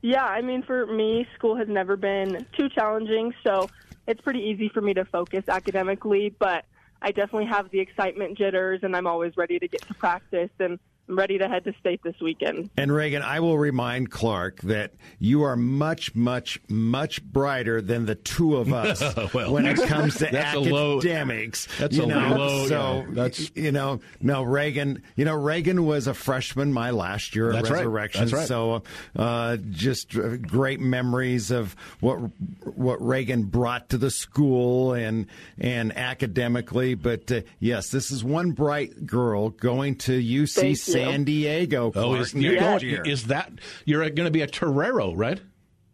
Yeah, 0.00 0.24
I 0.24 0.42
mean, 0.42 0.64
for 0.64 0.86
me, 0.86 1.28
school 1.36 1.54
has 1.54 1.68
never 1.68 1.96
been 1.96 2.44
too 2.58 2.68
challenging. 2.68 3.32
So 3.44 3.68
it's 4.06 4.20
pretty 4.20 4.40
easy 4.40 4.70
for 4.72 4.80
me 4.80 4.94
to 4.94 5.04
focus 5.06 5.44
academically, 5.48 6.34
but 6.38 6.64
I 7.00 7.12
definitely 7.12 7.46
have 7.46 7.70
the 7.70 7.80
excitement 7.80 8.38
jitters, 8.38 8.80
and 8.82 8.96
I'm 8.96 9.06
always 9.06 9.32
ready 9.36 9.58
to 9.58 9.68
get 9.68 9.86
to 9.88 9.94
practice 9.94 10.50
and 10.58 10.78
I'm 11.08 11.18
ready 11.18 11.36
to 11.38 11.48
head 11.48 11.64
to 11.64 11.74
state 11.80 12.00
this 12.04 12.14
weekend. 12.20 12.70
And 12.76 12.92
Reagan, 12.92 13.22
I 13.22 13.40
will 13.40 13.58
remind 13.58 14.10
Clark 14.10 14.60
that 14.62 14.94
you 15.18 15.42
are 15.42 15.56
much, 15.56 16.14
much, 16.14 16.60
much 16.68 17.22
brighter 17.24 17.82
than 17.82 18.06
the 18.06 18.14
two 18.14 18.56
of 18.56 18.72
us 18.72 19.02
well, 19.34 19.52
when 19.52 19.66
it 19.66 19.76
comes 19.82 20.14
to 20.16 20.26
that's 20.32 20.56
academics. 20.56 21.66
A 21.66 21.70
low, 21.70 21.78
that's 21.80 21.96
you 21.96 22.02
a 22.04 22.06
know, 22.06 22.36
low. 22.36 22.66
So 22.68 22.74
yeah, 22.74 23.04
that's 23.10 23.50
you 23.56 23.72
know, 23.72 24.00
no 24.20 24.42
Reagan. 24.44 25.02
You 25.16 25.24
know, 25.24 25.34
Reagan 25.34 25.84
was 25.84 26.06
a 26.06 26.14
freshman 26.14 26.72
my 26.72 26.90
last 26.90 27.34
year 27.34 27.48
at 27.48 27.54
that's 27.56 27.70
Resurrection. 27.70 28.20
Right. 28.22 28.30
That's 28.30 28.40
right. 28.40 28.48
So 28.48 28.82
uh, 29.16 29.56
just 29.70 30.16
great 30.46 30.80
memories 30.80 31.50
of 31.50 31.74
what 32.00 32.18
what 32.64 33.04
Reagan 33.04 33.44
brought 33.44 33.88
to 33.88 33.98
the 33.98 34.10
school 34.10 34.92
and 34.92 35.26
and 35.58 35.96
academically. 35.96 36.94
But 36.94 37.30
uh, 37.32 37.40
yes, 37.58 37.90
this 37.90 38.12
is 38.12 38.22
one 38.22 38.52
bright 38.52 39.04
girl 39.04 39.50
going 39.50 39.96
to 39.96 40.12
UC. 40.12 40.91
San 40.92 41.24
Diego. 41.24 41.90
Clark, 41.90 42.06
oh, 42.06 42.14
is, 42.14 42.34
you're 42.34 42.56
going, 42.56 43.06
is 43.06 43.24
that 43.24 43.52
you're 43.84 44.00
going 44.10 44.26
to 44.26 44.30
be 44.30 44.42
a 44.42 44.46
Torero, 44.46 45.14
right? 45.14 45.40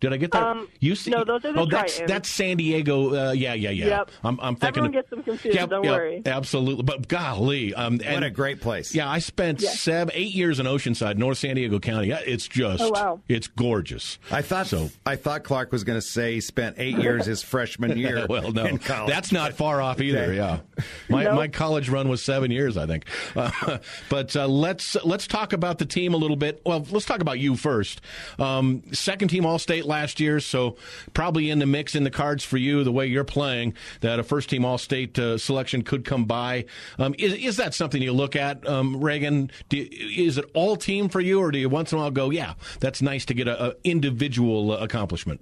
Did 0.01 0.12
I 0.12 0.16
get 0.16 0.30
that? 0.32 0.42
Um, 0.42 0.68
you 0.80 0.94
see? 0.94 1.11
No, 1.11 1.24
those 1.24 1.44
are 1.44 1.53
the 1.53 1.61
Oh, 1.61 1.66
that's 1.66 1.99
Tritons. 1.99 2.07
that's 2.07 2.28
San 2.28 2.57
Diego. 2.57 3.28
Uh, 3.28 3.32
yeah, 3.32 3.55
yeah, 3.55 3.70
yeah. 3.70 3.86
Yep. 3.86 4.11
I'm, 4.22 4.38
I'm 4.40 4.55
thinking. 4.57 4.68
Everyone 4.84 4.92
gets 4.92 5.11
them 5.11 5.22
confused. 5.24 5.57
Yep, 5.57 5.70
don't 5.70 5.84
yep, 5.84 5.92
worry. 5.92 6.22
Absolutely, 6.24 6.84
but 6.84 7.09
golly, 7.09 7.74
um, 7.74 7.94
what 7.99 8.07
and, 8.07 8.24
a 8.24 8.30
great 8.30 8.61
place. 8.61 8.94
Yeah, 8.94 9.11
I 9.11 9.18
spent 9.18 9.61
Yeah. 9.61 9.70
seven, 9.70 10.12
eight 10.14 10.32
years 10.34 10.61
in 10.61 10.66
Oceanside, 10.66 11.16
North 11.16 11.38
San 11.38 11.57
Diego 11.57 11.78
County. 11.80 12.09
Yeah, 12.09 12.20
It's 12.24 12.46
just, 12.46 12.82
Oh, 12.82 12.90
wow. 12.90 13.20
it's 13.28 13.49
gorgeous. 13.49 14.18
I 14.30 14.42
thought 14.42 14.66
so. 14.68 14.90
I 15.05 15.16
thought 15.16 15.42
Clark 15.42 15.72
was 15.72 15.82
going 15.84 15.99
to 15.99 16.07
say 16.07 16.34
he 16.34 16.40
spent 16.40 16.76
eight 16.78 16.96
years 16.99 17.26
his 17.26 17.42
freshman 17.42 17.96
year. 17.99 18.26
well, 18.28 18.53
no, 18.53 18.66
in 18.66 18.78
college. 18.78 19.12
that's 19.12 19.32
not 19.32 19.55
far 19.55 19.80
off 19.82 20.01
either. 20.01 20.18
Okay. 20.24 20.36
Yeah, 20.36 20.61
my 21.09 21.24
Nope. 21.24 21.34
my 21.34 21.49
college 21.49 21.88
run 21.88 22.09
was 22.09 22.22
seven 22.22 22.51
years, 22.51 22.76
I 22.76 22.86
think. 22.86 23.07
Uh, 23.34 23.78
but 24.11 24.36
uh, 24.36 24.46
let's 24.46 24.96
let's 25.05 25.26
talk 25.26 25.53
about 25.53 25.78
the 25.78 25.86
team 25.86 26.14
a 26.14 26.16
little 26.16 26.36
bit. 26.36 26.62
Well, 26.64 26.86
let's 26.90 27.07
talk 27.07 27.20
about 27.20 27.38
you 27.40 27.57
first. 27.57 28.01
Um, 28.38 28.82
second 28.92 29.28
team 29.28 29.44
All 29.44 29.59
State 29.59 29.84
last 29.89 30.20
year, 30.20 30.39
so 30.39 30.76
probably 31.14 31.51
in 31.51 31.59
the 31.59 31.66
mix 31.66 31.95
in 31.95 32.05
the 32.05 32.11
cards 32.11 32.45
for 32.45 32.57
you 32.57 32.84
the 32.84 32.93
way 32.93 33.07
you're 33.07 33.24
playing 33.24 33.74
that 34.01 34.18
a 34.18 34.22
first 34.22 34.51
team 34.51 34.64
All 34.64 34.78
State 34.78 35.18
uh, 35.18 35.39
selection 35.39 35.82
could 35.82 36.05
come 36.05 36.24
by. 36.24 36.66
Um, 36.99 37.14
is 37.18 37.34
is 37.34 37.57
that 37.57 37.74
something 37.74 38.01
you 38.01 38.12
look 38.12 38.36
at, 38.36 38.66
um, 38.68 39.01
Reagan? 39.01 39.51
Do, 39.68 39.89
is 39.91 40.39
it 40.39 40.45
all 40.55 40.76
team 40.76 41.09
for 41.09 41.20
you, 41.20 41.41
or 41.41 41.51
do 41.51 41.59
you 41.59 41.68
once 41.68 41.93
in 41.93 41.99
a 41.99 42.03
while 42.03 42.11
go, 42.11 42.30
yeah, 42.30 42.55
that's 42.80 43.03
nice 43.03 43.24
to 43.26 43.34
get 43.34 43.49
a, 43.49 43.70
a 43.70 43.74
individual 43.84 44.72
uh, 44.72 44.76
accomplishment? 44.76 45.41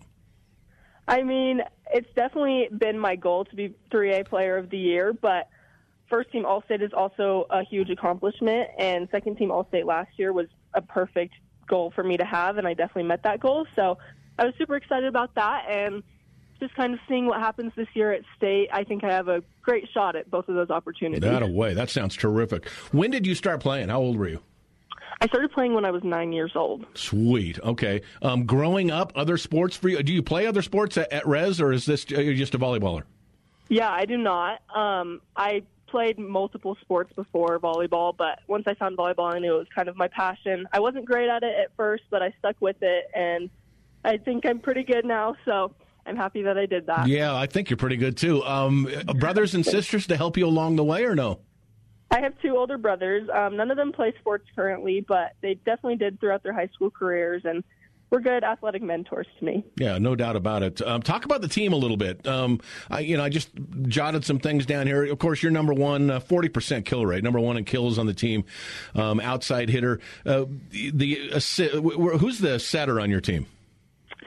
I 1.08 1.22
mean, 1.22 1.62
it's 1.92 2.12
definitely 2.14 2.68
been 2.76 2.98
my 2.98 3.16
goal 3.16 3.44
to 3.44 3.54
be 3.54 3.74
3A 3.92 4.28
Player 4.28 4.56
of 4.56 4.70
the 4.70 4.78
Year, 4.78 5.12
but 5.12 5.48
first 6.08 6.30
team 6.32 6.44
All 6.44 6.62
State 6.62 6.82
is 6.82 6.92
also 6.92 7.46
a 7.50 7.64
huge 7.64 7.90
accomplishment, 7.90 8.68
and 8.78 9.08
second 9.10 9.36
team 9.36 9.50
All 9.50 9.66
State 9.68 9.86
last 9.86 10.10
year 10.16 10.32
was 10.32 10.46
a 10.74 10.82
perfect 10.82 11.34
goal 11.68 11.92
for 11.94 12.02
me 12.02 12.16
to 12.16 12.24
have, 12.24 12.58
and 12.58 12.66
I 12.66 12.74
definitely 12.74 13.04
met 13.04 13.22
that 13.24 13.40
goal. 13.40 13.66
So 13.76 13.98
I 14.38 14.44
was 14.44 14.54
super 14.58 14.76
excited 14.76 15.08
about 15.08 15.34
that, 15.34 15.66
and 15.68 16.02
just 16.60 16.74
kind 16.74 16.94
of 16.94 17.00
seeing 17.08 17.26
what 17.26 17.40
happens 17.40 17.72
this 17.76 17.88
year 17.94 18.12
at 18.12 18.22
state. 18.36 18.68
I 18.72 18.84
think 18.84 19.04
I 19.04 19.12
have 19.12 19.28
a 19.28 19.42
great 19.62 19.88
shot 19.92 20.16
at 20.16 20.30
both 20.30 20.48
of 20.48 20.54
those 20.54 20.70
opportunities. 20.70 21.20
That 21.20 21.42
away. 21.42 21.74
That 21.74 21.90
sounds 21.90 22.16
terrific. 22.16 22.68
When 22.92 23.10
did 23.10 23.26
you 23.26 23.34
start 23.34 23.60
playing? 23.60 23.88
How 23.88 24.00
old 24.00 24.16
were 24.16 24.28
you? 24.28 24.40
I 25.20 25.26
started 25.28 25.50
playing 25.52 25.74
when 25.74 25.84
I 25.84 25.90
was 25.90 26.04
nine 26.04 26.32
years 26.32 26.52
old. 26.54 26.84
Sweet. 26.94 27.58
Okay. 27.60 28.02
Um, 28.20 28.44
growing 28.44 28.90
up, 28.90 29.12
other 29.16 29.38
sports 29.38 29.76
for 29.76 29.88
you? 29.88 30.02
Do 30.02 30.12
you 30.12 30.22
play 30.22 30.46
other 30.46 30.62
sports 30.62 30.98
at, 30.98 31.10
at 31.12 31.26
Res, 31.26 31.60
or 31.60 31.72
is 31.72 31.86
this 31.86 32.10
are 32.12 32.34
just 32.34 32.54
a 32.54 32.58
volleyballer? 32.58 33.04
Yeah, 33.68 33.90
I 33.90 34.04
do 34.04 34.18
not. 34.18 34.60
Um, 34.74 35.20
I 35.34 35.62
played 35.86 36.18
multiple 36.18 36.76
sports 36.82 37.12
before 37.14 37.58
volleyball, 37.58 38.14
but 38.16 38.40
once 38.46 38.64
I 38.66 38.74
found 38.74 38.98
volleyball, 38.98 39.34
I 39.34 39.38
knew 39.38 39.54
it 39.54 39.58
was 39.58 39.68
kind 39.74 39.88
of 39.88 39.96
my 39.96 40.08
passion. 40.08 40.68
I 40.72 40.80
wasn't 40.80 41.06
great 41.06 41.28
at 41.28 41.42
it 41.42 41.54
at 41.58 41.74
first, 41.76 42.04
but 42.10 42.22
I 42.22 42.34
stuck 42.38 42.56
with 42.60 42.76
it, 42.82 43.10
and 43.14 43.48
I 44.06 44.16
think 44.16 44.46
I'm 44.46 44.60
pretty 44.60 44.84
good 44.84 45.04
now. 45.04 45.36
So 45.44 45.74
I'm 46.06 46.16
happy 46.16 46.42
that 46.42 46.56
I 46.56 46.66
did 46.66 46.86
that. 46.86 47.08
Yeah, 47.08 47.34
I 47.34 47.46
think 47.46 47.68
you're 47.68 47.76
pretty 47.76 47.96
good 47.96 48.16
too. 48.16 48.42
Um, 48.44 48.88
brothers 49.16 49.54
and 49.54 49.66
sisters 49.66 50.06
to 50.06 50.16
help 50.16 50.36
you 50.36 50.46
along 50.46 50.76
the 50.76 50.84
way, 50.84 51.04
or 51.04 51.14
no? 51.14 51.40
I 52.10 52.20
have 52.20 52.40
two 52.40 52.56
older 52.56 52.78
brothers. 52.78 53.28
Um, 53.34 53.56
none 53.56 53.70
of 53.70 53.76
them 53.76 53.92
play 53.92 54.14
sports 54.20 54.46
currently, 54.54 55.04
but 55.06 55.32
they 55.42 55.54
definitely 55.54 55.96
did 55.96 56.20
throughout 56.20 56.44
their 56.44 56.52
high 56.52 56.68
school 56.68 56.90
careers, 56.90 57.42
and 57.44 57.64
we're 58.10 58.20
good 58.20 58.44
athletic 58.44 58.82
mentors 58.82 59.26
to 59.40 59.44
me. 59.44 59.64
Yeah, 59.76 59.98
no 59.98 60.14
doubt 60.14 60.36
about 60.36 60.62
it. 60.62 60.80
Um, 60.80 61.02
talk 61.02 61.24
about 61.24 61.40
the 61.40 61.48
team 61.48 61.72
a 61.72 61.76
little 61.76 61.96
bit. 61.96 62.24
Um, 62.24 62.60
I, 62.88 63.00
you 63.00 63.16
know, 63.16 63.24
I 63.24 63.28
just 63.28 63.50
jotted 63.88 64.24
some 64.24 64.38
things 64.38 64.66
down 64.66 64.86
here. 64.86 65.04
Of 65.04 65.18
course, 65.18 65.42
you're 65.42 65.50
number 65.50 65.74
one, 65.74 66.10
uh, 66.10 66.20
forty 66.20 66.48
uh, 66.48 66.52
percent 66.52 66.86
kill 66.86 67.04
rate, 67.04 67.24
number 67.24 67.40
one 67.40 67.56
in 67.56 67.64
kills 67.64 67.98
on 67.98 68.06
the 68.06 68.14
team, 68.14 68.44
um, 68.94 69.18
outside 69.18 69.68
hitter. 69.68 69.98
Uh, 70.24 70.44
the 70.70 71.32
uh, 71.34 71.80
who's 72.18 72.38
the 72.38 72.60
setter 72.60 73.00
on 73.00 73.10
your 73.10 73.20
team? 73.20 73.46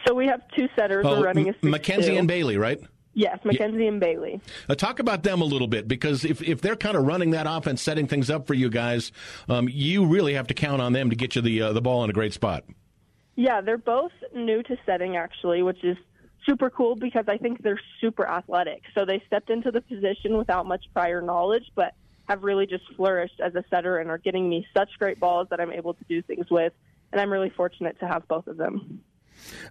So 0.09 0.15
we 0.15 0.25
have 0.25 0.41
two 0.55 0.67
setters. 0.75 1.05
Oh, 1.07 1.19
we're 1.19 1.25
running 1.25 1.49
a 1.49 1.53
Mackenzie 1.61 2.17
and 2.17 2.27
Bailey, 2.27 2.57
right? 2.57 2.81
Yes, 3.13 3.37
Mackenzie 3.45 3.83
yeah. 3.83 3.89
and 3.89 3.99
Bailey. 3.99 4.41
Uh, 4.67 4.73
talk 4.73 4.97
about 4.97 5.21
them 5.21 5.39
a 5.39 5.45
little 5.45 5.67
bit 5.67 5.87
because 5.87 6.25
if, 6.25 6.41
if 6.41 6.61
they're 6.61 6.75
kind 6.75 6.97
of 6.97 7.05
running 7.05 7.29
that 7.31 7.45
offense, 7.47 7.79
setting 7.79 8.07
things 8.07 8.31
up 8.31 8.47
for 8.47 8.55
you 8.55 8.71
guys, 8.71 9.11
um, 9.49 9.69
you 9.69 10.07
really 10.07 10.33
have 10.33 10.47
to 10.47 10.55
count 10.55 10.81
on 10.81 10.93
them 10.93 11.11
to 11.11 11.15
get 11.15 11.35
you 11.35 11.43
the 11.43 11.61
uh, 11.61 11.73
the 11.73 11.81
ball 11.81 12.03
in 12.03 12.09
a 12.09 12.13
great 12.13 12.33
spot. 12.33 12.63
Yeah, 13.35 13.61
they're 13.61 13.77
both 13.77 14.11
new 14.33 14.63
to 14.63 14.77
setting 14.83 15.15
actually, 15.15 15.61
which 15.61 15.83
is 15.83 15.95
super 16.43 16.71
cool 16.71 16.95
because 16.95 17.25
I 17.27 17.37
think 17.37 17.61
they're 17.61 17.79
super 18.01 18.27
athletic. 18.27 18.81
So 18.95 19.05
they 19.05 19.21
stepped 19.27 19.51
into 19.51 19.69
the 19.69 19.81
position 19.81 20.39
without 20.39 20.65
much 20.65 20.85
prior 20.91 21.21
knowledge, 21.21 21.69
but 21.75 21.93
have 22.27 22.41
really 22.41 22.65
just 22.65 22.85
flourished 22.95 23.39
as 23.39 23.53
a 23.53 23.63
setter 23.69 23.99
and 23.99 24.09
are 24.09 24.17
getting 24.17 24.49
me 24.49 24.65
such 24.75 24.89
great 24.97 25.19
balls 25.19 25.49
that 25.51 25.59
I'm 25.59 25.71
able 25.71 25.93
to 25.93 26.03
do 26.09 26.23
things 26.23 26.47
with. 26.49 26.73
And 27.11 27.21
I'm 27.21 27.31
really 27.31 27.51
fortunate 27.51 27.99
to 27.99 28.07
have 28.07 28.27
both 28.27 28.47
of 28.47 28.57
them. 28.57 29.03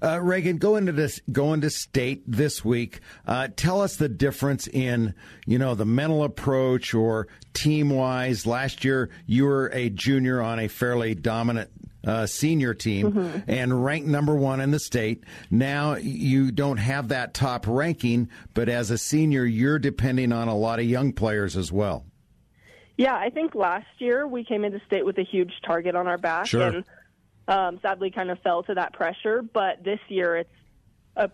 Uh, 0.03 0.21
Reagan, 0.21 0.59
go 0.59 0.77
into 0.77 0.93
this, 0.93 1.21
go 1.31 1.53
into 1.53 1.71
state 1.71 2.23
this 2.27 2.65
week. 2.65 3.01
Uh, 3.27 3.49
tell 3.57 3.81
us 3.81 3.97
the 3.97 4.09
difference 4.09 4.67
in, 4.67 5.15
you 5.47 5.59
know, 5.59 5.75
the 5.75 5.85
mental 5.87 6.25
approach 6.25 6.95
or 6.95 7.29
team 7.55 7.91
wise. 7.91 8.47
Last 8.47 8.85
year, 8.85 9.11
you 9.27 9.45
were 9.45 9.71
a 9.73 9.91
junior 9.91 10.41
on 10.41 10.59
a 10.59 10.69
fairly 10.69 11.15
dominant 11.15 11.71
uh, 12.07 12.27
senior 12.27 12.75
team 12.75 13.13
mm-hmm. 13.13 13.51
and 13.51 13.85
ranked 13.85 14.09
number 14.09 14.35
one 14.35 14.61
in 14.61 14.71
the 14.71 14.79
state. 14.79 15.25
Now 15.51 15.97
you 15.97 16.53
don't 16.53 16.79
have 16.79 17.09
that 17.09 17.35
top 17.35 17.67
ranking, 17.67 18.29
but 18.55 18.69
as 18.69 18.91
a 18.91 18.99
senior, 18.99 19.45
you're 19.45 19.79
depending 19.79 20.33
on 20.33 20.49
a 20.49 20.57
lot 20.57 20.79
of 20.79 20.87
young 20.87 21.13
players 21.13 21.57
as 21.57 21.73
well. 21.73 22.07
Yeah, 22.97 23.15
I 23.15 23.31
think 23.31 23.55
last 23.55 23.87
year 23.99 24.27
we 24.27 24.43
came 24.43 24.65
into 24.65 24.81
state 24.87 25.07
with 25.07 25.19
a 25.19 25.23
huge 25.23 25.53
target 25.65 25.95
on 25.95 26.09
our 26.09 26.19
back. 26.19 26.47
Sure. 26.47 26.63
And 26.63 26.85
um, 27.49 27.81
sadly 27.81 28.11
kind 28.11 28.31
of 28.31 28.39
fell 28.41 28.63
to 28.65 28.75
that 28.75 28.93
pressure. 28.93 29.43
But 29.43 29.83
this 29.83 29.99
year, 30.09 30.37
it's 30.37 30.51
a 31.17 31.31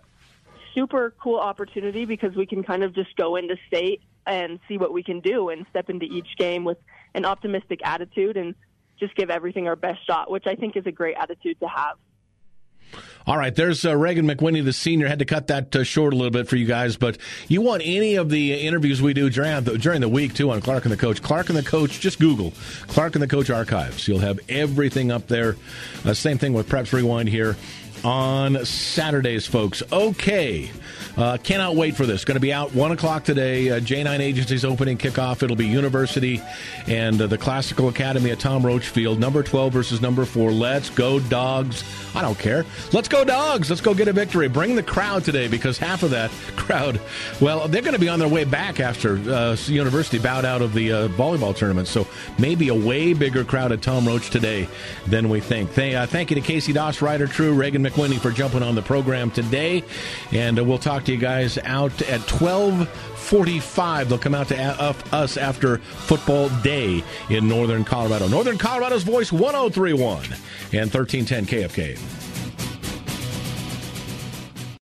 super 0.75 1.15
cool 1.23 1.39
opportunity 1.39 2.05
because 2.05 2.35
we 2.35 2.47
can 2.47 2.63
kind 2.63 2.83
of 2.83 2.95
just 2.95 3.15
go 3.17 3.37
into 3.37 3.57
state 3.67 4.01
and 4.27 4.59
see 4.69 4.79
what 4.79 4.93
we 4.93 5.03
can 5.03 5.21
do 5.21 5.51
and 5.51 5.67
step 5.69 5.91
into 5.91 6.07
each 6.07 6.37
game 6.39 6.65
with 6.65 6.79
an 7.15 7.25
optimistic 7.25 7.81
attitude 7.85 8.37
and 8.37 8.55
just 8.99 9.15
give 9.17 9.29
everything 9.29 9.69
our 9.69 9.77
best 9.77 10.07
shot, 10.07 10.31
which 10.31 10.47
I 10.47 10.55
think 10.55 10.77
is 10.77 10.87
a 10.87 10.93
great 10.93 11.17
attitude 11.17 11.61
to 11.61 11.69
have. 11.69 11.97
All 13.27 13.39
right, 13.39 13.55
there's 13.55 13.87
uh, 13.87 13.97
Reagan 13.97 14.27
McWinney, 14.27 14.63
the 14.63 14.75
senior. 14.75 15.09
Had 15.09 15.21
to 15.21 15.25
cut 15.25 15.47
that 15.47 15.75
uh, 15.75 15.83
short 15.83 16.13
a 16.13 16.17
little 16.17 16.31
bit 16.31 16.47
for 16.47 16.57
you 16.57 16.67
guys, 16.67 16.99
but 16.99 17.17
you 17.49 17.63
want 17.63 17.81
any 17.83 18.17
of 18.17 18.29
the 18.29 18.53
interviews 18.53 19.01
we 19.01 19.15
do 19.15 19.31
during 19.31 19.65
the, 19.65 19.79
during 19.79 20.03
the 20.03 20.11
week 20.11 20.35
too 20.35 20.51
on 20.51 20.61
Clark 20.61 20.85
and 20.85 20.93
the 20.93 20.97
Coach. 20.99 21.23
Clark 21.23 21.49
and 21.49 21.57
the 21.57 21.63
Coach, 21.63 22.01
just 22.01 22.21
Google 22.21 22.53
Clark 22.87 23.15
and 23.15 23.23
the 23.23 23.29
Coach 23.29 23.49
archives. 23.49 24.07
You'll 24.07 24.19
have 24.19 24.41
everything 24.51 25.11
up 25.11 25.27
there. 25.29 25.57
Uh, 26.05 26.13
same 26.13 26.37
thing 26.37 26.53
with 26.53 26.69
Preps 26.69 26.93
Rewind 26.93 27.31
here 27.31 27.57
on 28.05 28.65
Saturdays, 28.65 29.47
folks. 29.47 29.83
Okay. 29.91 30.71
Uh, 31.17 31.37
cannot 31.39 31.77
wait 31.77 31.97
for 31.97 32.07
this. 32.07 32.25
Going 32.25 32.35
to 32.35 32.41
be 32.41 32.53
out 32.53 32.75
1 32.75 32.93
o'clock 32.93 33.25
today. 33.25 33.71
Uh, 33.71 33.81
J9 33.81 34.19
Agency's 34.19 34.65
opening 34.65 34.99
kickoff. 34.99 35.43
It'll 35.43 35.57
be 35.57 35.67
University 35.67 36.43
and 36.89 37.21
uh, 37.21 37.27
the 37.29 37.39
Classical 37.39 37.89
Academy 37.89 38.33
at 38.33 38.41
Tom 38.41 38.67
Roach 38.67 38.89
Field. 38.89 39.21
Number 39.21 39.43
12 39.43 39.73
versus 39.73 40.01
number 40.01 40.25
4. 40.25 40.51
Let's 40.51 40.91
go, 40.91 41.21
dogs. 41.21 41.85
I 42.17 42.23
don't 42.23 42.39
care. 42.39 42.65
Let's 42.93 43.09
go, 43.09 43.25
dogs. 43.25 43.71
Let's 43.71 43.81
go 43.81 43.95
get 43.95 44.09
a 44.09 44.13
victory. 44.13 44.49
Bring 44.49 44.75
the 44.75 44.83
crowd 44.83 45.25
today 45.25 45.47
because 45.47 45.79
half 45.79 46.03
of 46.03 46.11
that 46.11 46.31
crowd, 46.57 47.01
well, 47.41 47.69
they're 47.69 47.83
going 47.83 47.95
to 47.95 48.01
be 48.01 48.09
on 48.09 48.19
their 48.19 48.29
way 48.29 48.45
back 48.45 48.81
after 48.81 49.17
uh, 49.31 49.57
University 49.67 50.19
bowed 50.19 50.45
out 50.45 50.63
of 50.63 50.75
the 50.75 50.93
uh, 50.93 51.09
volleyball 51.09 51.55
tournament. 51.55 51.87
So 51.87 52.09
maybe 52.39 52.69
a 52.69 52.75
way 52.75 53.15
bigger 53.15 53.45
crowd 53.45 53.71
at 53.71 53.83
Tom 53.83 54.07
Roach 54.07 54.31
today 54.31 54.69
than 55.07 55.29
we 55.29 55.41
think. 55.41 55.71
Thank, 55.71 55.95
uh, 55.95 56.07
thank 56.07 56.31
you 56.31 56.35
to 56.35 56.41
Casey 56.41 56.73
Doss, 56.73 57.01
Ryder 57.01 57.29
True, 57.29 57.55
Reagan 57.55 57.83
McWinney 57.95 58.19
for 58.21 58.31
jumping 58.31 58.63
on 58.63 58.75
the 58.75 58.83
program 58.83 59.31
today. 59.31 59.85
And 60.33 60.59
uh, 60.59 60.65
we'll 60.65 60.79
talk 60.79 61.05
to 61.05 61.13
you 61.13 61.19
guys 61.19 61.59
out 61.59 61.93
at 62.03 62.21
1245. 62.31 64.09
They'll 64.09 64.19
come 64.19 64.35
out 64.35 64.49
to 64.49 64.61
uh, 64.61 64.95
us 65.13 65.37
after 65.37 65.79
football 65.79 66.49
day 66.63 67.05
in 67.31 67.49
northern 67.49 67.85
Colorado. 67.85 68.29
Northern 68.29 68.59
Colorado's 68.59 69.05
Voice 69.05 69.33
1031 69.33 70.25
and 70.73 70.93
1310 70.93 71.47
KFK. 71.47 72.34